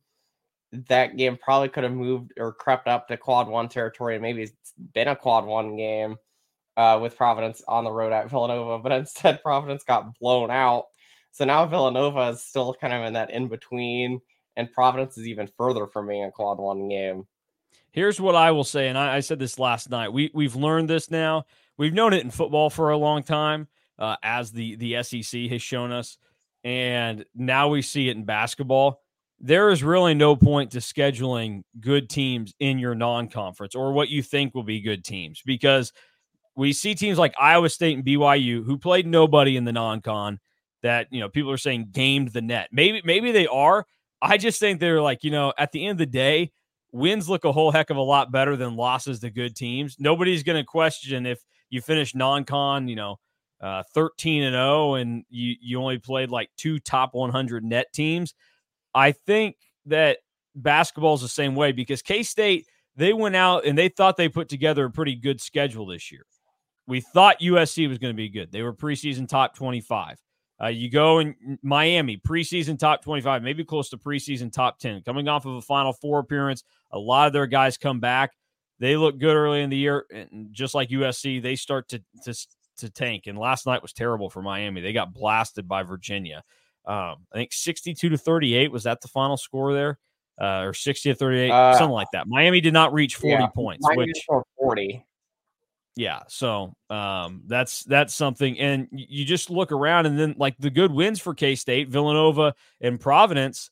That 0.87 1.17
game 1.17 1.37
probably 1.37 1.69
could 1.69 1.83
have 1.83 1.93
moved 1.93 2.31
or 2.37 2.53
crept 2.53 2.87
up 2.87 3.09
to 3.09 3.17
quad 3.17 3.49
one 3.49 3.67
territory 3.67 4.15
and 4.15 4.21
maybe 4.21 4.43
it's 4.43 4.73
been 4.93 5.09
a 5.09 5.15
quad 5.15 5.45
one 5.45 5.75
game 5.75 6.15
uh, 6.77 6.99
with 7.01 7.17
Providence 7.17 7.61
on 7.67 7.83
the 7.83 7.91
road 7.91 8.13
at 8.13 8.29
Villanova, 8.29 8.79
but 8.79 8.91
instead 8.93 9.41
Providence 9.41 9.83
got 9.83 10.17
blown 10.19 10.51
out 10.51 10.85
so 11.35 11.43
now 11.43 11.65
Villanova 11.65 12.29
is 12.29 12.41
still 12.41 12.73
kind 12.73 12.93
of 12.93 13.03
in 13.03 13.11
that 13.11 13.29
in 13.29 13.49
between, 13.49 14.21
and 14.55 14.71
Providence 14.71 15.17
is 15.17 15.27
even 15.27 15.49
further 15.57 15.85
from 15.85 16.07
being 16.07 16.23
a 16.23 16.31
quad 16.31 16.59
one 16.59 16.87
game. 16.87 17.27
Here's 17.91 18.21
what 18.21 18.35
I 18.35 18.51
will 18.51 18.63
say, 18.63 18.87
and 18.87 18.97
I, 18.97 19.17
I 19.17 19.19
said 19.19 19.37
this 19.37 19.59
last 19.59 19.89
night. 19.89 20.13
We 20.13 20.31
we've 20.33 20.55
learned 20.55 20.89
this 20.89 21.11
now. 21.11 21.43
We've 21.77 21.93
known 21.93 22.13
it 22.13 22.23
in 22.23 22.31
football 22.31 22.69
for 22.69 22.91
a 22.91 22.97
long 22.97 23.21
time, 23.21 23.67
uh, 23.99 24.15
as 24.23 24.53
the 24.53 24.77
the 24.77 25.03
SEC 25.03 25.41
has 25.49 25.61
shown 25.61 25.91
us, 25.91 26.17
and 26.63 27.25
now 27.35 27.67
we 27.67 27.81
see 27.81 28.07
it 28.07 28.15
in 28.15 28.23
basketball. 28.23 29.01
There 29.37 29.71
is 29.71 29.83
really 29.83 30.13
no 30.13 30.37
point 30.37 30.71
to 30.71 30.77
scheduling 30.77 31.63
good 31.81 32.09
teams 32.09 32.55
in 32.59 32.79
your 32.79 32.95
non-conference 32.95 33.75
or 33.75 33.91
what 33.91 34.07
you 34.07 34.23
think 34.23 34.55
will 34.55 34.63
be 34.63 34.79
good 34.79 35.03
teams 35.03 35.41
because 35.45 35.91
we 36.55 36.71
see 36.71 36.95
teams 36.95 37.17
like 37.17 37.33
Iowa 37.37 37.67
State 37.67 37.97
and 37.97 38.05
BYU 38.05 38.63
who 38.63 38.77
played 38.77 39.05
nobody 39.05 39.57
in 39.57 39.65
the 39.65 39.73
non-con 39.73 40.39
that 40.85 41.07
you 41.09 41.19
know 41.19 41.27
people 41.27 41.51
are 41.51 41.57
saying 41.57 41.89
gamed 41.91 42.29
the 42.29 42.41
net. 42.41 42.69
Maybe 42.71 43.01
maybe 43.03 43.31
they 43.31 43.47
are. 43.47 43.87
I 44.21 44.37
just 44.37 44.59
think 44.59 44.79
they're 44.79 45.01
like 45.01 45.23
you 45.23 45.31
know 45.31 45.51
at 45.57 45.71
the 45.71 45.83
end 45.83 45.93
of 45.93 45.97
the 45.97 46.05
day, 46.05 46.51
wins 46.91 47.27
look 47.27 47.43
a 47.43 47.51
whole 47.51 47.71
heck 47.71 47.89
of 47.89 47.97
a 47.97 48.01
lot 48.01 48.31
better 48.31 48.55
than 48.55 48.75
losses 48.75 49.19
to 49.21 49.31
good 49.31 49.55
teams. 49.55 49.97
Nobody's 49.99 50.43
going 50.43 50.61
to 50.61 50.63
question 50.63 51.25
if 51.25 51.43
you 51.71 51.81
finish 51.81 52.13
non-con, 52.13 52.87
you 52.87 52.95
know, 52.95 53.19
uh, 53.61 53.81
13 53.95 54.43
and 54.43 54.53
0 54.53 54.93
and 54.93 55.25
you 55.29 55.55
you 55.59 55.81
only 55.81 55.97
played 55.97 56.29
like 56.29 56.51
two 56.55 56.79
top 56.79 57.15
100 57.15 57.63
net 57.63 57.87
teams. 57.91 58.35
I 58.93 59.11
think 59.11 59.55
that 59.87 60.19
basketball 60.55 61.15
is 61.15 61.21
the 61.21 61.27
same 61.27 61.55
way 61.55 61.71
because 61.71 62.03
K-State 62.03 62.67
they 62.95 63.11
went 63.11 63.35
out 63.35 63.65
and 63.65 63.75
they 63.75 63.89
thought 63.89 64.17
they 64.17 64.29
put 64.29 64.49
together 64.49 64.85
a 64.85 64.91
pretty 64.91 65.15
good 65.15 65.41
schedule 65.41 65.87
this 65.87 66.11
year. 66.11 66.25
We 66.87 67.01
thought 67.01 67.39
USC 67.39 67.89
was 67.89 67.97
going 67.97 68.13
to 68.13 68.17
be 68.17 68.29
good. 68.29 68.51
They 68.51 68.61
were 68.61 68.71
preseason 68.71 69.27
top 69.27 69.55
25. 69.55 70.19
Uh, 70.61 70.67
you 70.67 70.89
go 70.89 71.19
in 71.19 71.59
Miami, 71.61 72.17
preseason 72.17 72.79
top 72.79 73.03
25, 73.03 73.43
maybe 73.43 73.65
close 73.65 73.89
to 73.89 73.97
preseason 73.97 74.51
top 74.51 74.79
10. 74.79 75.01
Coming 75.01 75.27
off 75.27 75.45
of 75.45 75.55
a 75.55 75.61
Final 75.61 75.91
Four 75.91 76.19
appearance, 76.19 76.63
a 76.91 76.99
lot 76.99 77.27
of 77.27 77.33
their 77.33 77.47
guys 77.47 77.77
come 77.77 77.99
back. 77.99 78.31
They 78.79 78.95
look 78.95 79.17
good 79.17 79.35
early 79.35 79.61
in 79.61 79.69
the 79.69 79.77
year, 79.77 80.05
and 80.13 80.49
just 80.51 80.73
like 80.73 80.89
USC, 80.89 81.41
they 81.41 81.55
start 81.55 81.89
to 81.89 82.01
to 82.23 82.33
to 82.77 82.89
tank. 82.89 83.27
And 83.27 83.37
last 83.37 83.65
night 83.65 83.81
was 83.81 83.93
terrible 83.93 84.29
for 84.29 84.41
Miami. 84.41 84.81
They 84.81 84.93
got 84.93 85.13
blasted 85.13 85.67
by 85.67 85.83
Virginia. 85.83 86.43
Um, 86.85 87.25
I 87.33 87.37
think 87.37 87.53
62 87.53 88.09
to 88.09 88.17
38 88.17 88.71
was 88.71 88.83
that 88.83 89.01
the 89.01 89.07
final 89.07 89.37
score 89.37 89.73
there, 89.73 89.97
uh, 90.39 90.61
or 90.65 90.73
60 90.73 91.09
to 91.09 91.15
38, 91.15 91.49
uh, 91.49 91.77
something 91.77 91.91
like 91.91 92.07
that. 92.13 92.27
Miami 92.27 92.61
did 92.61 92.73
not 92.73 92.93
reach 92.93 93.15
40 93.15 93.33
yeah, 93.33 93.47
points, 93.47 93.87
which 93.95 94.25
40. 94.59 95.05
Yeah, 95.97 96.23
so 96.27 96.73
um, 96.89 97.43
that's 97.47 97.83
that's 97.85 98.13
something, 98.13 98.59
and 98.59 98.87
you 98.91 99.23
just 99.23 99.49
look 99.49 99.71
around, 99.71 100.05
and 100.05 100.19
then 100.19 100.35
like 100.37 100.57
the 100.59 100.69
good 100.69 100.91
wins 100.91 101.21
for 101.21 101.33
K 101.33 101.55
State, 101.55 101.87
Villanova, 101.87 102.53
and 102.81 102.99
Providence, 102.99 103.69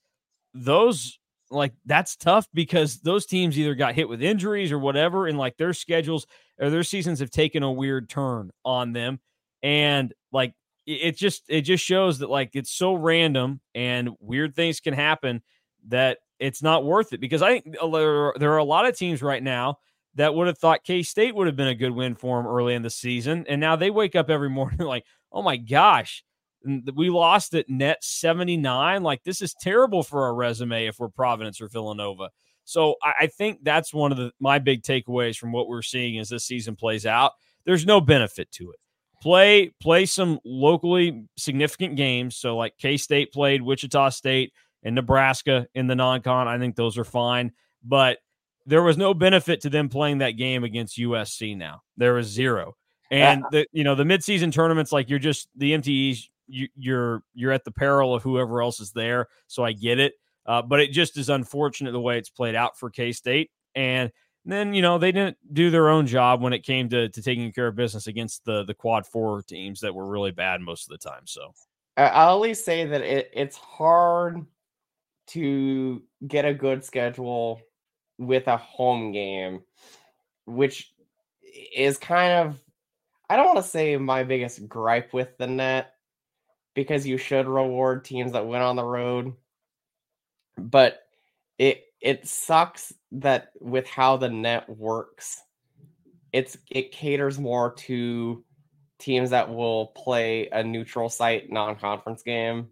those 0.53 1.19
like 1.51 1.73
that's 1.85 2.15
tough 2.17 2.47
because 2.53 2.99
those 3.01 3.25
teams 3.25 3.59
either 3.59 3.75
got 3.75 3.95
hit 3.95 4.09
with 4.09 4.23
injuries 4.23 4.71
or 4.71 4.79
whatever, 4.79 5.27
and 5.27 5.37
like 5.39 5.57
their 5.57 5.73
schedules 5.73 6.27
or 6.59 6.69
their 6.69 6.83
seasons 6.83 7.19
have 7.21 7.31
taken 7.31 7.63
a 7.63 7.71
weird 7.71 8.09
turn 8.09 8.51
on 8.65 8.93
them, 8.93 9.19
and 9.63 10.13
like 10.31 10.53
it 10.85 11.17
just 11.17 11.43
it 11.49 11.61
just 11.61 11.83
shows 11.83 12.19
that 12.19 12.29
like 12.29 12.51
it's 12.53 12.71
so 12.71 12.93
random 12.93 13.61
and 13.75 14.09
weird 14.19 14.55
things 14.55 14.79
can 14.81 14.93
happen 14.93 15.41
that 15.87 16.19
it's 16.39 16.61
not 16.63 16.85
worth 16.85 17.13
it 17.13 17.19
because 17.21 17.41
I 17.41 17.59
think 17.59 17.75
there 17.81 18.53
are 18.53 18.57
a 18.57 18.63
lot 18.63 18.85
of 18.85 18.97
teams 18.97 19.21
right 19.21 19.41
now 19.43 19.77
that 20.15 20.35
would 20.35 20.47
have 20.47 20.57
thought 20.57 20.83
K 20.83 21.03
State 21.03 21.35
would 21.35 21.47
have 21.47 21.55
been 21.55 21.67
a 21.67 21.75
good 21.75 21.91
win 21.91 22.15
for 22.15 22.37
them 22.37 22.47
early 22.47 22.73
in 22.75 22.81
the 22.81 22.89
season. 22.89 23.45
And 23.47 23.59
now 23.59 23.75
they 23.75 23.89
wake 23.89 24.15
up 24.15 24.29
every 24.29 24.49
morning 24.51 24.79
like, 24.79 25.05
oh 25.31 25.41
my 25.41 25.57
gosh, 25.57 26.23
we 26.95 27.09
lost 27.09 27.53
at 27.55 27.69
net 27.69 28.03
79. 28.03 29.03
Like, 29.03 29.23
this 29.23 29.41
is 29.41 29.55
terrible 29.59 30.03
for 30.03 30.23
our 30.23 30.33
resume 30.33 30.87
if 30.87 30.99
we're 30.99 31.09
Providence 31.09 31.59
or 31.61 31.67
Villanova. 31.67 32.29
So 32.65 32.95
I, 33.03 33.27
think 33.27 33.59
that's 33.63 33.93
one 33.93 34.11
of 34.11 34.17
the 34.17 34.31
my 34.39 34.59
big 34.59 34.83
takeaways 34.83 35.37
from 35.37 35.51
what 35.51 35.67
we're 35.67 35.81
seeing 35.81 36.17
as 36.19 36.29
this 36.29 36.45
season 36.45 36.75
plays 36.75 37.05
out. 37.05 37.33
There's 37.65 37.85
no 37.85 37.99
benefit 37.99 38.51
to 38.53 38.71
it. 38.71 38.79
Play 39.21 39.73
play 39.81 40.05
some 40.05 40.39
locally 40.45 41.25
significant 41.37 41.95
games. 41.95 42.37
So 42.37 42.55
like 42.55 42.77
K 42.77 42.97
State 42.97 43.33
played 43.33 43.61
Wichita 43.61 44.09
State 44.09 44.53
and 44.83 44.95
Nebraska 44.95 45.67
in 45.73 45.87
the 45.87 45.95
non-con. 45.95 46.47
I 46.47 46.57
think 46.57 46.75
those 46.75 46.97
are 46.97 47.05
fine. 47.05 47.51
But 47.83 48.19
there 48.65 48.83
was 48.83 48.97
no 48.97 49.13
benefit 49.13 49.61
to 49.61 49.69
them 49.69 49.89
playing 49.89 50.19
that 50.19 50.31
game 50.31 50.63
against 50.63 50.97
USC 50.97 51.57
now. 51.57 51.81
There 51.97 52.13
was 52.13 52.27
zero. 52.27 52.75
And 53.11 53.43
the 53.51 53.67
you 53.71 53.83
know 53.83 53.95
the 53.95 54.03
midseason 54.03 54.51
tournaments 54.51 54.91
like 54.91 55.09
you're 55.09 55.19
just 55.19 55.47
the 55.55 55.73
MTEs 55.73 56.29
you, 56.47 56.67
you're 56.75 57.23
you're 57.33 57.51
at 57.51 57.63
the 57.63 57.71
peril 57.71 58.15
of 58.15 58.23
whoever 58.23 58.61
else 58.61 58.79
is 58.79 58.91
there. 58.91 59.27
So 59.47 59.63
I 59.63 59.73
get 59.73 59.99
it, 59.99 60.13
uh, 60.45 60.61
but 60.63 60.79
it 60.79 60.91
just 60.91 61.17
is 61.17 61.29
unfortunate 61.29 61.91
the 61.91 62.01
way 62.01 62.17
it's 62.17 62.29
played 62.29 62.55
out 62.55 62.77
for 62.77 62.89
K 62.89 63.11
State. 63.11 63.51
And 63.75 64.11
then 64.45 64.73
you 64.73 64.81
know 64.81 64.97
they 64.97 65.11
didn't 65.11 65.37
do 65.53 65.69
their 65.69 65.89
own 65.89 66.07
job 66.07 66.41
when 66.41 66.53
it 66.53 66.63
came 66.63 66.89
to 66.89 67.09
to 67.09 67.21
taking 67.21 67.51
care 67.51 67.67
of 67.67 67.75
business 67.75 68.07
against 68.07 68.45
the 68.45 68.63
the 68.63 68.73
quad 68.73 69.05
four 69.05 69.43
teams 69.43 69.81
that 69.81 69.93
were 69.93 70.07
really 70.07 70.31
bad 70.31 70.61
most 70.61 70.89
of 70.89 70.99
the 70.99 71.09
time. 71.09 71.25
So 71.25 71.51
I'll 71.97 72.35
at 72.35 72.41
least 72.41 72.65
say 72.65 72.85
that 72.85 73.01
it, 73.01 73.29
it's 73.33 73.57
hard 73.57 74.45
to 75.27 76.01
get 76.27 76.45
a 76.45 76.53
good 76.53 76.83
schedule 76.83 77.61
with 78.17 78.47
a 78.47 78.57
home 78.57 79.11
game, 79.11 79.61
which 80.45 80.93
is 81.75 81.97
kind 81.97 82.33
of 82.33 82.59
I 83.29 83.35
don't 83.35 83.45
want 83.45 83.65
to 83.65 83.71
say 83.71 83.97
my 83.97 84.23
biggest 84.23 84.67
gripe 84.67 85.13
with 85.13 85.37
the 85.37 85.47
net 85.47 85.93
because 86.73 87.07
you 87.07 87.17
should 87.17 87.47
reward 87.47 88.05
teams 88.05 88.33
that 88.33 88.45
went 88.45 88.63
on 88.63 88.75
the 88.75 88.83
road. 88.83 89.33
But 90.57 90.99
it 91.57 91.83
it 92.01 92.27
sucks 92.27 92.93
that 93.13 93.51
with 93.59 93.87
how 93.87 94.17
the 94.17 94.29
net 94.29 94.69
works, 94.69 95.41
it's 96.31 96.57
it 96.69 96.91
caters 96.91 97.39
more 97.39 97.73
to 97.73 98.43
teams 98.99 99.31
that 99.31 99.53
will 99.53 99.87
play 99.87 100.49
a 100.51 100.63
neutral 100.63 101.09
site 101.09 101.51
non-conference 101.51 102.23
game 102.23 102.69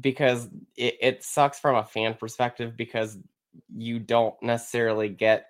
because 0.00 0.48
it, 0.76 0.96
it 1.00 1.22
sucks 1.22 1.60
from 1.60 1.76
a 1.76 1.84
fan 1.84 2.14
perspective 2.14 2.76
because 2.76 3.18
you 3.74 3.98
don't 3.98 4.34
necessarily 4.42 5.08
get 5.08 5.46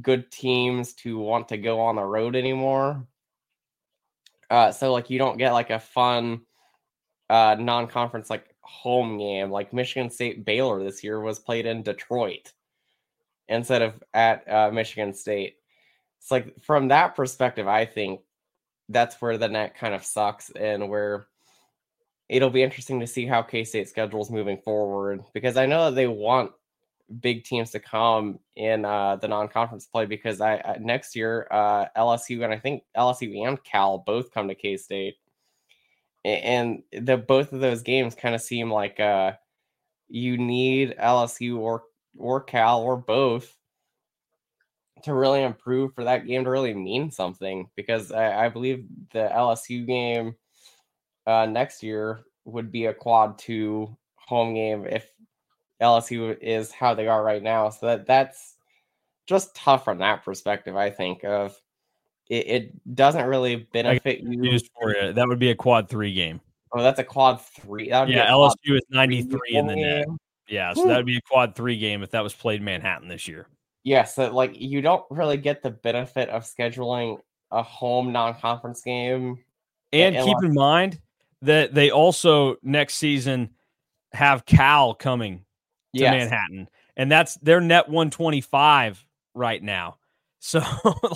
good 0.00 0.30
teams 0.30 0.92
to 0.94 1.18
want 1.18 1.48
to 1.48 1.56
go 1.56 1.80
on 1.80 1.96
the 1.96 2.04
road 2.04 2.36
anymore. 2.36 3.06
Uh, 4.50 4.70
so 4.72 4.92
like 4.92 5.10
you 5.10 5.18
don't 5.18 5.38
get 5.38 5.52
like 5.52 5.70
a 5.70 5.80
fun 5.80 6.42
uh, 7.28 7.56
non-conference 7.58 8.30
like 8.30 8.54
home 8.60 9.18
game 9.18 9.50
like 9.50 9.72
Michigan 9.72 10.10
State 10.10 10.44
Baylor 10.44 10.82
this 10.82 11.02
year 11.02 11.20
was 11.20 11.38
played 11.38 11.66
in 11.66 11.82
Detroit 11.82 12.52
instead 13.48 13.82
of 13.82 14.02
at 14.14 14.48
uh, 14.50 14.70
Michigan 14.70 15.14
State. 15.14 15.56
It's 16.20 16.30
like 16.30 16.62
from 16.62 16.88
that 16.88 17.14
perspective, 17.16 17.66
I 17.66 17.84
think 17.84 18.20
that's 18.88 19.20
where 19.20 19.38
the 19.38 19.48
net 19.48 19.76
kind 19.76 19.94
of 19.94 20.04
sucks 20.04 20.50
and 20.50 20.88
where 20.88 21.26
it'll 22.28 22.50
be 22.50 22.62
interesting 22.62 23.00
to 23.00 23.06
see 23.06 23.26
how 23.26 23.42
K 23.42 23.64
State 23.64 23.88
schedules 23.88 24.30
moving 24.30 24.58
forward 24.58 25.24
because 25.32 25.56
I 25.56 25.66
know 25.66 25.86
that 25.86 25.94
they 25.96 26.06
want 26.06 26.52
big 27.20 27.44
teams 27.44 27.70
to 27.70 27.80
come 27.80 28.38
in 28.56 28.84
uh, 28.84 29.16
the 29.16 29.28
non-conference 29.28 29.86
play 29.86 30.06
because 30.06 30.40
I, 30.40 30.56
I 30.56 30.76
next 30.80 31.14
year 31.14 31.46
uh, 31.50 31.86
LSU 31.96 32.44
and 32.44 32.52
I 32.52 32.58
think 32.58 32.82
LSU 32.96 33.46
and 33.46 33.62
Cal 33.62 33.98
both 33.98 34.32
come 34.32 34.48
to 34.48 34.54
K 34.54 34.76
State, 34.76 35.16
and 36.24 36.82
the 36.92 37.16
both 37.16 37.52
of 37.52 37.60
those 37.60 37.82
games 37.82 38.14
kind 38.14 38.34
of 38.34 38.40
seem 38.40 38.70
like 38.70 38.98
uh, 39.00 39.32
you 40.08 40.36
need 40.36 40.96
LSU 41.00 41.58
or 41.58 41.84
or 42.18 42.42
Cal 42.42 42.82
or 42.82 42.96
both 42.96 43.56
to 45.02 45.14
really 45.14 45.42
improve 45.42 45.94
for 45.94 46.04
that 46.04 46.26
game 46.26 46.44
to 46.44 46.50
really 46.50 46.74
mean 46.74 47.10
something 47.10 47.68
because 47.76 48.10
I, 48.10 48.46
I 48.46 48.48
believe 48.48 48.86
the 49.12 49.30
LSU 49.32 49.86
game 49.86 50.34
uh, 51.26 51.46
next 51.46 51.82
year 51.82 52.20
would 52.44 52.72
be 52.72 52.86
a 52.86 52.94
quad 52.94 53.38
two 53.38 53.96
home 54.14 54.54
game 54.54 54.86
if 54.86 55.10
LSU 55.80 56.36
is 56.40 56.70
how 56.72 56.94
they 56.94 57.08
are 57.08 57.22
right 57.22 57.42
now. 57.42 57.70
So 57.70 57.86
that 57.86 58.06
that's 58.06 58.56
just 59.26 59.54
tough 59.54 59.84
from 59.84 59.98
that 59.98 60.24
perspective. 60.24 60.76
I 60.76 60.90
think 60.90 61.24
of 61.24 61.60
it, 62.28 62.46
it 62.46 62.94
doesn't 62.94 63.26
really 63.26 63.68
benefit 63.72 64.20
you. 64.20 64.58
That 65.12 65.26
would 65.28 65.38
be 65.38 65.50
a 65.50 65.54
quad 65.54 65.88
three 65.88 66.12
game. 66.14 66.40
Oh, 66.72 66.82
that's 66.82 66.98
a 66.98 67.04
quad 67.04 67.40
three. 67.40 67.88
yeah, 67.88 68.30
LSU 68.30 68.76
is 68.76 68.82
ninety 68.90 69.22
three 69.22 69.54
in 69.54 69.66
the 69.66 69.76
net. 69.76 70.06
Yeah, 70.48 70.72
so 70.74 70.86
that 70.86 70.96
would 70.96 71.06
be 71.06 71.16
a 71.16 71.22
quad 71.22 71.54
three 71.54 71.78
game 71.78 72.02
if 72.02 72.10
that 72.10 72.22
was 72.22 72.34
played 72.34 72.62
Manhattan 72.62 73.08
this 73.08 73.26
year. 73.26 73.48
Yes, 73.84 74.14
yeah, 74.16 74.28
so 74.28 74.34
like 74.34 74.60
you 74.60 74.80
don't 74.80 75.04
really 75.10 75.36
get 75.36 75.62
the 75.62 75.70
benefit 75.70 76.28
of 76.28 76.42
scheduling 76.42 77.18
a 77.50 77.62
home 77.62 78.12
non-conference 78.12 78.80
game. 78.82 79.38
And 79.92 80.16
keep 80.16 80.36
in 80.42 80.52
mind 80.52 81.00
that 81.42 81.74
they 81.74 81.90
also 81.90 82.56
next 82.62 82.96
season 82.96 83.50
have 84.12 84.44
Cal 84.44 84.94
coming 84.94 85.45
to 85.94 86.00
yes. 86.00 86.12
Manhattan, 86.12 86.68
and 86.96 87.10
that's 87.10 87.36
their 87.36 87.60
net 87.60 87.88
125 87.88 89.04
right 89.34 89.62
now. 89.62 89.96
So 90.38 90.62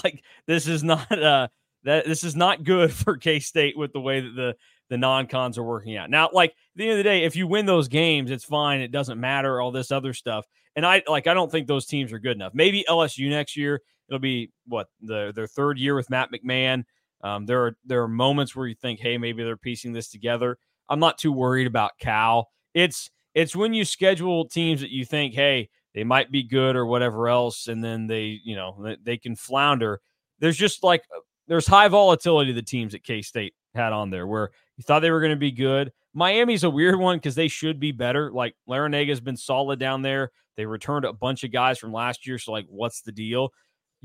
like 0.02 0.24
this 0.46 0.66
is 0.66 0.82
not 0.82 1.12
uh 1.12 1.46
that 1.84 2.04
this 2.06 2.24
is 2.24 2.34
not 2.34 2.64
good 2.64 2.92
for 3.04 3.16
K 3.16 3.38
State 3.38 3.78
with 3.78 3.92
the 3.92 4.00
way 4.00 4.20
that 4.20 4.34
the 4.34 4.56
the 4.88 4.98
non 4.98 5.26
cons 5.28 5.56
are 5.56 5.62
working 5.62 5.96
out. 5.96 6.10
Now, 6.10 6.30
like 6.32 6.50
at 6.50 6.56
the 6.74 6.84
end 6.84 6.92
of 6.92 6.96
the 6.98 7.04
day, 7.04 7.24
if 7.24 7.36
you 7.36 7.46
win 7.46 7.64
those 7.64 7.86
games, 7.86 8.30
it's 8.30 8.44
fine. 8.44 8.80
It 8.80 8.90
doesn't 8.90 9.20
matter 9.20 9.60
all 9.60 9.70
this 9.70 9.92
other 9.92 10.14
stuff. 10.14 10.46
And 10.74 10.84
I 10.84 11.02
like 11.06 11.26
I 11.26 11.34
don't 11.34 11.50
think 11.50 11.68
those 11.68 11.86
teams 11.86 12.12
are 12.12 12.18
good 12.18 12.36
enough. 12.36 12.54
Maybe 12.54 12.84
LSU 12.88 13.30
next 13.30 13.56
year 13.56 13.82
it'll 14.08 14.18
be 14.18 14.50
what 14.66 14.88
the 15.00 15.32
their 15.34 15.46
third 15.46 15.78
year 15.78 15.94
with 15.94 16.10
Matt 16.10 16.30
McMahon. 16.32 16.84
Um, 17.22 17.46
there 17.46 17.64
are 17.64 17.76
there 17.84 18.02
are 18.02 18.08
moments 18.08 18.56
where 18.56 18.66
you 18.66 18.74
think, 18.74 19.00
hey, 19.00 19.16
maybe 19.16 19.44
they're 19.44 19.56
piecing 19.56 19.92
this 19.92 20.08
together. 20.08 20.58
I'm 20.88 21.00
not 21.00 21.18
too 21.18 21.32
worried 21.32 21.66
about 21.66 21.92
Cal. 21.98 22.48
It's 22.74 23.10
it's 23.34 23.54
when 23.54 23.74
you 23.74 23.84
schedule 23.84 24.48
teams 24.48 24.80
that 24.80 24.90
you 24.90 25.04
think, 25.04 25.34
hey, 25.34 25.68
they 25.94 26.04
might 26.04 26.30
be 26.30 26.42
good 26.42 26.76
or 26.76 26.86
whatever 26.86 27.28
else, 27.28 27.66
and 27.66 27.82
then 27.82 28.06
they, 28.06 28.40
you 28.44 28.56
know, 28.56 28.96
they 29.02 29.16
can 29.16 29.36
flounder. 29.36 30.00
There's 30.38 30.56
just 30.56 30.82
like 30.82 31.02
uh, 31.14 31.20
there's 31.48 31.66
high 31.66 31.88
volatility 31.88 32.52
the 32.52 32.62
teams 32.62 32.92
that 32.92 33.02
K 33.02 33.22
State 33.22 33.54
had 33.74 33.92
on 33.92 34.10
there 34.10 34.26
where 34.26 34.50
You 34.76 34.84
thought 34.84 35.00
they 35.00 35.10
were 35.10 35.20
going 35.20 35.30
to 35.30 35.36
be 35.36 35.52
good. 35.52 35.92
Miami's 36.12 36.64
a 36.64 36.70
weird 36.70 36.98
one 36.98 37.18
because 37.18 37.34
they 37.34 37.48
should 37.48 37.78
be 37.78 37.92
better. 37.92 38.32
Like 38.32 38.54
Larrañaga's 38.68 39.20
been 39.20 39.36
solid 39.36 39.78
down 39.78 40.02
there. 40.02 40.32
They 40.56 40.66
returned 40.66 41.04
a 41.04 41.12
bunch 41.12 41.44
of 41.44 41.52
guys 41.52 41.78
from 41.78 41.92
last 41.92 42.26
year. 42.26 42.38
So, 42.38 42.52
like, 42.52 42.66
what's 42.68 43.02
the 43.02 43.12
deal? 43.12 43.50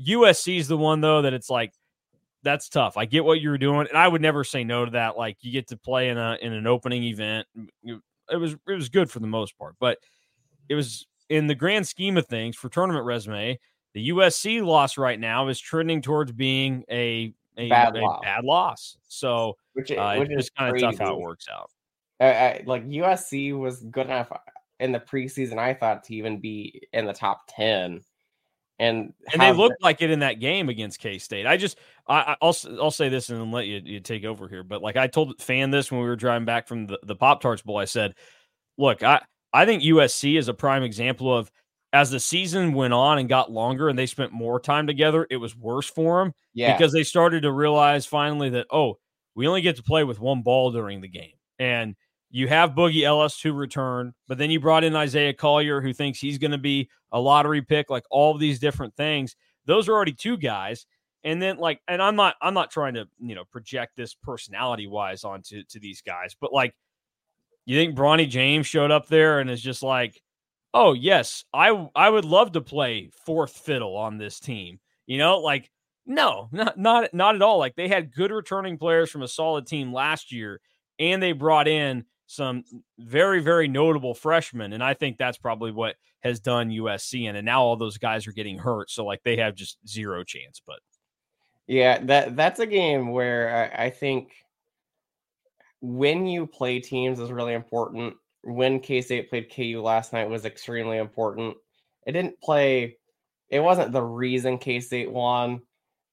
USC's 0.00 0.68
the 0.68 0.76
one, 0.76 1.00
though, 1.00 1.22
that 1.22 1.34
it's 1.34 1.50
like, 1.50 1.72
that's 2.42 2.68
tough. 2.68 2.96
I 2.96 3.06
get 3.06 3.24
what 3.24 3.40
you're 3.40 3.58
doing, 3.58 3.88
and 3.88 3.98
I 3.98 4.06
would 4.06 4.22
never 4.22 4.44
say 4.44 4.62
no 4.62 4.84
to 4.84 4.92
that. 4.92 5.18
Like 5.18 5.36
you 5.40 5.50
get 5.52 5.68
to 5.68 5.76
play 5.76 6.08
in 6.10 6.16
a 6.16 6.38
in 6.40 6.52
an 6.52 6.66
opening 6.66 7.02
event. 7.04 7.46
It 8.30 8.36
was 8.36 8.54
it 8.54 8.72
was 8.72 8.88
good 8.88 9.10
for 9.10 9.20
the 9.20 9.26
most 9.26 9.58
part, 9.58 9.76
but 9.78 9.98
it 10.68 10.74
was 10.74 11.06
in 11.28 11.46
the 11.46 11.54
grand 11.54 11.86
scheme 11.86 12.16
of 12.16 12.26
things 12.26 12.56
for 12.56 12.68
tournament 12.68 13.04
resume. 13.04 13.58
The 13.94 14.10
USC 14.10 14.64
loss 14.64 14.98
right 14.98 15.18
now 15.18 15.48
is 15.48 15.58
trending 15.58 16.02
towards 16.02 16.32
being 16.32 16.84
a 16.90 17.32
a 17.56 17.68
Bad 17.68 17.96
a 17.96 18.00
loss. 18.00 18.20
bad 18.22 18.44
loss. 18.44 18.96
So 19.08 19.56
which, 19.72 19.90
uh, 19.90 20.16
which 20.16 20.28
it's 20.30 20.40
is 20.40 20.44
just 20.46 20.56
kind 20.56 20.74
of 20.74 20.82
tough 20.82 20.98
how 20.98 21.14
it 21.14 21.20
works 21.20 21.46
out. 21.50 21.70
I, 22.20 22.26
I, 22.26 22.62
like 22.66 22.86
USC 22.86 23.58
was 23.58 23.82
good 23.84 24.06
enough 24.06 24.30
in 24.80 24.92
the 24.92 25.00
preseason, 25.00 25.58
I 25.58 25.74
thought, 25.74 26.04
to 26.04 26.14
even 26.14 26.38
be 26.38 26.82
in 26.92 27.06
the 27.06 27.12
top 27.12 27.42
ten, 27.48 28.02
and 28.78 29.12
And 29.32 29.40
they 29.40 29.52
looked 29.52 29.82
like 29.82 30.02
it 30.02 30.10
in 30.10 30.18
that 30.20 30.40
game 30.40 30.68
against 30.68 30.98
K 31.00 31.18
State. 31.18 31.46
I 31.46 31.56
just, 31.56 31.78
I, 32.06 32.18
I- 32.20 32.36
I'll, 32.42 32.50
s- 32.50 32.66
I'll 32.66 32.90
say 32.90 33.08
this 33.08 33.30
and 33.30 33.40
then 33.40 33.50
let 33.50 33.66
you, 33.66 33.80
you 33.84 34.00
take 34.00 34.24
over 34.24 34.48
here. 34.48 34.62
But 34.62 34.82
like 34.82 34.96
I 34.96 35.06
told 35.06 35.40
fan 35.40 35.70
this 35.70 35.90
when 35.90 36.00
we 36.00 36.06
were 36.06 36.16
driving 36.16 36.44
back 36.44 36.68
from 36.68 36.86
the, 36.86 36.98
the 37.02 37.16
Pop 37.16 37.40
Tarts 37.40 37.62
Bowl, 37.62 37.78
I 37.78 37.86
said, 37.86 38.14
look, 38.78 39.02
I, 39.02 39.20
I 39.52 39.64
think 39.64 39.82
USC 39.82 40.38
is 40.38 40.48
a 40.48 40.54
prime 40.54 40.82
example 40.82 41.34
of 41.36 41.50
as 41.92 42.10
the 42.10 42.20
season 42.20 42.74
went 42.74 42.92
on 42.92 43.18
and 43.18 43.28
got 43.28 43.50
longer 43.50 43.88
and 43.88 43.98
they 43.98 44.06
spent 44.06 44.32
more 44.32 44.60
time 44.60 44.86
together, 44.86 45.26
it 45.30 45.36
was 45.38 45.56
worse 45.56 45.86
for 45.88 46.22
them 46.22 46.34
yeah, 46.52 46.76
because 46.76 46.92
they 46.92 47.02
started 47.04 47.42
to 47.42 47.52
realize 47.52 48.04
finally 48.04 48.50
that 48.50 48.66
oh, 48.70 48.98
we 49.34 49.46
only 49.46 49.62
get 49.62 49.76
to 49.76 49.82
play 49.82 50.04
with 50.04 50.20
one 50.20 50.42
ball 50.42 50.70
during 50.72 51.00
the 51.00 51.08
game, 51.08 51.32
and 51.58 51.94
you 52.30 52.48
have 52.48 52.74
Boogie 52.74 53.04
Ellis 53.04 53.40
who 53.40 53.52
returned, 53.52 54.12
but 54.28 54.38
then 54.38 54.50
you 54.50 54.60
brought 54.60 54.84
in 54.84 54.96
Isaiah 54.96 55.32
Collier 55.32 55.80
who 55.80 55.92
thinks 55.92 56.18
he's 56.18 56.38
going 56.38 56.50
to 56.50 56.58
be 56.58 56.90
a 57.12 57.20
lottery 57.20 57.62
pick, 57.62 57.90
like 57.90 58.04
all 58.10 58.36
these 58.36 58.58
different 58.58 58.94
things. 58.96 59.36
Those 59.66 59.88
are 59.88 59.92
already 59.92 60.12
two 60.12 60.36
guys, 60.36 60.86
and 61.24 61.40
then 61.40 61.58
like, 61.58 61.80
and 61.88 62.02
I'm 62.02 62.16
not, 62.16 62.36
I'm 62.40 62.54
not 62.54 62.70
trying 62.70 62.94
to 62.94 63.08
you 63.18 63.34
know 63.34 63.44
project 63.44 63.92
this 63.96 64.14
personality 64.14 64.86
wise 64.86 65.24
onto 65.24 65.62
to 65.64 65.80
these 65.80 66.02
guys, 66.02 66.36
but 66.40 66.52
like, 66.52 66.74
you 67.64 67.76
think 67.76 67.96
Bronny 67.96 68.28
James 68.28 68.66
showed 68.66 68.90
up 68.90 69.08
there 69.08 69.40
and 69.40 69.50
is 69.50 69.62
just 69.62 69.82
like, 69.82 70.20
oh 70.74 70.92
yes, 70.92 71.44
I 71.52 71.88
I 71.94 72.10
would 72.10 72.24
love 72.24 72.52
to 72.52 72.60
play 72.60 73.10
fourth 73.24 73.52
fiddle 73.52 73.96
on 73.96 74.18
this 74.18 74.38
team, 74.40 74.78
you 75.06 75.18
know, 75.18 75.38
like 75.38 75.70
no, 76.06 76.48
not 76.52 76.78
not 76.78 77.12
not 77.12 77.34
at 77.34 77.42
all. 77.42 77.58
Like 77.58 77.74
they 77.76 77.88
had 77.88 78.14
good 78.14 78.30
returning 78.30 78.78
players 78.78 79.10
from 79.10 79.22
a 79.22 79.28
solid 79.28 79.66
team 79.66 79.92
last 79.92 80.32
year, 80.32 80.60
and 80.98 81.22
they 81.22 81.32
brought 81.32 81.66
in 81.66 82.04
some 82.26 82.64
very 82.98 83.40
very 83.40 83.68
notable 83.68 84.14
freshmen, 84.14 84.72
and 84.72 84.82
I 84.82 84.94
think 84.94 85.16
that's 85.16 85.38
probably 85.38 85.72
what 85.72 85.96
has 86.20 86.40
done 86.40 86.70
USC. 86.70 87.28
in. 87.28 87.36
And 87.36 87.46
now 87.46 87.62
all 87.62 87.76
those 87.76 87.98
guys 87.98 88.26
are 88.26 88.32
getting 88.32 88.58
hurt, 88.58 88.90
so 88.90 89.04
like 89.04 89.22
they 89.22 89.36
have 89.36 89.54
just 89.54 89.78
zero 89.86 90.24
chance. 90.24 90.60
But 90.66 90.80
yeah, 91.66 91.98
that 92.04 92.36
that's 92.36 92.60
a 92.60 92.66
game 92.66 93.12
where 93.12 93.72
I, 93.78 93.86
I 93.86 93.90
think 93.90 94.32
when 95.80 96.26
you 96.26 96.46
play 96.46 96.80
teams 96.80 97.20
is 97.20 97.30
really 97.30 97.54
important. 97.54 98.14
When 98.42 98.78
K 98.78 99.00
State 99.00 99.28
played 99.28 99.52
KU 99.54 99.80
last 99.82 100.12
night 100.12 100.28
was 100.28 100.44
extremely 100.44 100.98
important. 100.98 101.56
It 102.06 102.12
didn't 102.12 102.40
play. 102.40 102.98
It 103.48 103.60
wasn't 103.60 103.92
the 103.92 104.02
reason 104.02 104.58
K 104.58 104.78
State 104.78 105.10
won, 105.10 105.62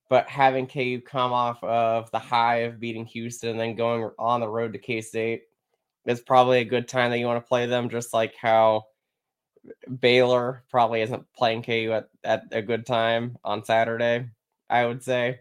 but 0.10 0.28
having 0.28 0.68
KU 0.68 1.00
come 1.06 1.32
off 1.32 1.64
of 1.64 2.10
the 2.12 2.20
high 2.20 2.62
of 2.62 2.80
beating 2.80 3.06
Houston 3.06 3.52
and 3.52 3.60
then 3.60 3.76
going 3.76 4.10
on 4.18 4.40
the 4.40 4.48
road 4.48 4.74
to 4.74 4.80
K 4.80 5.02
State 5.02 5.44
is 6.06 6.22
probably 6.22 6.60
a 6.60 6.66
good 6.66 6.88
time 6.88 7.12
that 7.12 7.20
you 7.20 7.26
want 7.26 7.44
to 7.44 7.48
play 7.48 7.66
them. 7.66 7.90
Just 7.90 8.14
like 8.14 8.36
how 8.36 8.86
Baylor 10.00 10.64
probably 10.70 11.02
isn't 11.02 11.26
playing 11.36 11.64
KU 11.64 11.92
at, 11.94 12.10
at 12.24 12.44
a 12.52 12.62
good 12.62 12.86
time 12.86 13.38
on 13.44 13.64
Saturday. 13.64 14.30
I 14.70 14.86
would 14.86 15.04
say. 15.04 15.40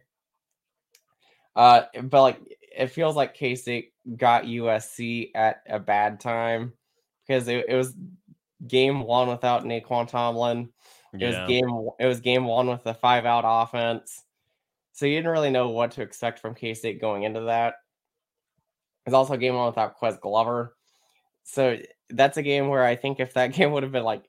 Uh, 1.57 1.83
but 2.03 2.23
like 2.23 2.41
it 2.77 2.89
feels 2.89 3.17
like 3.17 3.35
K 3.35 3.55
State 3.55 3.93
got 4.17 4.45
USC 4.45 5.31
at 5.35 5.63
a 5.69 5.79
bad 5.79 6.21
time 6.21 6.73
because 7.27 7.49
it, 7.49 7.67
it 7.69 7.77
was 7.77 7.95
game 8.67 9.03
one 9.03 9.29
without 9.29 9.65
Nae'Qwan 9.65 10.09
Tomlin. 10.09 10.71
It 11.15 11.27
was 11.27 11.49
game 11.49 11.89
it 11.99 12.07
was 12.07 12.21
game 12.21 12.45
one 12.45 12.69
with 12.69 12.85
the 12.85 12.95
five 12.95 13.27
out 13.27 13.45
offense. 13.47 14.25
So 14.93 15.07
you 15.07 15.17
didn't 15.17 15.31
really 15.31 15.51
know 15.51 15.69
what 15.71 15.93
to 15.93 16.03
expect 16.03 16.39
from 16.39 16.55
K 16.55 16.75
State 16.75 17.01
going 17.01 17.25
into 17.25 17.41
that. 17.43 17.75
It's 19.07 19.15
also 19.15 19.37
game 19.37 19.55
one 19.55 19.67
without 19.67 19.99
Ques 19.99 20.17
Glover. 20.19 20.77
So 21.45 21.79
that's 22.11 22.37
a 22.37 22.43
game 22.43 22.69
where 22.69 22.85
I 22.85 22.97
think 22.97 23.21
if 23.21 23.35
that 23.35 23.53
game 23.53 23.73
would 23.73 23.83
have 23.83 23.93
been 23.93 24.05
like 24.05 24.25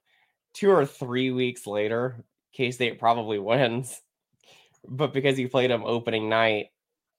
two 0.53 0.71
or 0.71 0.85
three 0.85 1.31
weeks 1.31 1.67
later, 1.67 2.23
K 2.53 2.71
State 2.71 2.99
probably 2.99 3.39
wins. 3.39 4.01
But 4.87 5.13
because 5.13 5.39
you 5.39 5.47
played 5.47 5.71
them 5.71 5.83
opening 5.85 6.27
night, 6.27 6.67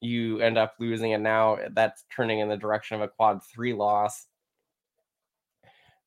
you 0.01 0.38
end 0.40 0.59
up 0.59 0.75
losing, 0.79 1.14
and 1.14 1.23
now 1.23 1.59
that's 1.71 2.05
turning 2.14 2.40
in 2.40 2.49
the 2.49 2.57
direction 2.57 2.97
of 2.97 3.03
a 3.03 3.09
quad 3.09 3.40
three 3.43 3.73
loss. 3.73 4.27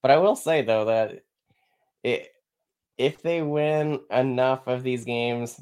But 0.02 0.12
I 0.12 0.18
will 0.18 0.36
say 0.36 0.62
though 0.62 0.86
that 0.86 1.24
it 2.04 2.30
if 2.98 3.22
they 3.22 3.42
win 3.42 4.00
enough 4.12 4.68
of 4.68 4.84
these 4.84 5.06
games, 5.06 5.62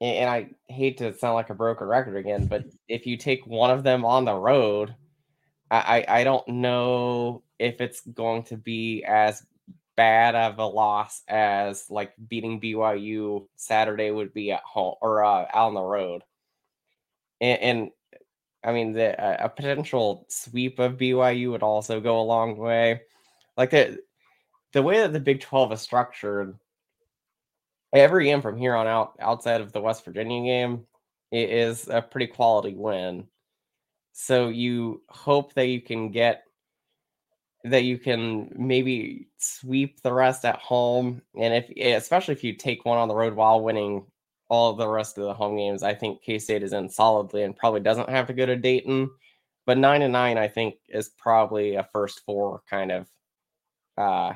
and 0.00 0.28
I 0.28 0.50
hate 0.68 0.98
to 0.98 1.16
sound 1.16 1.34
like 1.34 1.50
a 1.50 1.54
broken 1.54 1.86
record 1.86 2.16
again, 2.16 2.46
but 2.46 2.64
if 2.88 3.06
you 3.06 3.16
take 3.16 3.46
one 3.46 3.70
of 3.70 3.82
them 3.82 4.04
on 4.04 4.24
the 4.24 4.34
road, 4.34 4.94
I, 5.70 6.04
I 6.08 6.24
don't 6.24 6.46
know 6.48 7.42
if 7.58 7.80
it's 7.80 8.00
going 8.00 8.44
to 8.44 8.56
be 8.56 9.04
as 9.04 9.44
bad 9.96 10.34
of 10.34 10.58
a 10.58 10.64
loss 10.64 11.22
as 11.28 11.90
like 11.90 12.12
beating 12.28 12.60
BYU 12.60 13.46
Saturday 13.56 14.10
would 14.10 14.32
be 14.32 14.52
at 14.52 14.62
home 14.62 14.94
or 15.02 15.24
uh, 15.24 15.46
out 15.52 15.66
on 15.68 15.74
the 15.74 15.82
road. 15.82 16.22
And, 17.40 17.60
and 17.60 17.90
I 18.64 18.72
mean, 18.72 18.92
the 18.92 19.44
a 19.44 19.48
potential 19.48 20.26
sweep 20.28 20.78
of 20.78 20.98
BYU 20.98 21.50
would 21.52 21.62
also 21.62 22.00
go 22.00 22.20
a 22.20 22.22
long 22.22 22.56
way. 22.56 23.02
Like 23.56 23.70
the 23.70 23.98
the 24.72 24.82
way 24.82 24.98
that 25.00 25.12
the 25.12 25.20
Big 25.20 25.40
Twelve 25.40 25.72
is 25.72 25.80
structured, 25.80 26.58
every 27.92 28.24
game 28.26 28.42
from 28.42 28.56
here 28.56 28.74
on 28.74 28.86
out, 28.86 29.14
outside 29.20 29.60
of 29.60 29.72
the 29.72 29.80
West 29.80 30.04
Virginia 30.04 30.42
game, 30.42 30.86
i- 31.32 31.36
is 31.36 31.88
a 31.88 32.02
pretty 32.02 32.26
quality 32.26 32.74
win. 32.74 33.26
So 34.12 34.48
you 34.48 35.02
hope 35.08 35.54
that 35.54 35.66
you 35.66 35.80
can 35.80 36.10
get 36.10 36.44
that 37.64 37.84
you 37.84 37.98
can 37.98 38.52
maybe 38.56 39.28
sweep 39.38 40.00
the 40.02 40.12
rest 40.12 40.44
at 40.44 40.58
home, 40.58 41.22
and 41.36 41.54
if 41.54 41.70
especially 42.02 42.34
if 42.34 42.44
you 42.44 42.54
take 42.54 42.84
one 42.84 42.98
on 42.98 43.08
the 43.08 43.14
road 43.14 43.34
while 43.34 43.60
winning 43.60 44.06
all 44.48 44.72
the 44.72 44.88
rest 44.88 45.18
of 45.18 45.24
the 45.24 45.34
home 45.34 45.56
games, 45.56 45.82
I 45.82 45.94
think 45.94 46.22
K 46.22 46.38
State 46.38 46.62
is 46.62 46.72
in 46.72 46.88
solidly 46.88 47.42
and 47.42 47.56
probably 47.56 47.80
doesn't 47.80 48.08
have 48.08 48.26
to 48.28 48.32
go 48.32 48.46
to 48.46 48.56
Dayton. 48.56 49.10
But 49.66 49.78
nine 49.78 50.02
and 50.02 50.12
nine, 50.12 50.38
I 50.38 50.48
think, 50.48 50.76
is 50.88 51.10
probably 51.10 51.74
a 51.74 51.88
first 51.92 52.20
four 52.24 52.62
kind 52.68 52.92
of 52.92 53.08
uh 53.96 54.34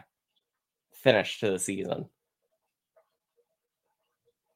finish 0.92 1.40
to 1.40 1.50
the 1.50 1.58
season. 1.58 2.08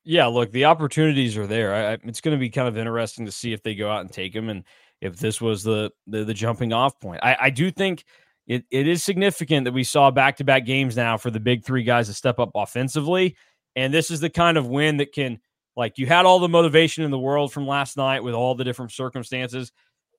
Yeah, 0.05 0.27
look, 0.27 0.53
the 0.53 0.67
opportunities 0.67 1.37
are 1.37 1.49
there. 1.49 1.75
I, 1.75 1.93
it's 2.05 2.21
going 2.21 2.37
to 2.37 2.41
be 2.41 2.49
kind 2.49 2.69
of 2.69 2.79
interesting 2.79 3.27
to 3.27 3.33
see 3.33 3.53
if 3.53 3.65
they 3.65 3.75
go 3.75 3.91
out 3.91 4.03
and 4.03 4.13
take 4.13 4.33
them 4.33 4.49
and 4.49 4.63
if 5.01 5.17
this 5.17 5.41
was 5.41 5.63
the 5.63 5.91
the, 6.07 6.25
the 6.25 6.35
jumping 6.35 6.73
off 6.73 6.99
point. 7.01 7.21
I, 7.23 7.37
I 7.43 7.51
do 7.51 7.71
think 7.71 8.05
it, 8.47 8.65
it 8.71 8.87
is 8.87 9.03
significant 9.03 9.65
that 9.65 9.73
we 9.73 9.85
saw 9.85 10.11
back 10.11 10.37
to 10.37 10.45
back 10.45 10.65
games 10.65 10.97
now 10.97 11.17
for 11.17 11.31
the 11.31 11.41
big 11.41 11.65
three 11.65 11.83
guys 11.83 12.09
to 12.09 12.15
step 12.15 12.39
up 12.39 12.51
offensively, 12.55 13.37
and 13.75 13.93
this 13.93 14.11
is 14.11 14.21
the 14.21 14.31
kind 14.31 14.57
of 14.57 14.69
win 14.69 14.99
that 14.99 15.13
can 15.13 15.41
like 15.77 15.99
you 15.99 16.07
had 16.07 16.27
all 16.27 16.39
the 16.39 16.49
motivation 16.49 17.05
in 17.05 17.11
the 17.11 17.19
world 17.19 17.53
from 17.53 17.67
last 17.67 17.97
night 17.97 18.23
with 18.23 18.35
all 18.35 18.55
the 18.55 18.65
different 18.65 18.93
circumstances, 18.93 19.73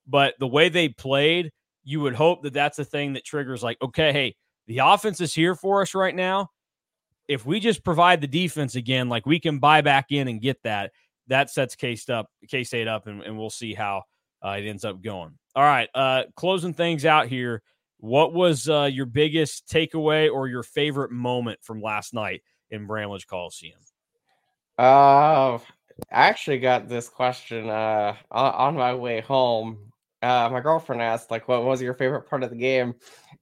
but 0.05 0.35
the 0.39 0.47
way 0.47 0.69
they 0.69 0.89
played, 0.89 1.51
you 1.83 2.01
would 2.01 2.15
hope 2.15 2.43
that 2.43 2.53
that's 2.53 2.77
the 2.77 2.85
thing 2.85 3.13
that 3.13 3.25
triggers 3.25 3.63
like, 3.63 3.77
okay, 3.81 4.13
hey, 4.13 4.35
the 4.67 4.79
offense 4.79 5.21
is 5.21 5.33
here 5.33 5.55
for 5.55 5.81
us 5.81 5.95
right 5.95 6.15
now 6.15 6.49
if 7.27 7.45
we 7.45 7.59
just 7.59 7.83
provide 7.83 8.21
the 8.21 8.27
defense 8.27 8.75
again, 8.75 9.09
like 9.09 9.25
we 9.25 9.39
can 9.39 9.59
buy 9.59 9.81
back 9.81 10.07
in 10.11 10.27
and 10.27 10.41
get 10.41 10.61
that, 10.63 10.91
that 11.27 11.49
sets 11.49 11.75
K 11.75 11.95
State 11.95 12.13
up, 12.13 12.29
K 12.47 12.63
State 12.63 12.87
up, 12.87 13.07
and, 13.07 13.21
and 13.21 13.37
we'll 13.37 13.49
see 13.49 13.73
how 13.73 14.03
uh, 14.43 14.51
it 14.51 14.67
ends 14.67 14.85
up 14.85 15.01
going. 15.01 15.37
All 15.55 15.63
right, 15.63 15.89
uh, 15.93 16.23
closing 16.35 16.73
things 16.73 17.05
out 17.05 17.27
here. 17.27 17.61
What 17.99 18.33
was 18.33 18.69
uh, 18.69 18.89
your 18.91 19.07
biggest 19.07 19.67
takeaway 19.67 20.31
or 20.31 20.47
your 20.47 20.63
favorite 20.63 21.11
moment 21.11 21.59
from 21.63 21.81
last 21.81 22.13
night 22.13 22.43
in 22.69 22.85
Bramlage 22.85 23.25
Coliseum? 23.25 23.79
Uh, 24.77 25.55
I 25.55 25.59
actually 26.11 26.59
got 26.59 26.87
this 26.87 27.09
question 27.09 27.69
uh 27.69 28.13
on, 28.29 28.75
my 28.75 28.93
way 28.93 29.21
home. 29.21 29.91
Uh, 30.21 30.49
my 30.51 30.59
girlfriend 30.59 31.01
asked 31.01 31.31
like, 31.31 31.47
"What 31.47 31.63
was 31.63 31.81
your 31.81 31.95
favorite 31.95 32.29
part 32.29 32.43
of 32.43 32.51
the 32.51 32.55
game?" 32.55 32.93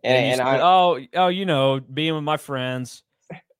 And, 0.03 0.17
And, 0.17 0.25
and 0.25 0.37
said, 0.37 0.47
I, 0.47 0.59
oh, 0.61 0.99
oh, 1.15 1.27
you 1.27 1.45
know, 1.45 1.79
being 1.79 2.13
with 2.15 2.23
my 2.23 2.37
friends. 2.37 3.03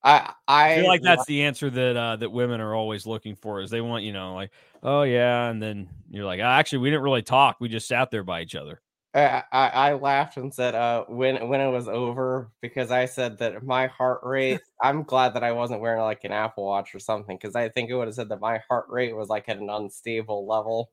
I, 0.04 0.34
I, 0.48 0.74
I 0.74 0.76
feel 0.76 0.88
like 0.88 1.02
that's 1.02 1.26
the 1.26 1.44
answer 1.44 1.70
that 1.70 1.98
uh, 1.98 2.16
that 2.18 2.30
women 2.30 2.62
are 2.62 2.76
always 2.76 3.08
looking 3.08 3.36
for. 3.36 3.60
Is 3.62 3.72
they 3.72 3.82
want 3.82 4.04
you 4.04 4.14
know 4.14 4.36
like, 4.36 4.52
oh 4.86 5.04
yeah, 5.04 5.50
and 5.50 5.62
then 5.62 5.90
you're 6.10 6.26
like, 6.26 6.40
"Ah, 6.42 6.58
actually, 6.58 6.80
we 6.80 6.90
didn't 6.90 7.04
really 7.04 7.24
talk. 7.24 7.58
We 7.60 7.68
just 7.70 7.88
sat 7.88 8.12
there 8.12 8.24
by 8.24 8.42
each 8.42 8.56
other. 8.56 8.82
I, 9.14 9.44
I, 9.52 9.68
I 9.70 9.94
laughed 9.94 10.36
and 10.38 10.54
said, 10.54 10.76
uh, 10.76 11.06
when 11.08 11.48
when 11.48 11.62
it 11.62 11.72
was 11.72 11.88
over, 11.88 12.52
because 12.62 12.92
I 12.92 13.06
said 13.06 13.38
that 13.40 13.64
my 13.64 13.88
heart 13.88 14.20
rate. 14.24 14.60
I'm 14.82 15.04
glad 15.04 15.36
that 15.36 15.44
I 15.44 15.54
wasn't 15.54 15.82
wearing 15.82 16.02
like 16.02 16.24
an 16.26 16.34
Apple 16.34 16.66
Watch 16.66 16.94
or 16.94 17.00
something, 17.00 17.38
because 17.38 17.56
I 17.56 17.70
think 17.70 17.90
it 17.90 17.96
would 17.96 18.08
have 18.08 18.16
said 18.16 18.30
that 18.30 18.42
my 18.42 18.60
heart 18.70 18.88
rate 18.90 19.16
was 19.16 19.30
like 19.30 19.48
at 19.50 19.58
an 19.58 19.70
unstable 19.70 20.46
level. 20.48 20.92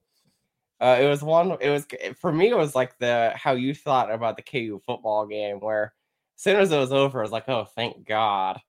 Uh, 0.81 0.99
it 1.01 1.07
was 1.07 1.23
one. 1.23 1.57
It 1.61 1.71
was 1.71 1.87
for 2.21 2.33
me. 2.33 2.51
It 2.51 2.57
was 2.57 2.75
like 2.75 2.99
the 2.99 3.33
how 3.37 3.53
you 3.55 3.75
thought 3.75 4.13
about 4.13 4.37
the 4.37 4.43
KU 4.43 4.81
football 4.87 5.27
game, 5.27 5.61
where 5.61 5.95
as 6.37 6.43
soon 6.43 6.57
as 6.61 6.73
it 6.73 6.79
was 6.79 6.93
over, 6.93 7.21
I 7.21 7.23
was 7.23 7.33
like, 7.33 7.49
oh, 7.49 7.65
thank 7.77 8.07
God. 8.07 8.61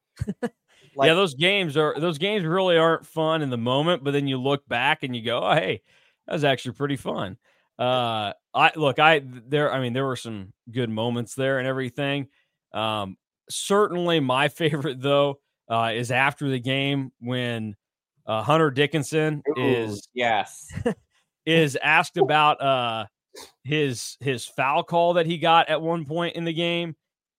Like, 0.96 1.08
yeah, 1.08 1.14
those 1.14 1.34
games 1.34 1.78
are 1.78 2.00
those 2.00 2.18
games 2.18 2.46
really 2.46 2.78
aren't 2.78 3.06
fun 3.06 3.42
in 3.42 3.50
the 3.50 3.58
moment, 3.58 4.04
but 4.04 4.12
then 4.12 4.28
you 4.28 4.38
look 4.38 4.68
back 4.68 5.04
and 5.04 5.16
you 5.16 5.24
go, 5.24 5.40
"Oh, 5.40 5.54
hey, 5.54 5.82
that 6.28 6.34
was 6.34 6.44
actually 6.44 6.74
pretty 6.74 6.96
fun." 6.96 7.38
Uh, 7.80 8.34
I 8.54 8.72
look, 8.76 9.00
I 9.00 9.22
there, 9.24 9.72
I 9.72 9.80
mean, 9.80 9.94
there 9.94 10.06
were 10.06 10.16
some 10.16 10.54
good 10.72 10.90
moments 10.90 11.36
there 11.36 11.60
and 11.60 11.68
everything. 11.68 12.28
Um, 12.74 13.18
certainly, 13.50 14.20
my 14.20 14.48
favorite 14.50 15.02
though 15.02 15.40
uh, 15.70 15.92
is 15.94 16.12
after 16.12 16.50
the 16.50 16.60
game 16.60 17.12
when 17.20 17.76
uh, 18.26 18.44
Hunter 18.44 18.72
Dickinson 18.72 19.42
Ooh, 19.50 19.54
is 19.58 20.08
yes 20.14 20.68
is 21.46 21.78
asked 21.82 22.18
about 22.18 22.62
uh 22.62 23.06
his 23.64 24.18
his 24.20 24.46
foul 24.46 24.84
call 24.84 25.14
that 25.14 25.26
he 25.26 25.38
got 25.38 25.70
at 25.70 25.82
one 25.82 26.06
point 26.06 26.36
in 26.36 26.46
the 26.46 26.54
game, 26.54 26.96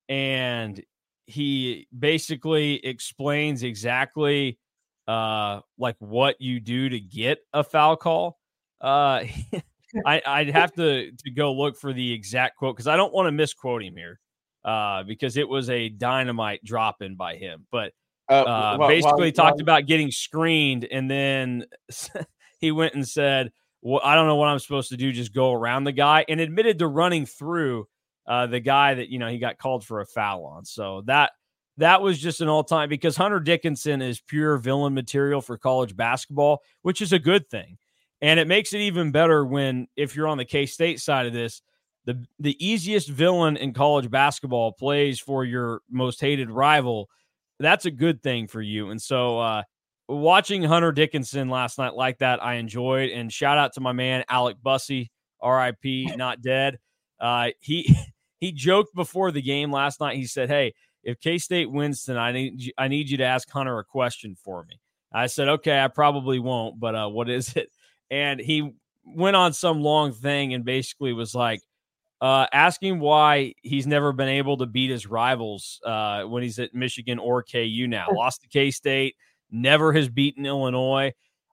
and 0.08 0.82
he 1.26 1.86
basically 1.96 2.84
explains 2.84 3.62
exactly 3.62 4.58
uh 5.06 5.60
like 5.78 5.96
what 5.98 6.40
you 6.40 6.60
do 6.60 6.88
to 6.88 7.00
get 7.00 7.38
a 7.52 7.62
foul 7.64 7.96
call. 7.96 8.38
Uh 8.80 9.24
I, 10.06 10.22
I'd 10.26 10.50
have 10.50 10.72
to 10.74 11.12
to 11.12 11.30
go 11.30 11.52
look 11.52 11.78
for 11.78 11.92
the 11.92 12.12
exact 12.12 12.56
quote 12.56 12.76
because 12.76 12.88
I 12.88 12.96
don't 12.96 13.12
want 13.12 13.26
to 13.26 13.32
misquote 13.32 13.82
him 13.82 13.96
here. 13.96 14.18
Uh, 14.64 15.02
because 15.02 15.36
it 15.36 15.46
was 15.46 15.68
a 15.68 15.90
dynamite 15.90 16.64
drop 16.64 17.02
in 17.02 17.16
by 17.16 17.36
him. 17.36 17.66
But 17.70 17.92
uh, 18.30 18.40
uh 18.44 18.76
well, 18.78 18.88
basically 18.88 19.24
well, 19.24 19.32
talked 19.32 19.56
well, 19.56 19.62
about 19.62 19.84
getting 19.86 20.10
screened, 20.10 20.86
and 20.90 21.10
then 21.10 21.66
he 22.60 22.72
went 22.72 22.94
and 22.94 23.06
said, 23.06 23.52
"Well, 23.82 24.00
I 24.02 24.14
don't 24.14 24.26
know 24.26 24.36
what 24.36 24.48
I'm 24.48 24.58
supposed 24.58 24.88
to 24.88 24.96
do. 24.96 25.12
Just 25.12 25.34
go 25.34 25.52
around 25.52 25.84
the 25.84 25.92
guy," 25.92 26.24
and 26.30 26.40
admitted 26.40 26.78
to 26.78 26.86
running 26.86 27.26
through 27.26 27.86
uh, 28.26 28.46
the 28.46 28.60
guy 28.60 28.94
that 28.94 29.08
you 29.08 29.18
know 29.18 29.28
he 29.28 29.38
got 29.38 29.58
called 29.58 29.84
for 29.84 30.00
a 30.00 30.06
foul 30.06 30.44
on. 30.44 30.64
So 30.64 31.02
that 31.06 31.32
that 31.78 32.02
was 32.02 32.18
just 32.18 32.40
an 32.40 32.48
all 32.48 32.64
time 32.64 32.88
because 32.88 33.16
Hunter 33.16 33.40
Dickinson 33.40 34.00
is 34.00 34.20
pure 34.20 34.56
villain 34.58 34.94
material 34.94 35.40
for 35.40 35.58
college 35.58 35.96
basketball, 35.96 36.62
which 36.82 37.02
is 37.02 37.12
a 37.12 37.18
good 37.18 37.48
thing. 37.50 37.78
And 38.20 38.38
it 38.38 38.46
makes 38.46 38.72
it 38.72 38.78
even 38.78 39.10
better 39.10 39.44
when 39.44 39.88
if 39.96 40.14
you're 40.14 40.28
on 40.28 40.38
the 40.38 40.44
K 40.44 40.66
State 40.66 41.00
side 41.00 41.26
of 41.26 41.32
this, 41.32 41.62
the 42.04 42.24
the 42.38 42.56
easiest 42.64 43.08
villain 43.08 43.56
in 43.56 43.72
college 43.72 44.10
basketball 44.10 44.72
plays 44.72 45.18
for 45.18 45.44
your 45.44 45.80
most 45.90 46.20
hated 46.20 46.50
rival. 46.50 47.08
That's 47.58 47.86
a 47.86 47.90
good 47.90 48.22
thing 48.22 48.46
for 48.46 48.62
you. 48.62 48.90
And 48.90 49.00
so 49.00 49.38
uh 49.40 49.62
watching 50.08 50.62
Hunter 50.62 50.92
Dickinson 50.92 51.48
last 51.48 51.78
night 51.78 51.94
like 51.94 52.18
that, 52.18 52.42
I 52.42 52.54
enjoyed. 52.54 53.10
And 53.10 53.32
shout 53.32 53.58
out 53.58 53.72
to 53.74 53.80
my 53.80 53.92
man 53.92 54.24
Alec 54.28 54.58
Bussey, 54.62 55.10
RIP, 55.42 56.16
not 56.16 56.40
dead. 56.40 56.78
Uh 57.18 57.48
he 57.60 57.94
he 58.44 58.52
joked 58.52 58.94
before 58.94 59.30
the 59.30 59.40
game 59.40 59.72
last 59.72 60.00
night. 60.00 60.16
He 60.16 60.26
said, 60.26 60.50
Hey, 60.50 60.74
if 61.02 61.18
K 61.18 61.38
State 61.38 61.70
wins 61.70 62.02
tonight, 62.02 62.28
I 62.28 62.32
need, 62.32 62.60
you, 62.60 62.72
I 62.76 62.88
need 62.88 63.08
you 63.08 63.16
to 63.18 63.24
ask 63.24 63.50
Hunter 63.50 63.78
a 63.78 63.84
question 63.84 64.36
for 64.44 64.64
me. 64.64 64.78
I 65.12 65.28
said, 65.28 65.48
Okay, 65.48 65.80
I 65.80 65.88
probably 65.88 66.38
won't, 66.38 66.78
but 66.78 66.94
uh, 66.94 67.08
what 67.08 67.30
is 67.30 67.56
it? 67.56 67.70
And 68.10 68.38
he 68.38 68.72
went 69.04 69.36
on 69.36 69.54
some 69.54 69.80
long 69.80 70.12
thing 70.12 70.52
and 70.52 70.64
basically 70.64 71.12
was 71.14 71.34
like, 71.34 71.62
uh, 72.20 72.46
asking 72.52 73.00
why 73.00 73.54
he's 73.62 73.86
never 73.86 74.12
been 74.12 74.28
able 74.28 74.58
to 74.58 74.66
beat 74.66 74.90
his 74.90 75.06
rivals 75.06 75.80
uh, 75.84 76.22
when 76.24 76.42
he's 76.42 76.58
at 76.58 76.74
Michigan 76.74 77.18
or 77.18 77.42
KU 77.42 77.86
now. 77.88 78.08
Lost 78.12 78.42
to 78.42 78.48
K 78.48 78.70
State, 78.70 79.16
never 79.50 79.92
has 79.92 80.08
beaten 80.08 80.44
Illinois. 80.44 81.12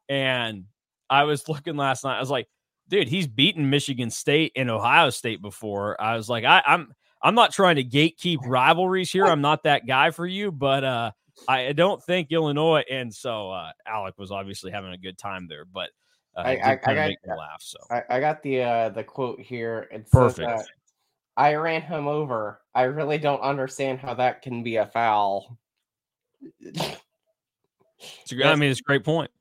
And 0.09 0.65
I 1.09 1.23
was 1.23 1.47
looking 1.47 1.77
last 1.77 2.03
night, 2.03 2.17
I 2.17 2.19
was 2.19 2.29
like, 2.29 2.47
dude, 2.91 3.07
he's 3.07 3.25
beaten 3.25 3.69
Michigan 3.69 4.11
State 4.11 4.51
and 4.55 4.69
Ohio 4.69 5.09
State 5.09 5.41
before. 5.41 5.99
I 5.99 6.15
was 6.15 6.29
like, 6.29 6.43
I, 6.43 6.61
I'm 6.67 6.93
I'm 7.23 7.33
not 7.33 7.51
trying 7.53 7.77
to 7.77 7.83
gatekeep 7.83 8.39
rivalries 8.45 9.11
here. 9.11 9.25
I'm 9.25 9.41
not 9.41 9.63
that 9.63 9.87
guy 9.87 10.11
for 10.11 10.27
you, 10.27 10.51
but 10.51 10.83
uh, 10.83 11.11
I 11.47 11.71
don't 11.71 12.03
think 12.03 12.31
Illinois. 12.31 12.83
And 12.91 13.11
so 13.13 13.49
uh, 13.49 13.71
Alec 13.87 14.19
was 14.19 14.31
obviously 14.31 14.71
having 14.71 14.91
a 14.91 14.97
good 14.97 15.17
time 15.17 15.47
there, 15.47 15.65
but 15.65 15.89
uh, 16.35 16.41
I, 16.41 16.51
I, 16.51 16.71
I 16.85 17.15
got 17.25 17.37
laugh. 17.37 17.61
So 17.61 17.77
I, 17.89 18.03
I, 18.09 18.19
got 18.19 18.43
the 18.43 18.61
uh, 18.61 18.89
the 18.89 19.03
quote 19.03 19.39
here. 19.39 19.87
It 19.91 20.09
Perfect. 20.11 20.59
Says, 20.59 20.67
I 21.37 21.55
ran 21.55 21.81
him 21.81 22.07
over. 22.07 22.59
I 22.75 22.83
really 22.83 23.17
don't 23.17 23.41
understand 23.41 23.99
how 23.99 24.13
that 24.15 24.41
can 24.41 24.63
be 24.63 24.75
a 24.75 24.85
foul. 24.85 25.57
it's 26.59 26.97
a, 28.31 28.45
I 28.45 28.55
mean, 28.55 28.69
it's 28.69 28.81
a 28.81 28.83
great 28.83 29.05
point 29.05 29.31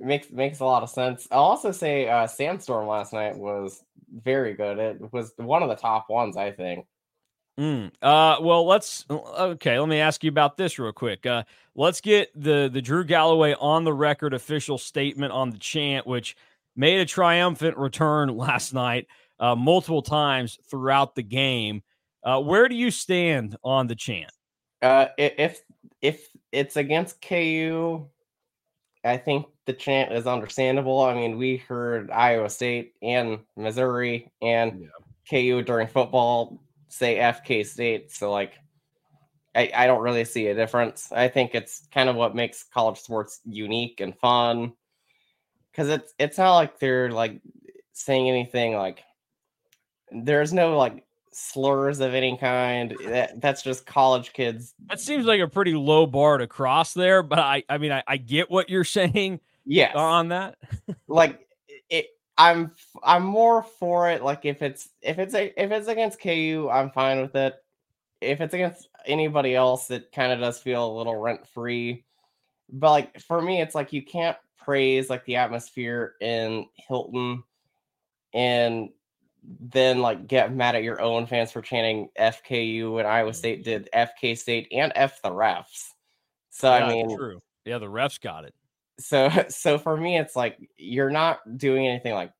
makes 0.00 0.30
makes 0.30 0.60
a 0.60 0.64
lot 0.64 0.82
of 0.82 0.90
sense. 0.90 1.28
I'll 1.30 1.42
also 1.42 1.72
say 1.72 2.08
uh, 2.08 2.26
Sandstorm 2.26 2.86
last 2.86 3.12
night 3.12 3.36
was 3.36 3.82
very 4.12 4.54
good. 4.54 4.78
It 4.78 5.12
was 5.12 5.32
one 5.36 5.62
of 5.62 5.68
the 5.68 5.76
top 5.76 6.08
ones, 6.08 6.36
I 6.36 6.52
think. 6.52 6.86
Mm. 7.58 7.92
Uh, 8.00 8.38
well, 8.40 8.66
let's 8.66 9.04
okay. 9.10 9.78
Let 9.78 9.88
me 9.88 10.00
ask 10.00 10.24
you 10.24 10.30
about 10.30 10.56
this 10.56 10.78
real 10.78 10.92
quick. 10.92 11.26
Uh, 11.26 11.44
let's 11.74 12.00
get 12.00 12.30
the 12.34 12.70
the 12.72 12.80
Drew 12.80 13.04
Galloway 13.04 13.54
on 13.60 13.84
the 13.84 13.92
record 13.92 14.32
official 14.32 14.78
statement 14.78 15.32
on 15.32 15.50
the 15.50 15.58
chant, 15.58 16.06
which 16.06 16.34
made 16.74 17.00
a 17.00 17.04
triumphant 17.04 17.76
return 17.76 18.28
last 18.36 18.72
night, 18.72 19.06
uh, 19.38 19.54
multiple 19.54 20.02
times 20.02 20.58
throughout 20.70 21.14
the 21.14 21.22
game. 21.22 21.82
Uh, 22.24 22.40
where 22.40 22.68
do 22.68 22.74
you 22.74 22.90
stand 22.90 23.56
on 23.62 23.86
the 23.86 23.96
chant? 23.96 24.30
Uh, 24.80 25.06
if 25.18 25.60
if 26.00 26.28
it's 26.52 26.76
against 26.76 27.20
KU, 27.20 28.06
I 29.04 29.18
think 29.18 29.46
the 29.66 29.72
chant 29.72 30.12
is 30.12 30.26
understandable. 30.26 31.00
I 31.00 31.14
mean, 31.14 31.38
we 31.38 31.58
heard 31.58 32.10
Iowa 32.10 32.50
State 32.50 32.94
and 33.02 33.40
Missouri 33.56 34.30
and 34.40 34.82
yeah. 34.82 34.88
KU 35.30 35.62
during 35.62 35.86
football 35.86 36.60
say 36.88 37.16
FK 37.16 37.64
State. 37.64 38.10
So, 38.12 38.30
like, 38.30 38.54
I, 39.54 39.70
I 39.74 39.86
don't 39.86 40.02
really 40.02 40.24
see 40.24 40.46
a 40.48 40.54
difference. 40.54 41.12
I 41.12 41.28
think 41.28 41.54
it's 41.54 41.86
kind 41.92 42.08
of 42.08 42.16
what 42.16 42.34
makes 42.34 42.64
college 42.64 42.98
sports 42.98 43.40
unique 43.44 44.00
and 44.00 44.16
fun 44.18 44.72
because 45.70 45.88
it's 45.88 46.14
it's 46.18 46.38
not 46.38 46.54
like 46.54 46.78
they're 46.78 47.10
like 47.10 47.40
saying 47.92 48.28
anything 48.28 48.74
like 48.74 49.02
there's 50.10 50.52
no 50.52 50.76
like 50.76 51.04
slurs 51.32 52.00
of 52.00 52.14
any 52.14 52.36
kind. 52.36 52.94
That, 53.06 53.40
that's 53.40 53.62
just 53.62 53.86
college 53.86 54.32
kids. 54.32 54.74
That 54.88 55.00
seems 55.00 55.24
like 55.24 55.40
a 55.40 55.48
pretty 55.48 55.74
low 55.74 56.06
bar 56.06 56.38
to 56.38 56.46
cross 56.46 56.94
there, 56.94 57.22
but 57.22 57.38
I 57.38 57.64
I 57.68 57.78
mean 57.78 57.92
I, 57.92 58.02
I 58.06 58.16
get 58.16 58.50
what 58.50 58.70
you're 58.70 58.84
saying. 58.84 59.40
Yes. 59.64 59.94
On 59.94 60.28
that. 60.28 60.56
like 61.08 61.46
it 61.88 62.06
I'm 62.38 62.72
I'm 63.02 63.24
more 63.24 63.62
for 63.62 64.10
it 64.10 64.22
like 64.22 64.44
if 64.44 64.62
it's 64.62 64.88
if 65.00 65.18
it's 65.18 65.34
a, 65.34 65.52
if 65.62 65.70
it's 65.70 65.88
against 65.88 66.20
KU, 66.20 66.68
I'm 66.70 66.90
fine 66.90 67.20
with 67.20 67.34
it. 67.34 67.54
If 68.20 68.40
it's 68.40 68.54
against 68.54 68.88
anybody 69.06 69.54
else, 69.54 69.90
it 69.90 70.12
kind 70.12 70.32
of 70.32 70.40
does 70.40 70.58
feel 70.58 70.86
a 70.86 70.96
little 70.96 71.16
rent 71.16 71.46
free. 71.48 72.04
But 72.70 72.90
like 72.90 73.20
for 73.20 73.40
me, 73.40 73.60
it's 73.60 73.74
like 73.74 73.92
you 73.92 74.02
can't 74.02 74.36
praise 74.56 75.10
like 75.10 75.24
the 75.24 75.36
atmosphere 75.36 76.14
in 76.20 76.66
Hilton 76.74 77.42
and 78.32 78.90
then 79.60 80.00
like 80.00 80.26
get 80.26 80.54
mad 80.54 80.76
at 80.76 80.82
your 80.82 81.00
own 81.00 81.26
fans 81.26 81.52
for 81.52 81.60
chanting 81.60 82.08
FKU 82.18 82.94
when 82.94 83.06
Iowa 83.06 83.34
State 83.34 83.64
did 83.64 83.88
FK 83.94 84.38
State 84.38 84.68
and 84.72 84.92
F 84.94 85.20
the 85.22 85.30
refs. 85.30 85.88
So 86.50 86.68
yeah, 86.68 86.84
I 86.84 86.88
mean, 86.88 87.16
true. 87.16 87.40
Yeah, 87.64 87.78
the 87.78 87.86
refs 87.86 88.20
got 88.20 88.44
it. 88.44 88.54
So 88.98 89.30
so 89.48 89.78
for 89.78 89.96
me, 89.96 90.18
it's 90.18 90.36
like 90.36 90.58
you're 90.76 91.10
not 91.10 91.58
doing 91.58 91.86
anything 91.86 92.14
like 92.14 92.32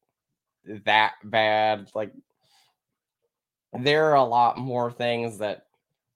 that 0.84 1.12
bad. 1.24 1.90
Like 1.94 2.12
there 3.72 4.10
are 4.10 4.16
a 4.16 4.24
lot 4.24 4.58
more 4.58 4.90
things 4.90 5.38
that 5.38 5.66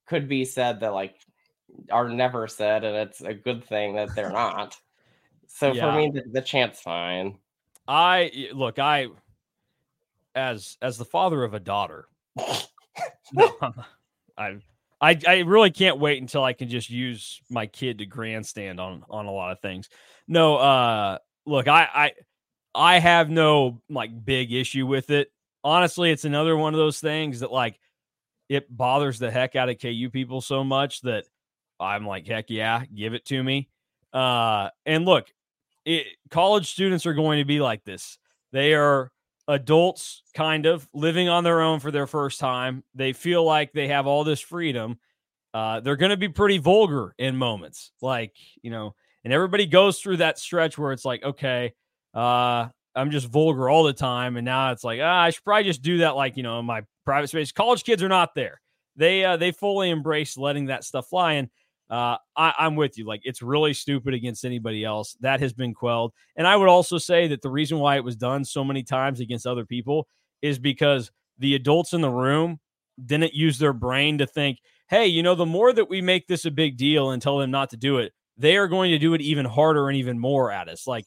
could 0.07 0.29
be 0.29 0.45
said 0.45 0.81
that 0.81 0.93
like 0.93 1.17
are 1.91 2.09
never 2.09 2.49
said, 2.49 2.85
and 2.85 2.97
it's 2.97 3.21
a 3.21 3.35
good 3.35 3.65
thing 3.65 3.97
that 3.97 4.15
they're 4.15 4.31
not. 4.31 4.79
So 5.49 5.73
yeah. 5.73 5.91
for 5.91 5.97
me, 5.97 6.11
the, 6.11 6.23
the 6.31 6.43
chant's 6.43 6.81
fine. 6.81 7.39
I 7.89 8.51
look, 8.53 8.79
I 8.79 9.09
as 10.35 10.77
as 10.83 10.99
the 10.99 11.05
father 11.05 11.43
of 11.45 11.55
a 11.55 11.61
daughter. 11.61 12.07
no, 13.33 13.53
I 14.37 14.59
I 15.01 15.19
I 15.27 15.39
really 15.41 15.71
can't 15.71 15.99
wait 15.99 16.21
until 16.21 16.45
I 16.45 16.53
can 16.53 16.69
just 16.69 16.91
use 16.91 17.41
my 17.49 17.67
kid 17.67 17.99
to 17.99 18.07
grandstand 18.07 18.81
on 18.81 19.05
on 19.09 19.27
a 19.27 19.33
lot 19.33 19.53
of 19.53 19.61
things. 19.61 19.89
No, 20.29 20.57
uh 20.57 21.19
look, 21.45 21.69
I 21.69 21.89
I 21.95 22.13
I 22.75 22.99
have 22.99 23.31
no 23.31 23.81
like 23.89 24.25
big 24.25 24.53
issue 24.53 24.87
with 24.87 25.11
it. 25.11 25.31
Honestly, 25.65 26.11
it's 26.11 26.25
another 26.25 26.57
one 26.57 26.75
of 26.75 26.79
those 26.79 27.01
things 27.01 27.41
that 27.41 27.53
like 27.53 27.79
it 28.49 28.75
bothers 28.75 29.19
the 29.19 29.31
heck 29.31 29.57
out 29.57 29.69
of 29.69 29.81
KU 29.81 30.11
people 30.11 30.41
so 30.41 30.65
much 30.65 31.01
that 31.03 31.25
I'm 31.81 32.07
like, 32.07 32.27
heck 32.27 32.47
yeah, 32.51 32.85
give 32.95 33.15
it 33.15 33.25
to 33.27 33.43
me. 33.43 33.69
Uh 34.13 34.71
and 34.87 35.05
look, 35.05 35.33
it, 35.85 36.07
college 36.31 36.71
students 36.73 37.07
are 37.07 37.15
going 37.15 37.39
to 37.39 37.45
be 37.45 37.61
like 37.61 37.85
this. 37.85 38.19
They 38.53 38.75
are 38.75 39.13
adults 39.49 40.23
kind 40.35 40.67
of 40.67 40.89
living 40.93 41.29
on 41.29 41.45
their 41.45 41.61
own 41.61 41.81
for 41.81 41.91
their 41.91 42.07
first 42.07 42.41
time. 42.41 42.83
They 42.95 43.13
feel 43.13 43.45
like 43.45 43.73
they 43.73 43.89
have 43.89 44.07
all 44.07 44.25
this 44.25 44.41
freedom. 44.41 44.99
Uh, 45.55 45.81
they're 45.81 45.97
going 45.97 46.11
to 46.11 46.17
be 46.17 46.29
pretty 46.29 46.59
vulgar 46.59 47.15
in 47.19 47.37
moments, 47.37 47.93
like 48.03 48.35
you 48.63 48.71
know, 48.71 48.95
and 49.27 49.33
everybody 49.33 49.67
goes 49.67 49.99
through 49.99 50.19
that 50.19 50.39
stretch 50.39 50.79
where 50.79 50.93
it's 50.93 51.05
like, 51.05 51.25
okay, 51.25 51.75
uh, 52.15 52.69
I'm 52.95 53.11
just 53.11 53.27
vulgar 53.27 53.69
all 53.69 53.83
the 53.83 53.93
time, 53.93 54.37
and 54.37 54.45
now 54.45 54.71
it's 54.71 54.85
like, 54.85 55.01
ah, 55.03 55.23
I 55.23 55.31
should 55.31 55.43
probably 55.43 55.65
just 55.65 55.83
do 55.83 55.99
that, 55.99 56.15
like 56.15 56.37
you 56.37 56.45
know, 56.45 56.61
in 56.61 56.65
my 56.65 56.83
private 57.05 57.27
space. 57.27 57.51
College 57.51 57.83
kids 57.83 58.05
are 58.05 58.09
not 58.09 58.37
there. 58.37 58.61
They 58.95 59.25
uh, 59.25 59.37
they 59.37 59.51
fully 59.51 59.91
embrace 59.91 60.37
letting 60.37 60.67
that 60.67 60.85
stuff 60.85 61.09
fly, 61.09 61.33
and 61.33 61.49
uh, 61.91 62.19
I, 62.37 62.55
I'm 62.57 62.77
with 62.77 62.99
you. 62.99 63.05
Like 63.05 63.23
it's 63.25 63.43
really 63.43 63.75
stupid 63.75 64.15
against 64.15 64.45
anybody 64.45 64.85
else. 64.85 65.17
That 65.23 65.41
has 65.41 65.53
been 65.53 65.75
quelled. 65.75 66.13
And 66.37 66.47
I 66.47 66.55
would 66.55 66.69
also 66.69 66.97
say 66.97 67.27
that 67.27 67.43
the 67.43 67.51
reason 67.51 67.81
why 67.81 67.97
it 67.97 68.05
was 68.05 68.15
done 68.15 68.45
so 68.45 68.63
many 68.63 68.85
times 68.85 69.19
against 69.19 69.45
other 69.45 69.67
people 69.67 70.07
is 70.41 70.61
because 70.61 71.11
the 71.41 71.57
adults 71.57 71.95
in 71.95 72.01
the 72.01 72.11
room 72.11 72.61
didn't 73.05 73.35
use 73.35 73.59
their 73.59 73.73
brain 73.73 74.19
to 74.19 74.27
think, 74.27 74.59
hey, 74.89 75.09
you 75.09 75.25
know, 75.25 75.35
the 75.35 75.45
more 75.45 75.73
that 75.73 75.91
we 75.91 76.01
make 76.01 76.29
this 76.29 76.45
a 76.45 76.51
big 76.53 76.77
deal 76.77 77.11
and 77.11 77.21
tell 77.21 77.39
them 77.39 77.51
not 77.51 77.71
to 77.71 77.77
do 77.77 77.99
it, 77.99 78.13
they 78.37 78.57
are 78.57 78.69
going 78.69 78.91
to 78.91 78.99
do 78.99 79.15
it 79.15 79.21
even 79.21 79.47
harder 79.47 79.89
and 79.89 79.97
even 79.97 80.19
more 80.19 80.51
at 80.51 80.69
us. 80.69 80.87
Like, 80.87 81.07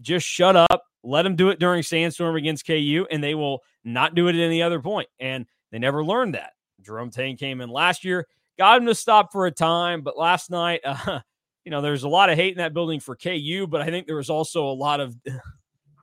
just 0.00 0.26
shut 0.26 0.56
up, 0.56 0.82
let 1.02 1.22
them 1.22 1.36
do 1.36 1.50
it 1.50 1.58
during 1.58 1.82
Sandstorm 1.82 2.36
against 2.36 2.66
KU, 2.66 3.06
and 3.10 3.22
they 3.22 3.34
will 3.34 3.60
not 3.84 4.14
do 4.14 4.28
it 4.28 4.34
at 4.34 4.40
any 4.40 4.62
other 4.62 4.80
point. 4.80 5.08
And 5.20 5.46
they 5.70 5.78
never 5.78 6.04
learned 6.04 6.34
that. 6.34 6.52
Jerome 6.82 7.10
Tang 7.10 7.36
came 7.36 7.60
in 7.60 7.70
last 7.70 8.04
year 8.04 8.26
got 8.58 8.78
him 8.78 8.86
to 8.86 8.94
stop 8.94 9.32
for 9.32 9.46
a 9.46 9.50
time. 9.50 10.02
But 10.02 10.16
last 10.16 10.50
night, 10.50 10.80
uh, 10.84 11.20
you 11.64 11.70
know, 11.70 11.80
there's 11.80 12.04
a 12.04 12.08
lot 12.08 12.30
of 12.30 12.36
hate 12.36 12.52
in 12.52 12.58
that 12.58 12.74
building 12.74 13.00
for 13.00 13.16
KU, 13.16 13.66
but 13.68 13.80
I 13.80 13.86
think 13.86 14.06
there 14.06 14.16
was 14.16 14.30
also 14.30 14.66
a 14.66 14.74
lot 14.74 15.00
of, 15.00 15.16
I'm 15.26 15.40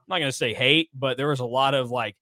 not 0.08 0.20
going 0.20 0.32
to 0.32 0.38
say 0.38 0.54
hate, 0.54 0.90
but 0.94 1.18
there 1.18 1.30
was 1.30 1.40
a 1.40 1.46
lot 1.46 1.74
of 1.74 1.92
like, 1.92 2.16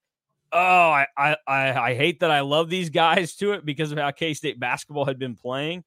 oh, 0.51 0.59
I, 0.59 1.07
I, 1.17 1.37
I 1.47 1.95
hate 1.95 2.21
that 2.21 2.31
I 2.31 2.41
love 2.41 2.69
these 2.69 2.89
guys 2.89 3.35
to 3.35 3.53
it 3.53 3.65
because 3.65 3.91
of 3.91 3.97
how 3.97 4.11
K 4.11 4.33
State 4.33 4.59
basketball 4.59 5.05
had 5.05 5.19
been 5.19 5.35
playing. 5.35 5.83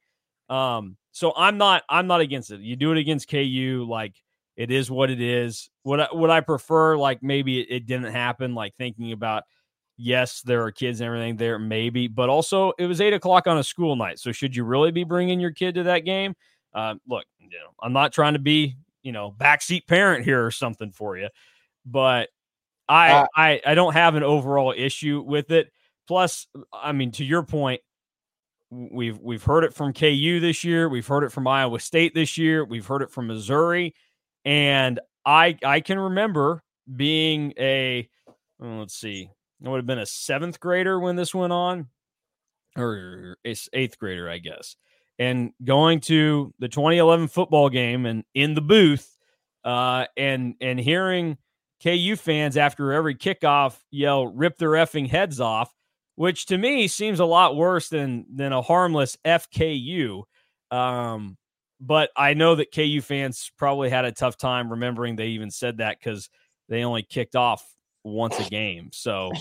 Um, 0.49 0.97
so 1.13 1.33
I'm 1.37 1.59
not, 1.59 1.85
I'm 1.89 2.07
not 2.07 2.21
against 2.21 2.51
it. 2.51 2.61
You 2.61 2.77
do 2.77 2.93
it 2.93 2.99
against 2.99 3.29
KU, 3.29 3.87
like 3.89 4.15
it 4.57 4.71
is 4.71 4.91
what 4.91 5.11
it 5.11 5.21
is. 5.21 5.71
Would 5.85 6.01
I, 6.01 6.09
would 6.13 6.31
I 6.31 6.41
prefer 6.41 6.97
like 6.97 7.23
maybe 7.23 7.61
it, 7.61 7.69
it 7.71 7.87
didn't 7.87 8.13
happen? 8.13 8.55
Like 8.55 8.75
thinking 8.77 9.13
about 9.13 9.45
yes, 9.97 10.43
there 10.43 10.63
are 10.65 10.73
kids 10.73 11.01
and 11.01 11.07
everything 11.07 11.37
there, 11.37 11.59
maybe, 11.59 12.09
but 12.09 12.29
also 12.29 12.73
it 12.79 12.87
was 12.87 13.01
eight 13.01 13.13
o'clock 13.13 13.47
on 13.47 13.59
a 13.59 13.65
school 13.65 13.97
night. 13.97 14.19
So 14.19 14.33
should 14.33 14.57
you 14.57 14.65
really 14.65 14.91
be 14.91 15.05
bringing 15.05 15.41
your 15.41 15.53
kid 15.53 15.77
to 15.77 15.85
that 15.85 16.01
game? 16.01 16.35
Uh, 16.75 16.95
look, 17.07 17.25
you 17.39 17.51
know, 17.51 17.73
I'm 17.81 17.93
not 17.93 18.13
trying 18.13 18.33
to 18.33 18.39
be, 18.39 18.77
you 19.03 19.13
know, 19.13 19.35
backseat 19.37 19.87
parent 19.87 20.25
here 20.25 20.45
or 20.45 20.51
something 20.51 20.91
for 20.93 21.17
you, 21.17 21.29
but 21.85 22.31
I, 22.89 23.13
uh, 23.13 23.27
I, 23.35 23.61
I 23.65 23.75
don't 23.75 23.93
have 23.93 24.15
an 24.15 24.23
overall 24.23 24.75
issue 24.77 25.23
with 25.25 25.51
it. 25.51 25.71
Plus, 26.09 26.47
I 26.73 26.93
mean, 26.93 27.13
to 27.13 27.25
your 27.25 27.43
point, 27.43 27.81
we've 28.73 29.19
we've 29.19 29.45
heard 29.45 29.65
it 29.65 29.75
from 29.75 29.93
KU 29.93 30.41
this 30.41 30.65
year, 30.65 30.89
we've 30.89 31.07
heard 31.07 31.25
it 31.25 31.33
from 31.33 31.47
Iowa 31.47 31.79
State 31.81 32.15
this 32.15 32.39
year, 32.39 32.65
we've 32.65 32.87
heard 32.87 33.03
it 33.03 33.11
from 33.11 33.27
Missouri, 33.27 33.95
and 34.45 34.99
I 35.27 35.57
I 35.65 35.81
can 35.81 35.99
remember 35.99 36.63
being 36.97 37.53
a 37.59 38.09
let's 38.59 38.95
see 38.95 39.29
I 39.65 39.69
would 39.69 39.77
have 39.77 39.87
been 39.87 39.99
a 39.99 40.07
seventh 40.07 40.59
grader 40.59 40.99
when 40.99 41.17
this 41.17 41.35
went 41.35 41.53
on, 41.53 41.89
or 42.77 43.37
eighth 43.45 43.99
grader, 43.99 44.29
I 44.29 44.39
guess. 44.39 44.77
And 45.19 45.53
going 45.63 46.01
to 46.01 46.53
the 46.59 46.69
2011 46.69 47.29
football 47.29 47.69
game 47.69 48.07
and 48.07 48.25
in 48.35 48.55
the 48.55 48.61
booth, 48.61 49.17
uh, 49.65 50.07
and 50.17 50.55
and 50.61 50.81
hearing 50.81 51.39
KU 51.83 52.17
fans 52.17 52.57
after 52.57 52.93
every 52.93 53.15
kickoff 53.15 53.79
yell 53.91 54.27
"rip 54.27 54.57
their 54.59 54.71
effing 54.71 55.09
heads 55.09 55.41
off," 55.41 55.73
which 56.17 56.47
to 56.47 56.59
me 56.59 56.89
seems 56.89 57.21
a 57.21 57.25
lot 57.25 57.57
worse 57.57 57.89
than 57.89 58.27
than 58.33 58.53
a 58.53 58.63
harmless 58.63 59.17
FKU. 59.25 60.23
Um, 60.71 61.37
but 61.81 62.11
I 62.17 62.35
know 62.35 62.55
that 62.55 62.73
KU 62.73 63.01
fans 63.01 63.51
probably 63.59 63.91
had 63.91 64.05
a 64.05 64.13
tough 64.13 64.37
time 64.37 64.71
remembering 64.71 65.17
they 65.17 65.29
even 65.29 65.51
said 65.51 65.79
that 65.79 65.99
because 65.99 66.31
they 66.69 66.85
only 66.85 67.03
kicked 67.03 67.35
off 67.35 67.67
once 68.05 68.39
a 68.39 68.49
game. 68.49 68.91
So 68.93 69.33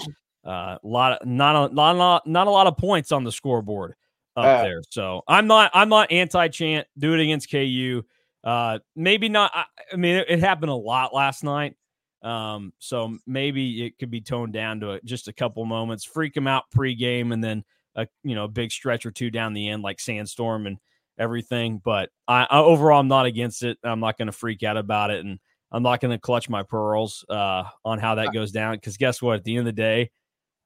a 0.44 0.50
uh, 0.50 0.78
lot 0.84 1.14
of 1.22 1.28
not 1.28 1.72
a 1.72 1.74
not, 1.74 2.28
not 2.28 2.48
a 2.48 2.52
lot 2.52 2.68
of 2.68 2.78
points 2.78 3.12
on 3.12 3.24
the 3.24 3.32
scoreboard 3.32 3.96
up 4.36 4.46
uh, 4.46 4.64
there. 4.64 4.82
So 4.90 5.22
I'm 5.28 5.48
not 5.48 5.72
I'm 5.74 5.90
not 5.90 6.12
anti 6.12 6.48
chant. 6.48 6.88
Do 6.98 7.14
it 7.14 7.20
against 7.20 7.52
KU. 7.52 8.04
Uh, 8.44 8.80
maybe 8.96 9.30
not. 9.30 9.52
I, 9.54 9.66
I 9.94 9.96
mean, 9.98 10.16
it, 10.16 10.28
it, 10.30 10.40
happened 10.40 10.72
a 10.72 10.76
lot 10.76 11.14
last 11.14 11.44
night. 11.44 11.76
Um, 12.24 12.74
so 12.80 13.18
maybe 13.26 13.86
it 13.86 13.98
could 13.98 14.12
be 14.12 14.22
toned 14.22 14.54
down 14.54 14.80
to 14.82 14.92
a, 14.92 15.02
just 15.02 15.28
a 15.28 15.34
couple 15.34 15.66
moments. 15.66 16.04
Freak 16.04 16.34
them 16.34 16.48
out 16.48 16.66
pregame, 16.76 17.34
and 17.34 17.44
then 17.44 17.64
a 17.96 18.08
you 18.24 18.36
know 18.36 18.46
a 18.46 18.50
big 18.50 18.72
stretch 18.72 19.06
or 19.06 19.12
two 19.12 19.32
down 19.32 19.54
the 19.54 19.70
end, 19.70 19.84
like 19.84 20.00
sandstorm 20.00 20.68
and 20.68 20.78
everything. 21.18 21.82
But 21.84 22.10
I, 22.28 22.48
I 22.50 22.60
overall, 22.60 23.00
I'm 23.00 23.08
not 23.08 23.26
against 23.26 23.64
it. 23.64 23.78
I'm 23.84 24.00
not 24.00 24.18
going 24.18 24.28
to 24.28 24.32
freak 24.32 24.64
out 24.64 24.78
about 24.78 25.12
it, 25.12 25.26
and 25.26 25.40
I'm 25.72 25.84
not 25.84 26.02
going 26.02 26.12
to 26.12 26.20
clutch 26.20 26.50
my 26.50 26.64
pearls 26.64 27.26
uh, 27.30 27.64
on 27.84 28.00
how 28.00 28.16
that 28.16 28.34
goes 28.34 28.52
down. 28.52 28.76
Because 28.76 28.98
guess 28.98 29.22
what? 29.22 29.38
At 29.38 29.44
the 29.44 29.58
end 29.58 29.68
of 29.68 29.76
the 29.76 29.82
day, 29.82 30.12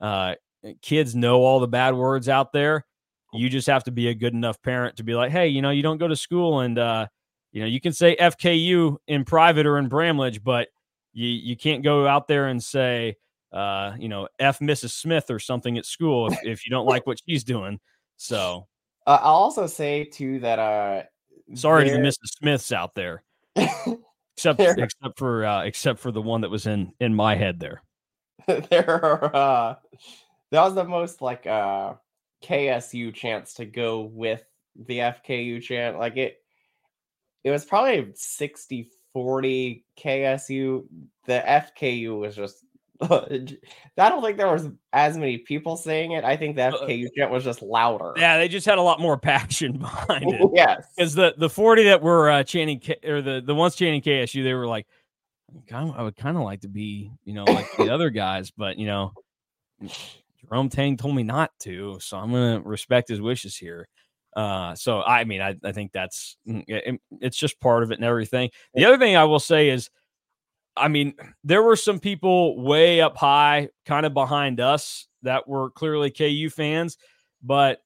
uh, 0.02 0.36
kids 0.82 1.16
know 1.16 1.42
all 1.42 1.60
the 1.60 1.68
bad 1.68 1.96
words 1.96 2.30
out 2.30 2.52
there. 2.52 2.86
You 3.34 3.50
just 3.50 3.68
have 3.68 3.84
to 3.86 3.92
be 3.92 4.08
a 4.08 4.14
good 4.14 4.34
enough 4.34 4.62
parent 4.62 4.98
to 4.98 5.04
be 5.04 5.14
like, 5.14 5.32
hey, 5.32 5.50
you 5.50 5.62
know, 5.62 5.70
you 5.70 5.84
don't 5.84 5.98
go 5.98 6.08
to 6.08 6.16
school 6.16 6.62
and, 6.62 6.80
uh, 6.80 7.08
you 7.52 7.62
know, 7.62 7.68
you 7.68 7.82
can 7.82 7.92
say 7.92 8.16
FKU 8.16 8.96
in 9.08 9.26
private 9.26 9.66
or 9.66 9.78
in 9.78 9.90
Bramlage, 9.90 10.42
but 10.42 10.70
you, 11.16 11.30
you 11.30 11.56
can't 11.56 11.82
go 11.82 12.06
out 12.06 12.28
there 12.28 12.48
and 12.48 12.62
say, 12.62 13.16
uh, 13.52 13.94
you 13.98 14.10
know, 14.10 14.28
F 14.38 14.60
Mrs. 14.60 14.92
Smith 14.92 15.32
or 15.32 15.40
something 15.40 15.78
at 15.78 15.86
school 15.86 16.28
if, 16.28 16.40
if 16.44 16.66
you 16.66 16.70
don't 16.70 16.86
like 16.86 17.08
what 17.08 17.20
she's 17.26 17.44
doing. 17.44 17.80
So 18.18 18.68
uh, 19.08 19.20
I'll 19.22 19.36
also 19.36 19.66
say 19.66 20.04
too 20.04 20.40
that 20.40 20.60
uh 20.60 21.04
sorry 21.54 21.86
there... 21.86 21.96
to 21.96 22.02
the 22.02 22.08
Mrs. 22.08 22.38
Smiths 22.38 22.72
out 22.72 22.94
there. 22.94 23.24
except 23.56 24.60
except 24.60 25.18
for 25.18 25.46
uh 25.46 25.64
except 25.64 26.00
for 26.00 26.12
the 26.12 26.22
one 26.22 26.42
that 26.42 26.52
was 26.52 26.68
in 26.68 26.92
in 27.00 27.16
my 27.16 27.36
head 27.36 27.60
there. 27.60 27.82
there 28.70 28.90
are 28.90 29.36
uh 29.36 29.76
that 30.52 30.62
was 30.62 30.76
the 30.76 30.84
most 30.84 31.22
like 31.22 31.48
uh 31.48 31.94
KSU 32.44 33.14
chance 33.14 33.54
to 33.56 33.66
go 33.66 34.02
with 34.02 34.44
the 34.76 35.00
FKU 35.00 35.62
chant. 35.62 35.98
Like 35.98 36.18
it 36.18 36.38
it 37.46 37.52
was 37.52 37.64
probably 37.64 38.12
60 38.16 38.92
40 39.16 39.86
KSU. 39.98 40.86
The 41.26 41.42
FKU 41.48 42.20
was 42.20 42.36
just 42.36 42.66
I 43.02 44.10
don't 44.10 44.22
think 44.22 44.38
there 44.38 44.52
was 44.52 44.70
as 44.92 45.18
many 45.18 45.38
people 45.38 45.78
saying 45.78 46.12
it. 46.12 46.26
I 46.26 46.36
think 46.36 46.58
the 46.58 46.64
uh, 46.64 46.72
FKU 46.72 47.08
chant 47.18 47.32
was 47.32 47.46
just 47.46 47.62
louder. 47.62 48.12
Yeah, 48.18 48.38
they 48.38 48.50
just 48.50 48.66
had 48.66 48.78
a 48.78 48.82
lot 48.82 49.00
more 49.00 49.18
passion 49.32 49.78
behind 49.78 50.34
it. 50.34 50.50
yes, 50.54 50.86
because 50.98 51.16
the 51.16 51.34
the 51.38 51.50
forty 51.50 51.84
that 51.86 52.02
were 52.02 52.30
uh, 52.30 52.44
chanting 52.44 52.82
or 53.06 53.22
the 53.22 53.42
the 53.46 53.56
ones 53.56 53.76
chanting 53.76 54.02
KSU, 54.02 54.44
they 54.44 54.54
were 54.54 54.68
like, 54.68 54.86
I 55.74 56.04
would 56.04 56.18
kind 56.18 56.36
of 56.36 56.44
like 56.44 56.62
to 56.62 56.70
be, 56.70 57.10
you 57.24 57.34
know, 57.34 57.46
like 57.46 57.68
the 57.78 57.94
other 57.94 58.10
guys, 58.10 58.52
but 58.52 58.78
you 58.78 58.86
know, 58.86 59.14
Jerome 60.46 60.68
Tang 60.68 60.98
told 60.98 61.16
me 61.16 61.24
not 61.24 61.52
to, 61.62 61.98
so 62.02 62.18
I'm 62.18 62.32
gonna 62.32 62.60
respect 62.62 63.08
his 63.08 63.22
wishes 63.22 63.56
here. 63.56 63.88
Uh, 64.36 64.76
so 64.76 65.02
I 65.02 65.24
mean, 65.24 65.42
I, 65.42 65.56
I 65.64 65.72
think 65.72 65.92
that's 65.92 66.38
mm, 66.48 66.64
it, 66.68 67.00
it's 67.22 67.38
just 67.38 67.60
part 67.60 67.84
of 67.84 67.92
it 67.92 67.96
and 67.96 68.04
everything. 68.04 68.50
The 68.74 68.86
other 68.86 68.98
thing 68.98 69.16
I 69.16 69.24
will 69.24 69.40
say 69.40 69.70
is, 69.70 69.90
I 70.76 70.90
mean, 70.90 71.14
there 71.44 71.64
were 71.64 71.78
some 71.78 72.00
people 72.00 72.62
way 72.62 73.00
up 73.00 73.16
high, 73.16 73.70
kind 73.86 74.06
of 74.06 74.14
behind 74.14 74.60
us, 74.60 75.08
that 75.22 75.48
were 75.48 75.72
clearly 75.72 76.12
KU 76.12 76.50
fans, 76.50 76.98
but 77.42 77.80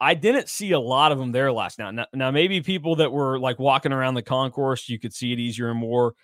I 0.00 0.14
didn't 0.14 0.48
see 0.48 0.72
a 0.72 0.80
lot 0.80 1.10
of 1.10 1.18
them 1.18 1.32
there 1.32 1.50
last 1.52 1.78
night. 1.78 1.92
Now, 1.94 2.06
now, 2.12 2.30
maybe 2.30 2.60
people 2.60 2.96
that 2.96 3.10
were 3.10 3.38
like 3.38 3.58
walking 3.58 3.92
around 3.92 4.14
the 4.14 4.22
concourse, 4.22 4.88
you 4.88 4.98
could 4.98 5.14
see 5.14 5.32
it 5.32 5.38
easier 5.38 5.70
and 5.70 5.78
more 5.78 6.14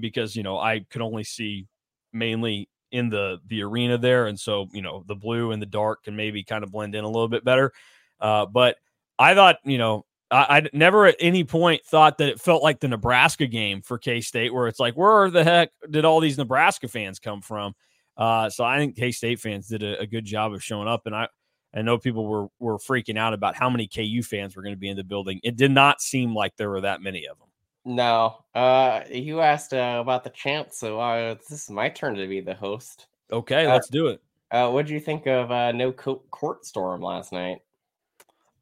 because 0.00 0.34
you 0.34 0.42
know 0.42 0.58
I 0.58 0.80
could 0.90 1.02
only 1.02 1.24
see 1.24 1.66
mainly 2.12 2.68
in 2.90 3.10
the 3.10 3.38
the 3.46 3.62
arena 3.62 3.98
there, 3.98 4.26
and 4.26 4.38
so 4.38 4.66
you 4.72 4.82
know 4.82 5.04
the 5.06 5.14
blue 5.14 5.52
and 5.52 5.60
the 5.60 5.66
dark 5.66 6.04
can 6.04 6.16
maybe 6.16 6.42
kind 6.42 6.64
of 6.64 6.72
blend 6.72 6.94
in 6.94 7.04
a 7.04 7.08
little 7.08 7.28
bit 7.28 7.44
better. 7.44 7.72
Uh, 8.20 8.46
but 8.46 8.76
I 9.18 9.34
thought 9.34 9.56
you 9.64 9.78
know 9.78 10.04
I, 10.30 10.58
I, 10.58 10.68
never 10.72 11.06
at 11.06 11.16
any 11.20 11.44
point 11.44 11.84
thought 11.84 12.18
that 12.18 12.28
it 12.28 12.40
felt 12.40 12.62
like 12.62 12.80
the 12.80 12.88
Nebraska 12.88 13.46
game 13.46 13.82
for 13.82 13.98
K 13.98 14.20
State, 14.20 14.52
where 14.52 14.68
it's 14.68 14.80
like, 14.80 14.94
where 14.94 15.30
the 15.30 15.44
heck 15.44 15.70
did 15.90 16.04
all 16.04 16.20
these 16.20 16.38
Nebraska 16.38 16.88
fans 16.88 17.18
come 17.18 17.40
from? 17.40 17.74
Uh, 18.16 18.50
so 18.50 18.64
I 18.64 18.78
think 18.78 18.96
K 18.96 19.10
State 19.10 19.40
fans 19.40 19.68
did 19.68 19.82
a, 19.82 20.00
a, 20.00 20.06
good 20.06 20.24
job 20.24 20.52
of 20.52 20.62
showing 20.62 20.88
up, 20.88 21.06
and 21.06 21.14
I 21.14 21.28
I 21.74 21.82
know 21.82 21.98
people 21.98 22.26
were 22.26 22.48
were 22.58 22.78
freaking 22.78 23.16
out 23.16 23.32
about 23.32 23.56
how 23.56 23.70
many 23.70 23.86
KU 23.86 24.22
fans 24.22 24.56
were 24.56 24.62
going 24.62 24.74
to 24.74 24.78
be 24.78 24.88
in 24.88 24.96
the 24.96 25.04
building. 25.04 25.40
It 25.42 25.56
did 25.56 25.70
not 25.70 26.00
seem 26.00 26.34
like 26.34 26.56
there 26.56 26.70
were 26.70 26.80
that 26.82 27.00
many 27.00 27.26
of 27.26 27.38
them. 27.38 27.48
No. 27.84 28.44
Uh, 28.54 29.02
you 29.10 29.40
asked 29.40 29.72
uh, 29.72 29.98
about 30.00 30.24
the 30.24 30.30
chant, 30.30 30.74
so 30.74 31.00
uh, 31.00 31.34
this 31.34 31.62
is 31.62 31.70
my 31.70 31.88
turn 31.88 32.16
to 32.16 32.26
be 32.26 32.40
the 32.40 32.54
host. 32.54 33.06
Okay, 33.32 33.66
uh, 33.66 33.72
let's 33.72 33.88
do 33.88 34.08
it. 34.08 34.20
Uh, 34.50 34.68
what 34.70 34.86
do 34.86 34.94
you 34.94 35.00
think 35.00 35.26
of 35.26 35.50
uh, 35.50 35.72
no 35.72 35.92
court 35.92 36.64
storm 36.64 37.00
last 37.00 37.32
night? 37.32 37.58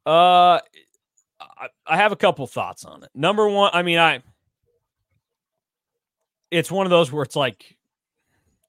Uh, 0.07 0.61
I, 1.41 1.67
I 1.85 1.97
have 1.97 2.13
a 2.13 2.15
couple 2.15 2.47
thoughts 2.47 2.85
on 2.85 3.03
it. 3.03 3.09
Number 3.13 3.49
one, 3.49 3.71
I 3.73 3.81
mean, 3.83 3.99
I 3.99 4.21
it's 6.49 6.71
one 6.71 6.85
of 6.85 6.91
those 6.91 7.11
where 7.11 7.23
it's 7.23 7.35
like 7.35 7.75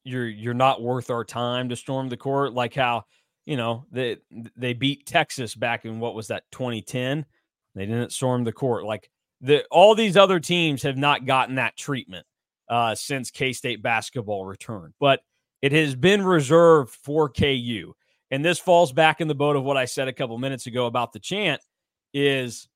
you're 0.03 0.26
you're 0.26 0.53
not 0.53 0.82
worth 0.82 1.11
our 1.11 1.24
time 1.24 1.68
to 1.68 1.76
storm 1.76 2.09
the 2.09 2.16
court 2.16 2.55
like 2.55 2.74
how 2.74 3.05
you 3.47 3.57
know 3.57 3.86
they 3.93 4.16
they 4.57 4.72
beat 4.72 5.07
Texas 5.07 5.55
back 5.55 5.84
in 5.84 6.01
what 6.01 6.16
was 6.16 6.26
that 6.26 6.43
2010 6.51 7.24
they 7.76 7.86
didn't 7.86 8.12
storm 8.12 8.43
the 8.43 8.53
court. 8.53 8.84
Like 8.84 9.09
the 9.41 9.64
all 9.70 9.95
these 9.95 10.16
other 10.16 10.41
teams 10.41 10.82
have 10.82 10.97
not 10.97 11.24
gotten 11.24 11.55
that 11.55 11.76
treatment 11.76 12.26
uh, 12.68 12.97
since 12.97 13.30
K-State 13.30 13.80
basketball 13.80 14.45
returned 14.45 14.95
but 14.99 15.20
it 15.62 15.70
has 15.70 15.95
been 15.95 16.24
reserved 16.24 16.91
for 16.91 17.28
KU 17.28 17.95
and 18.31 18.45
this 18.45 18.59
falls 18.59 18.93
back 18.93 19.20
in 19.20 19.29
the 19.29 19.35
boat 19.35 19.57
of 19.57 19.64
what 19.64 19.76
I 19.76 19.85
said 19.87 20.09
a 20.09 20.12
couple 20.12 20.37
minutes 20.39 20.66
ago 20.66 20.87
about 20.87 21.12
the 21.12 21.18
chant 21.18 21.61
is 22.12 22.68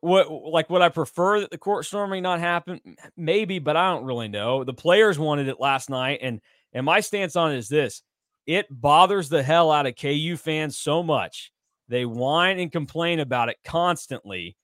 what 0.00 0.30
like 0.30 0.70
would 0.70 0.82
I 0.82 0.88
prefer 0.88 1.40
that 1.40 1.50
the 1.50 1.58
court 1.58 1.84
storming 1.84 2.22
not 2.22 2.40
happen? 2.40 2.80
Maybe, 3.16 3.58
but 3.58 3.76
I 3.76 3.90
don't 3.90 4.04
really 4.04 4.28
know. 4.28 4.64
The 4.64 4.74
players 4.74 5.18
wanted 5.18 5.48
it 5.48 5.60
last 5.60 5.90
night, 5.90 6.20
and 6.22 6.40
and 6.72 6.86
my 6.86 7.00
stance 7.00 7.36
on 7.36 7.52
it 7.52 7.58
is 7.58 7.68
this: 7.68 8.02
it 8.46 8.66
bothers 8.70 9.28
the 9.28 9.42
hell 9.42 9.70
out 9.70 9.86
of 9.86 9.96
KU 9.96 10.36
fans 10.36 10.78
so 10.78 11.02
much. 11.02 11.52
They 11.88 12.04
whine 12.04 12.58
and 12.58 12.70
complain 12.70 13.18
about 13.18 13.48
it 13.48 13.56
constantly, 13.64 14.56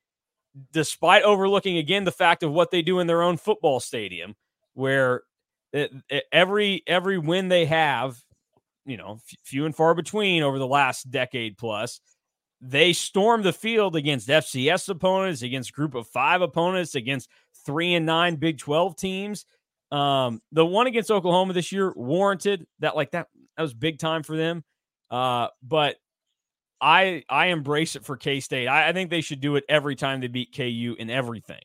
despite 0.73 1.23
overlooking 1.23 1.79
again 1.79 2.05
the 2.05 2.13
fact 2.13 2.43
of 2.43 2.53
what 2.53 2.71
they 2.71 2.83
do 2.83 3.01
in 3.01 3.07
their 3.07 3.23
own 3.23 3.37
football 3.37 3.81
stadium, 3.81 4.37
where 4.75 5.23
it, 5.73 5.93
it, 6.09 6.25
every 6.31 6.85
every 6.87 7.19
win 7.19 7.49
they 7.49 7.65
have, 7.65 8.23
you 8.87 8.97
know, 8.97 9.19
few 9.45 9.67
and 9.67 9.75
far 9.75 9.95
between 9.95 10.43
over 10.43 10.59
the 10.59 10.67
last 10.67 11.11
decade 11.11 11.57
plus, 11.59 12.01
they 12.61 12.93
storm 12.93 13.43
the 13.43 13.53
field 13.53 13.97
against 13.97 14.29
FCS 14.29 14.89
opponents, 14.89 15.43
against 15.43 15.73
group 15.73 15.95
of 15.95 16.07
five 16.09 16.43
opponents, 16.43 16.95
against 16.95 17.29
three 17.67 17.95
and 17.95 18.07
nine 18.07 18.37
Big 18.37 18.59
12 18.59 18.97
teams. 18.97 19.47
Um, 19.93 20.41
the 20.53 20.65
one 20.67 20.87
against 20.87 21.11
Oklahoma 21.11 21.53
this 21.53 21.73
year 21.73 21.93
warranted 21.95 22.67
that, 22.81 22.97
like 22.97 23.13
that, 23.13 23.29
that 23.57 23.63
was 23.63 23.75
big 23.75 23.99
time 23.99 24.23
for 24.23 24.37
them. 24.37 24.65
Uh, 25.11 25.49
but 25.63 25.97
I 26.81 27.23
I 27.29 27.47
embrace 27.47 27.97
it 27.97 28.05
for 28.05 28.17
K 28.17 28.41
State. 28.41 28.67
I, 28.67 28.89
I 28.89 28.93
think 28.93 29.11
they 29.11 29.21
should 29.21 29.41
do 29.41 29.57
it 29.57 29.65
every 29.69 29.97
time 29.97 30.21
they 30.21 30.27
beat 30.27 30.55
KU 30.55 30.97
in 30.99 31.11
everything 31.11 31.63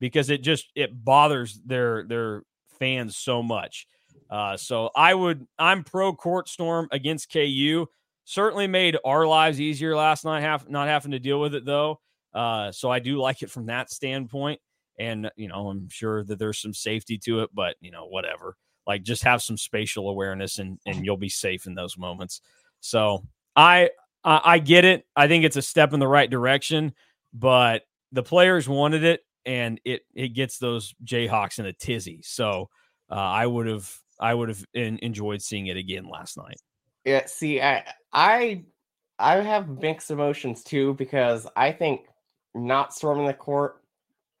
because 0.00 0.30
it 0.30 0.42
just 0.42 0.66
it 0.74 1.04
bothers 1.04 1.60
their 1.64 2.04
their 2.04 2.42
fans 2.78 3.16
so 3.16 3.42
much. 3.42 3.86
Uh, 4.32 4.56
so 4.56 4.88
I 4.96 5.12
would 5.12 5.46
I'm 5.58 5.84
pro 5.84 6.14
court 6.14 6.48
storm 6.48 6.88
against 6.90 7.30
KU 7.30 7.86
certainly 8.24 8.66
made 8.66 8.96
our 9.04 9.26
lives 9.26 9.60
easier 9.60 9.94
last 9.94 10.24
night, 10.24 10.40
have, 10.40 10.68
not 10.68 10.88
having 10.88 11.10
to 11.10 11.18
deal 11.18 11.38
with 11.38 11.54
it 11.54 11.66
though. 11.66 12.00
Uh, 12.32 12.72
so 12.72 12.90
I 12.90 12.98
do 12.98 13.18
like 13.20 13.42
it 13.42 13.50
from 13.50 13.66
that 13.66 13.90
standpoint. 13.90 14.60
And, 14.98 15.30
you 15.36 15.48
know, 15.48 15.68
I'm 15.68 15.88
sure 15.88 16.22
that 16.24 16.38
there's 16.38 16.60
some 16.60 16.74
safety 16.74 17.18
to 17.18 17.42
it, 17.42 17.50
but, 17.52 17.76
you 17.80 17.90
know, 17.90 18.06
whatever. 18.06 18.56
Like 18.86 19.02
just 19.02 19.22
have 19.24 19.42
some 19.42 19.56
spatial 19.56 20.08
awareness 20.08 20.58
and, 20.58 20.78
and 20.86 21.04
you'll 21.04 21.16
be 21.16 21.28
safe 21.28 21.66
in 21.66 21.74
those 21.74 21.96
moments. 21.96 22.40
So 22.80 23.24
I, 23.54 23.90
I, 24.24 24.40
I 24.44 24.58
get 24.58 24.84
it. 24.84 25.06
I 25.14 25.28
think 25.28 25.44
it's 25.44 25.56
a 25.56 25.62
step 25.62 25.92
in 25.92 26.00
the 26.00 26.08
right 26.08 26.28
direction, 26.28 26.94
but 27.32 27.82
the 28.12 28.22
players 28.22 28.68
wanted 28.68 29.04
it 29.04 29.20
and 29.44 29.80
it, 29.84 30.02
it 30.14 30.28
gets 30.28 30.58
those 30.58 30.94
Jayhawks 31.04 31.58
in 31.58 31.66
a 31.66 31.72
tizzy. 31.72 32.20
So 32.22 32.68
uh, 33.10 33.14
I 33.14 33.46
would 33.46 33.66
have, 33.66 33.92
I 34.20 34.34
would 34.34 34.48
have 34.48 34.64
enjoyed 34.74 35.42
seeing 35.42 35.66
it 35.66 35.76
again 35.76 36.08
last 36.08 36.36
night. 36.36 36.60
Yeah, 37.04 37.26
see, 37.26 37.60
I 37.60 37.84
I 38.12 38.64
I 39.18 39.36
have 39.36 39.80
mixed 39.80 40.10
emotions 40.10 40.62
too 40.62 40.94
because 40.94 41.46
I 41.56 41.72
think 41.72 42.06
not 42.54 42.94
storming 42.94 43.26
the 43.26 43.34
court 43.34 43.82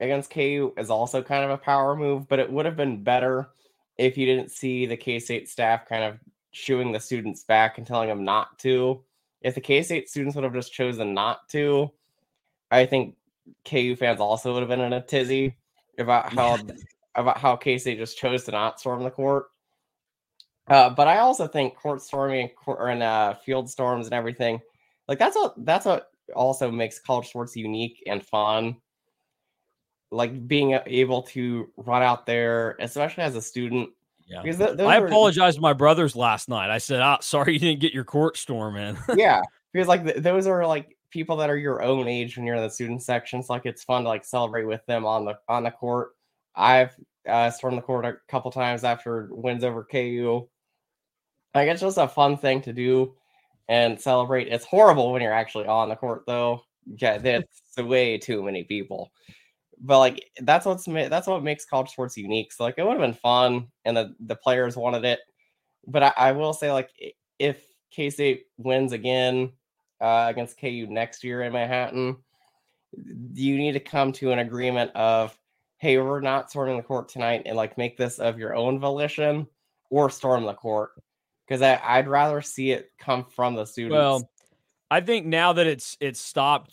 against 0.00 0.30
KU 0.30 0.72
is 0.76 0.90
also 0.90 1.22
kind 1.22 1.44
of 1.44 1.50
a 1.50 1.58
power 1.58 1.96
move, 1.96 2.28
but 2.28 2.38
it 2.38 2.50
would 2.50 2.66
have 2.66 2.76
been 2.76 3.02
better 3.02 3.50
if 3.98 4.18
you 4.18 4.26
didn't 4.26 4.50
see 4.50 4.86
the 4.86 4.96
K 4.96 5.18
State 5.18 5.48
staff 5.48 5.88
kind 5.88 6.04
of 6.04 6.18
shooing 6.52 6.92
the 6.92 7.00
students 7.00 7.44
back 7.44 7.78
and 7.78 7.86
telling 7.86 8.08
them 8.08 8.24
not 8.24 8.58
to. 8.60 9.02
If 9.40 9.54
the 9.54 9.60
K 9.60 9.82
State 9.82 10.08
students 10.08 10.34
would 10.34 10.44
have 10.44 10.54
just 10.54 10.72
chosen 10.72 11.14
not 11.14 11.48
to, 11.50 11.90
I 12.70 12.86
think 12.86 13.16
KU 13.64 13.96
fans 13.96 14.20
also 14.20 14.52
would 14.52 14.60
have 14.60 14.68
been 14.68 14.80
in 14.80 14.92
a 14.92 15.00
tizzy 15.00 15.56
about 15.98 16.32
how 16.32 16.58
about 17.14 17.38
how 17.38 17.56
K 17.56 17.78
State 17.78 17.98
just 17.98 18.18
chose 18.18 18.44
to 18.44 18.50
not 18.50 18.80
storm 18.80 19.02
the 19.02 19.10
court. 19.10 19.51
Uh, 20.68 20.90
but 20.90 21.08
I 21.08 21.18
also 21.18 21.46
think 21.46 21.76
court 21.76 22.02
storming 22.02 22.50
and 22.66 23.02
uh, 23.02 23.34
field 23.34 23.68
storms 23.68 24.06
and 24.06 24.14
everything, 24.14 24.60
like 25.08 25.18
that's 25.18 25.36
what 25.36 25.54
that's 25.64 25.86
what 25.86 26.08
also 26.34 26.70
makes 26.70 27.00
college 27.00 27.28
sports 27.28 27.56
unique 27.56 28.02
and 28.06 28.24
fun. 28.24 28.76
Like 30.10 30.46
being 30.46 30.78
able 30.86 31.22
to 31.22 31.70
run 31.76 32.02
out 32.02 32.26
there, 32.26 32.76
especially 32.80 33.24
as 33.24 33.34
a 33.34 33.42
student. 33.42 33.90
Yeah, 34.26 34.42
because 34.42 34.58
th- 34.58 34.78
I 34.78 34.98
apologized 34.98 35.56
to 35.56 35.62
my 35.62 35.72
brothers 35.72 36.14
last 36.14 36.48
night. 36.48 36.70
I 36.70 36.78
said, 36.78 37.00
"Ah, 37.00 37.18
sorry 37.20 37.54
you 37.54 37.58
didn't 37.58 37.80
get 37.80 37.92
your 37.92 38.04
court 38.04 38.36
storm 38.36 38.76
in." 38.76 38.96
yeah, 39.16 39.40
because 39.72 39.88
like 39.88 40.04
th- 40.04 40.18
those 40.18 40.46
are 40.46 40.66
like 40.66 40.96
people 41.10 41.36
that 41.38 41.50
are 41.50 41.56
your 41.56 41.82
own 41.82 42.08
age 42.08 42.36
when 42.36 42.46
you're 42.46 42.56
in 42.56 42.62
the 42.62 42.70
student 42.70 43.02
sections. 43.02 43.48
Like 43.50 43.66
it's 43.66 43.82
fun 43.82 44.02
to 44.02 44.08
like 44.08 44.24
celebrate 44.24 44.64
with 44.64 44.84
them 44.86 45.04
on 45.04 45.24
the 45.24 45.38
on 45.48 45.64
the 45.64 45.70
court. 45.70 46.12
I've 46.54 46.94
uh, 47.28 47.50
stormed 47.50 47.78
the 47.78 47.82
court 47.82 48.04
a 48.04 48.16
couple 48.28 48.50
times 48.50 48.84
after 48.84 49.28
wins 49.30 49.64
over 49.64 49.84
KU. 49.84 50.48
Like 51.54 51.68
it's 51.68 51.80
just 51.80 51.98
a 51.98 52.08
fun 52.08 52.36
thing 52.36 52.62
to 52.62 52.72
do 52.72 53.14
and 53.68 54.00
celebrate. 54.00 54.48
It's 54.48 54.64
horrible 54.64 55.12
when 55.12 55.22
you're 55.22 55.32
actually 55.32 55.66
on 55.66 55.88
the 55.88 55.96
court, 55.96 56.24
though. 56.26 56.62
Yeah, 56.96 57.18
that's 57.18 57.62
way 57.78 58.18
too 58.18 58.42
many 58.42 58.64
people. 58.64 59.12
But 59.80 59.98
like 59.98 60.30
that's 60.40 60.64
what's 60.64 60.84
that's 60.84 61.26
what 61.26 61.42
makes 61.42 61.64
college 61.64 61.90
sports 61.90 62.16
unique. 62.16 62.52
So 62.52 62.64
like 62.64 62.74
it 62.78 62.84
would 62.84 62.92
have 62.92 63.00
been 63.00 63.14
fun, 63.14 63.68
and 63.84 63.96
the 63.96 64.14
the 64.20 64.36
players 64.36 64.76
wanted 64.76 65.04
it. 65.04 65.20
But 65.86 66.02
I, 66.02 66.12
I 66.16 66.32
will 66.32 66.52
say 66.52 66.70
like 66.72 66.90
if 67.38 67.64
K 67.90 68.10
State 68.10 68.44
wins 68.58 68.92
again 68.92 69.52
uh, 70.00 70.26
against 70.28 70.60
KU 70.60 70.86
next 70.88 71.24
year 71.24 71.42
in 71.42 71.52
Manhattan, 71.52 72.16
you 73.34 73.56
need 73.56 73.72
to 73.72 73.80
come 73.80 74.12
to 74.12 74.32
an 74.32 74.38
agreement 74.38 74.92
of 74.94 75.36
hey, 75.78 75.98
we're 75.98 76.20
not 76.20 76.48
storming 76.48 76.76
the 76.76 76.82
court 76.82 77.08
tonight, 77.08 77.42
and 77.46 77.56
like 77.56 77.76
make 77.76 77.96
this 77.96 78.20
of 78.20 78.38
your 78.38 78.54
own 78.54 78.78
volition, 78.78 79.48
or 79.90 80.08
storm 80.10 80.44
the 80.44 80.54
court 80.54 80.92
because 81.52 81.60
I'd 81.84 82.08
rather 82.08 82.40
see 82.40 82.70
it 82.70 82.92
come 82.98 83.26
from 83.26 83.56
the 83.56 83.66
students. 83.66 83.92
Well, 83.92 84.30
I 84.90 85.02
think 85.02 85.26
now 85.26 85.52
that 85.52 85.66
it's 85.66 85.98
it's 86.00 86.18
stopped 86.18 86.72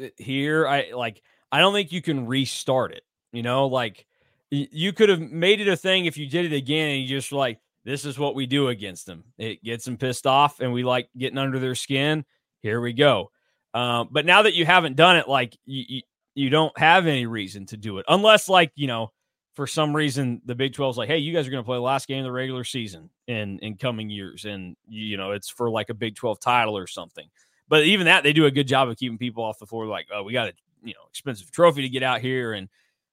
uh, 0.00 0.06
here, 0.18 0.68
I 0.68 0.92
like 0.94 1.20
I 1.50 1.58
don't 1.58 1.72
think 1.72 1.90
you 1.90 2.00
can 2.00 2.26
restart 2.26 2.92
it. 2.92 3.02
You 3.32 3.42
know, 3.42 3.66
like 3.66 4.06
you 4.50 4.92
could 4.92 5.08
have 5.08 5.20
made 5.20 5.60
it 5.60 5.66
a 5.66 5.76
thing 5.76 6.04
if 6.06 6.16
you 6.16 6.28
did 6.28 6.52
it 6.52 6.54
again 6.54 6.90
and 6.90 7.02
you 7.02 7.08
just 7.08 7.32
like 7.32 7.58
this 7.84 8.04
is 8.04 8.20
what 8.20 8.36
we 8.36 8.46
do 8.46 8.68
against 8.68 9.04
them. 9.04 9.24
It 9.36 9.64
gets 9.64 9.84
them 9.84 9.96
pissed 9.96 10.28
off, 10.28 10.60
and 10.60 10.72
we 10.72 10.84
like 10.84 11.08
getting 11.18 11.38
under 11.38 11.58
their 11.58 11.74
skin. 11.74 12.24
Here 12.60 12.80
we 12.80 12.92
go. 12.92 13.32
Um, 13.74 14.10
but 14.12 14.26
now 14.26 14.42
that 14.42 14.54
you 14.54 14.64
haven't 14.64 14.94
done 14.94 15.16
it, 15.16 15.28
like 15.28 15.56
you, 15.64 15.84
you, 15.88 16.02
you 16.36 16.50
don't 16.50 16.76
have 16.78 17.08
any 17.08 17.26
reason 17.26 17.66
to 17.66 17.76
do 17.76 17.98
it, 17.98 18.06
unless 18.08 18.48
like 18.48 18.70
you 18.76 18.86
know 18.86 19.10
for 19.54 19.66
some 19.66 19.94
reason 19.94 20.40
the 20.44 20.54
Big 20.54 20.74
12 20.74 20.94
is 20.94 20.98
like, 20.98 21.08
hey, 21.08 21.18
you 21.18 21.32
guys 21.32 21.46
are 21.46 21.50
going 21.50 21.62
to 21.62 21.66
play 21.66 21.76
the 21.76 21.82
last 21.82 22.08
game 22.08 22.20
of 22.20 22.24
the 22.24 22.32
regular 22.32 22.64
season 22.64 23.10
in 23.26 23.58
in 23.60 23.76
coming 23.76 24.10
years, 24.10 24.44
and 24.44 24.76
you 24.88 25.16
know 25.16 25.32
it's 25.32 25.48
for 25.48 25.70
like 25.70 25.90
a 25.90 25.94
Big 25.94 26.16
12 26.16 26.40
title 26.40 26.76
or 26.76 26.86
something. 26.86 27.28
But 27.68 27.84
even 27.84 28.06
that, 28.06 28.24
they 28.24 28.32
do 28.32 28.46
a 28.46 28.50
good 28.50 28.66
job 28.66 28.88
of 28.88 28.96
keeping 28.96 29.18
people 29.18 29.44
off 29.44 29.58
the 29.58 29.66
floor. 29.66 29.86
Like, 29.86 30.08
oh, 30.12 30.22
we 30.22 30.32
got 30.32 30.48
a 30.48 30.52
you 30.82 30.94
know 30.94 31.00
expensive 31.08 31.50
trophy 31.50 31.82
to 31.82 31.88
get 31.88 32.02
out 32.02 32.20
here, 32.20 32.52
and 32.52 32.68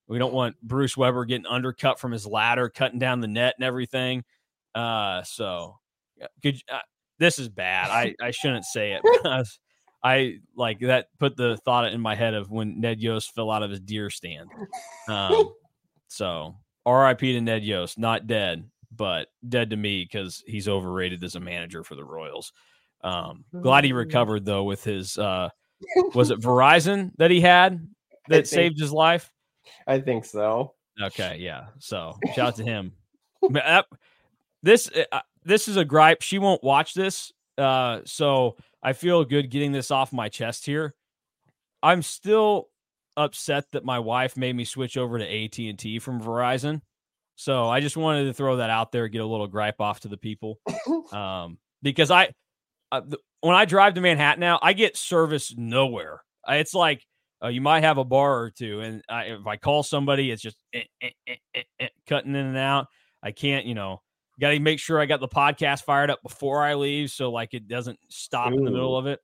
we 0.07 0.19
don't 0.19 0.33
want 0.33 0.55
Bruce 0.61 0.95
Weber 0.95 1.25
getting 1.25 1.45
undercut 1.45 1.99
from 1.99 2.11
his 2.11 2.25
ladder, 2.25 2.69
cutting 2.69 2.99
down 2.99 3.19
the 3.19 3.27
net 3.27 3.55
and 3.57 3.65
everything. 3.65 4.23
Uh, 4.73 5.23
so 5.23 5.77
could 6.41 6.61
uh, 6.71 6.79
this 7.19 7.39
is 7.39 7.49
bad. 7.49 7.89
I 7.89 8.15
I 8.21 8.31
shouldn't 8.31 8.65
say 8.65 8.93
it 8.93 9.01
because 9.11 9.59
I 10.03 10.39
like 10.55 10.79
that 10.81 11.07
put 11.19 11.35
the 11.35 11.57
thought 11.57 11.91
in 11.91 11.99
my 11.99 12.15
head 12.15 12.33
of 12.33 12.51
when 12.51 12.79
Ned 12.79 13.01
Yost 13.01 13.33
fell 13.33 13.51
out 13.51 13.63
of 13.63 13.71
his 13.71 13.79
deer 13.79 14.09
stand. 14.09 14.49
Um, 15.07 15.53
so 16.07 16.55
RIP 16.87 17.19
to 17.19 17.41
Ned 17.41 17.63
Yost, 17.63 17.97
not 17.97 18.27
dead, 18.27 18.69
but 18.95 19.27
dead 19.47 19.69
to 19.71 19.77
me 19.77 20.03
because 20.03 20.43
he's 20.47 20.67
overrated 20.67 21.23
as 21.23 21.35
a 21.35 21.39
manager 21.39 21.83
for 21.83 21.95
the 21.95 22.03
Royals. 22.03 22.53
Um, 23.01 23.45
glad 23.61 23.83
he 23.83 23.91
mm. 23.91 23.97
recovered 23.97 24.45
though 24.45 24.63
with 24.63 24.83
his 24.83 25.17
uh, 25.17 25.49
was 26.13 26.31
it 26.31 26.39
Verizon 26.39 27.11
that 27.17 27.31
he 27.31 27.41
had 27.41 27.87
that 28.27 28.35
think, 28.35 28.47
saved 28.47 28.79
his 28.79 28.91
life? 28.91 29.31
I 29.85 29.99
think 29.99 30.25
so. 30.25 30.73
Okay, 31.01 31.37
yeah. 31.39 31.67
So 31.79 32.17
shout 32.33 32.47
out 32.47 32.55
to 32.55 32.63
him. 32.63 32.93
this 34.63 34.89
uh, 35.11 35.19
this 35.43 35.67
is 35.67 35.77
a 35.77 35.85
gripe. 35.85 36.21
She 36.21 36.39
won't 36.39 36.63
watch 36.63 36.93
this, 36.93 37.31
uh, 37.57 38.01
so 38.05 38.57
I 38.81 38.93
feel 38.93 39.23
good 39.23 39.51
getting 39.51 39.71
this 39.71 39.91
off 39.91 40.11
my 40.11 40.29
chest 40.29 40.65
here. 40.65 40.95
I'm 41.83 42.01
still 42.01 42.69
upset 43.17 43.65
that 43.71 43.83
my 43.83 43.99
wife 43.99 44.37
made 44.37 44.55
me 44.55 44.63
switch 44.63 44.95
over 44.95 45.19
to 45.19 45.25
AT&T 45.25 45.99
from 45.99 46.21
Verizon. 46.21 46.81
So 47.35 47.67
I 47.67 47.81
just 47.81 47.97
wanted 47.97 48.25
to 48.25 48.33
throw 48.33 48.57
that 48.57 48.69
out 48.69 48.91
there, 48.91 49.07
get 49.09 49.21
a 49.21 49.25
little 49.25 49.47
gripe 49.47 49.81
off 49.81 49.99
to 50.01 50.07
the 50.07 50.17
people. 50.17 50.59
Um, 51.11 51.57
because 51.81 52.11
I, 52.11 52.31
uh, 52.91 53.01
the, 53.05 53.17
when 53.41 53.55
I 53.55 53.65
drive 53.65 53.93
to 53.93 54.01
Manhattan 54.01 54.41
now, 54.41 54.59
I 54.61 54.73
get 54.73 54.97
service 54.97 55.53
nowhere. 55.55 56.21
it's 56.49 56.73
like 56.73 57.05
uh, 57.41 57.47
you 57.47 57.61
might 57.61 57.83
have 57.83 57.97
a 57.97 58.03
bar 58.03 58.41
or 58.41 58.49
two, 58.49 58.81
and 58.81 59.01
I, 59.07 59.25
if 59.25 59.47
I 59.47 59.55
call 59.55 59.83
somebody, 59.83 60.31
it's 60.31 60.41
just 60.41 60.57
eh, 60.73 60.81
eh, 61.01 61.35
eh, 61.55 61.87
cutting 62.07 62.35
in 62.35 62.45
and 62.45 62.57
out. 62.57 62.87
I 63.23 63.31
can't, 63.31 63.65
you 63.65 63.73
know, 63.73 64.01
Got 64.39 64.51
to 64.51 64.59
make 64.59 64.79
sure 64.79 64.99
I 64.99 65.07
got 65.07 65.19
the 65.19 65.27
podcast 65.27 65.83
fired 65.83 66.11
up 66.11 66.21
before 66.21 66.63
I 66.63 66.75
leave, 66.75 67.09
so 67.09 67.31
like 67.31 67.55
it 67.55 67.67
doesn't 67.67 67.97
stop 68.09 68.51
Ooh. 68.51 68.57
in 68.57 68.65
the 68.65 68.71
middle 68.71 68.95
of 68.95 69.07
it. 69.07 69.19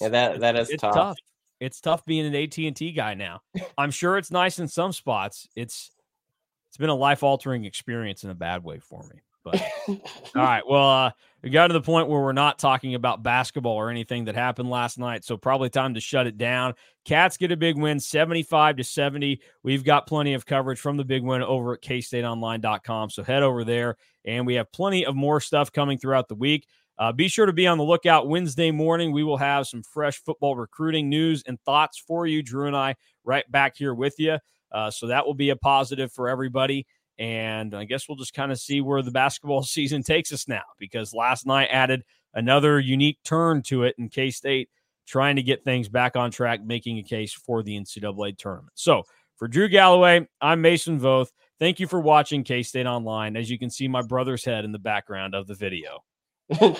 Yeah, 0.00 0.08
that 0.10 0.40
that 0.40 0.56
is 0.56 0.72
tough. 0.78 0.94
tough. 0.94 1.16
It's 1.64 1.80
tough 1.80 2.04
being 2.04 2.26
an 2.26 2.34
AT 2.34 2.56
and 2.58 2.76
T 2.76 2.92
guy 2.92 3.14
now. 3.14 3.40
I'm 3.78 3.90
sure 3.90 4.18
it's 4.18 4.30
nice 4.30 4.58
in 4.58 4.68
some 4.68 4.92
spots. 4.92 5.48
It's 5.56 5.90
it's 6.68 6.76
been 6.76 6.90
a 6.90 6.94
life 6.94 7.22
altering 7.22 7.64
experience 7.64 8.24
in 8.24 8.30
a 8.30 8.34
bad 8.34 8.64
way 8.64 8.80
for 8.80 9.02
me. 9.04 9.20
But 9.44 9.62
all 9.88 9.98
right, 10.34 10.62
well, 10.66 10.90
uh, 10.90 11.10
we 11.42 11.50
got 11.50 11.66
to 11.68 11.74
the 11.74 11.80
point 11.82 12.08
where 12.08 12.20
we're 12.20 12.32
not 12.32 12.58
talking 12.58 12.94
about 12.94 13.22
basketball 13.22 13.74
or 13.74 13.90
anything 13.90 14.24
that 14.24 14.34
happened 14.34 14.70
last 14.70 14.98
night, 14.98 15.22
so 15.22 15.36
probably 15.36 15.68
time 15.68 15.94
to 15.94 16.00
shut 16.00 16.26
it 16.26 16.38
down. 16.38 16.74
Cats 17.04 17.36
get 17.36 17.52
a 17.52 17.56
big 17.56 17.76
win, 17.76 18.00
seventy-five 18.00 18.76
to 18.76 18.84
seventy. 18.84 19.40
We've 19.62 19.84
got 19.84 20.06
plenty 20.06 20.32
of 20.34 20.46
coverage 20.46 20.80
from 20.80 20.96
the 20.96 21.04
big 21.04 21.22
win 21.22 21.42
over 21.42 21.74
at 21.74 21.82
KStateOnline.com, 21.82 23.10
so 23.10 23.22
head 23.22 23.42
over 23.42 23.64
there, 23.64 23.96
and 24.24 24.46
we 24.46 24.54
have 24.54 24.72
plenty 24.72 25.04
of 25.04 25.14
more 25.14 25.40
stuff 25.40 25.70
coming 25.70 25.98
throughout 25.98 26.28
the 26.28 26.34
week. 26.34 26.66
Uh, 26.98 27.12
be 27.12 27.28
sure 27.28 27.46
to 27.46 27.52
be 27.52 27.66
on 27.66 27.78
the 27.78 27.84
lookout 27.84 28.28
Wednesday 28.28 28.70
morning. 28.70 29.12
We 29.12 29.24
will 29.24 29.36
have 29.36 29.66
some 29.66 29.82
fresh 29.82 30.22
football 30.22 30.56
recruiting 30.56 31.08
news 31.08 31.42
and 31.46 31.60
thoughts 31.62 31.98
for 31.98 32.26
you, 32.26 32.42
Drew 32.42 32.66
and 32.66 32.76
I, 32.76 32.94
right 33.24 33.50
back 33.50 33.76
here 33.76 33.94
with 33.94 34.14
you. 34.18 34.38
Uh, 34.70 34.90
so 34.90 35.08
that 35.08 35.26
will 35.26 35.34
be 35.34 35.50
a 35.50 35.56
positive 35.56 36.12
for 36.12 36.28
everybody. 36.28 36.86
And 37.18 37.74
I 37.74 37.84
guess 37.84 38.08
we'll 38.08 38.16
just 38.16 38.34
kind 38.34 38.50
of 38.50 38.58
see 38.58 38.80
where 38.80 39.02
the 39.02 39.10
basketball 39.10 39.62
season 39.64 40.02
takes 40.02 40.32
us 40.32 40.48
now 40.48 40.62
because 40.78 41.14
last 41.14 41.46
night 41.46 41.68
added 41.70 42.02
another 42.34 42.80
unique 42.80 43.18
turn 43.24 43.62
to 43.62 43.84
it 43.84 43.94
in 43.98 44.08
K 44.08 44.30
State 44.30 44.68
trying 45.06 45.36
to 45.36 45.42
get 45.42 45.64
things 45.64 45.88
back 45.88 46.16
on 46.16 46.30
track, 46.30 46.64
making 46.64 46.98
a 46.98 47.02
case 47.02 47.32
for 47.32 47.62
the 47.62 47.78
NCAA 47.78 48.36
tournament. 48.38 48.72
So 48.74 49.02
for 49.36 49.48
Drew 49.48 49.68
Galloway, 49.68 50.26
I'm 50.40 50.60
Mason 50.60 50.98
Voth. 50.98 51.28
Thank 51.58 51.78
you 51.78 51.86
for 51.86 52.00
watching 52.00 52.42
K 52.42 52.62
State 52.62 52.86
Online. 52.86 53.36
As 53.36 53.50
you 53.50 53.58
can 53.58 53.70
see, 53.70 53.86
my 53.86 54.02
brother's 54.02 54.44
head 54.44 54.64
in 54.64 54.72
the 54.72 54.78
background 54.78 55.34
of 55.34 55.46
the 55.46 55.54
video. 55.54 56.00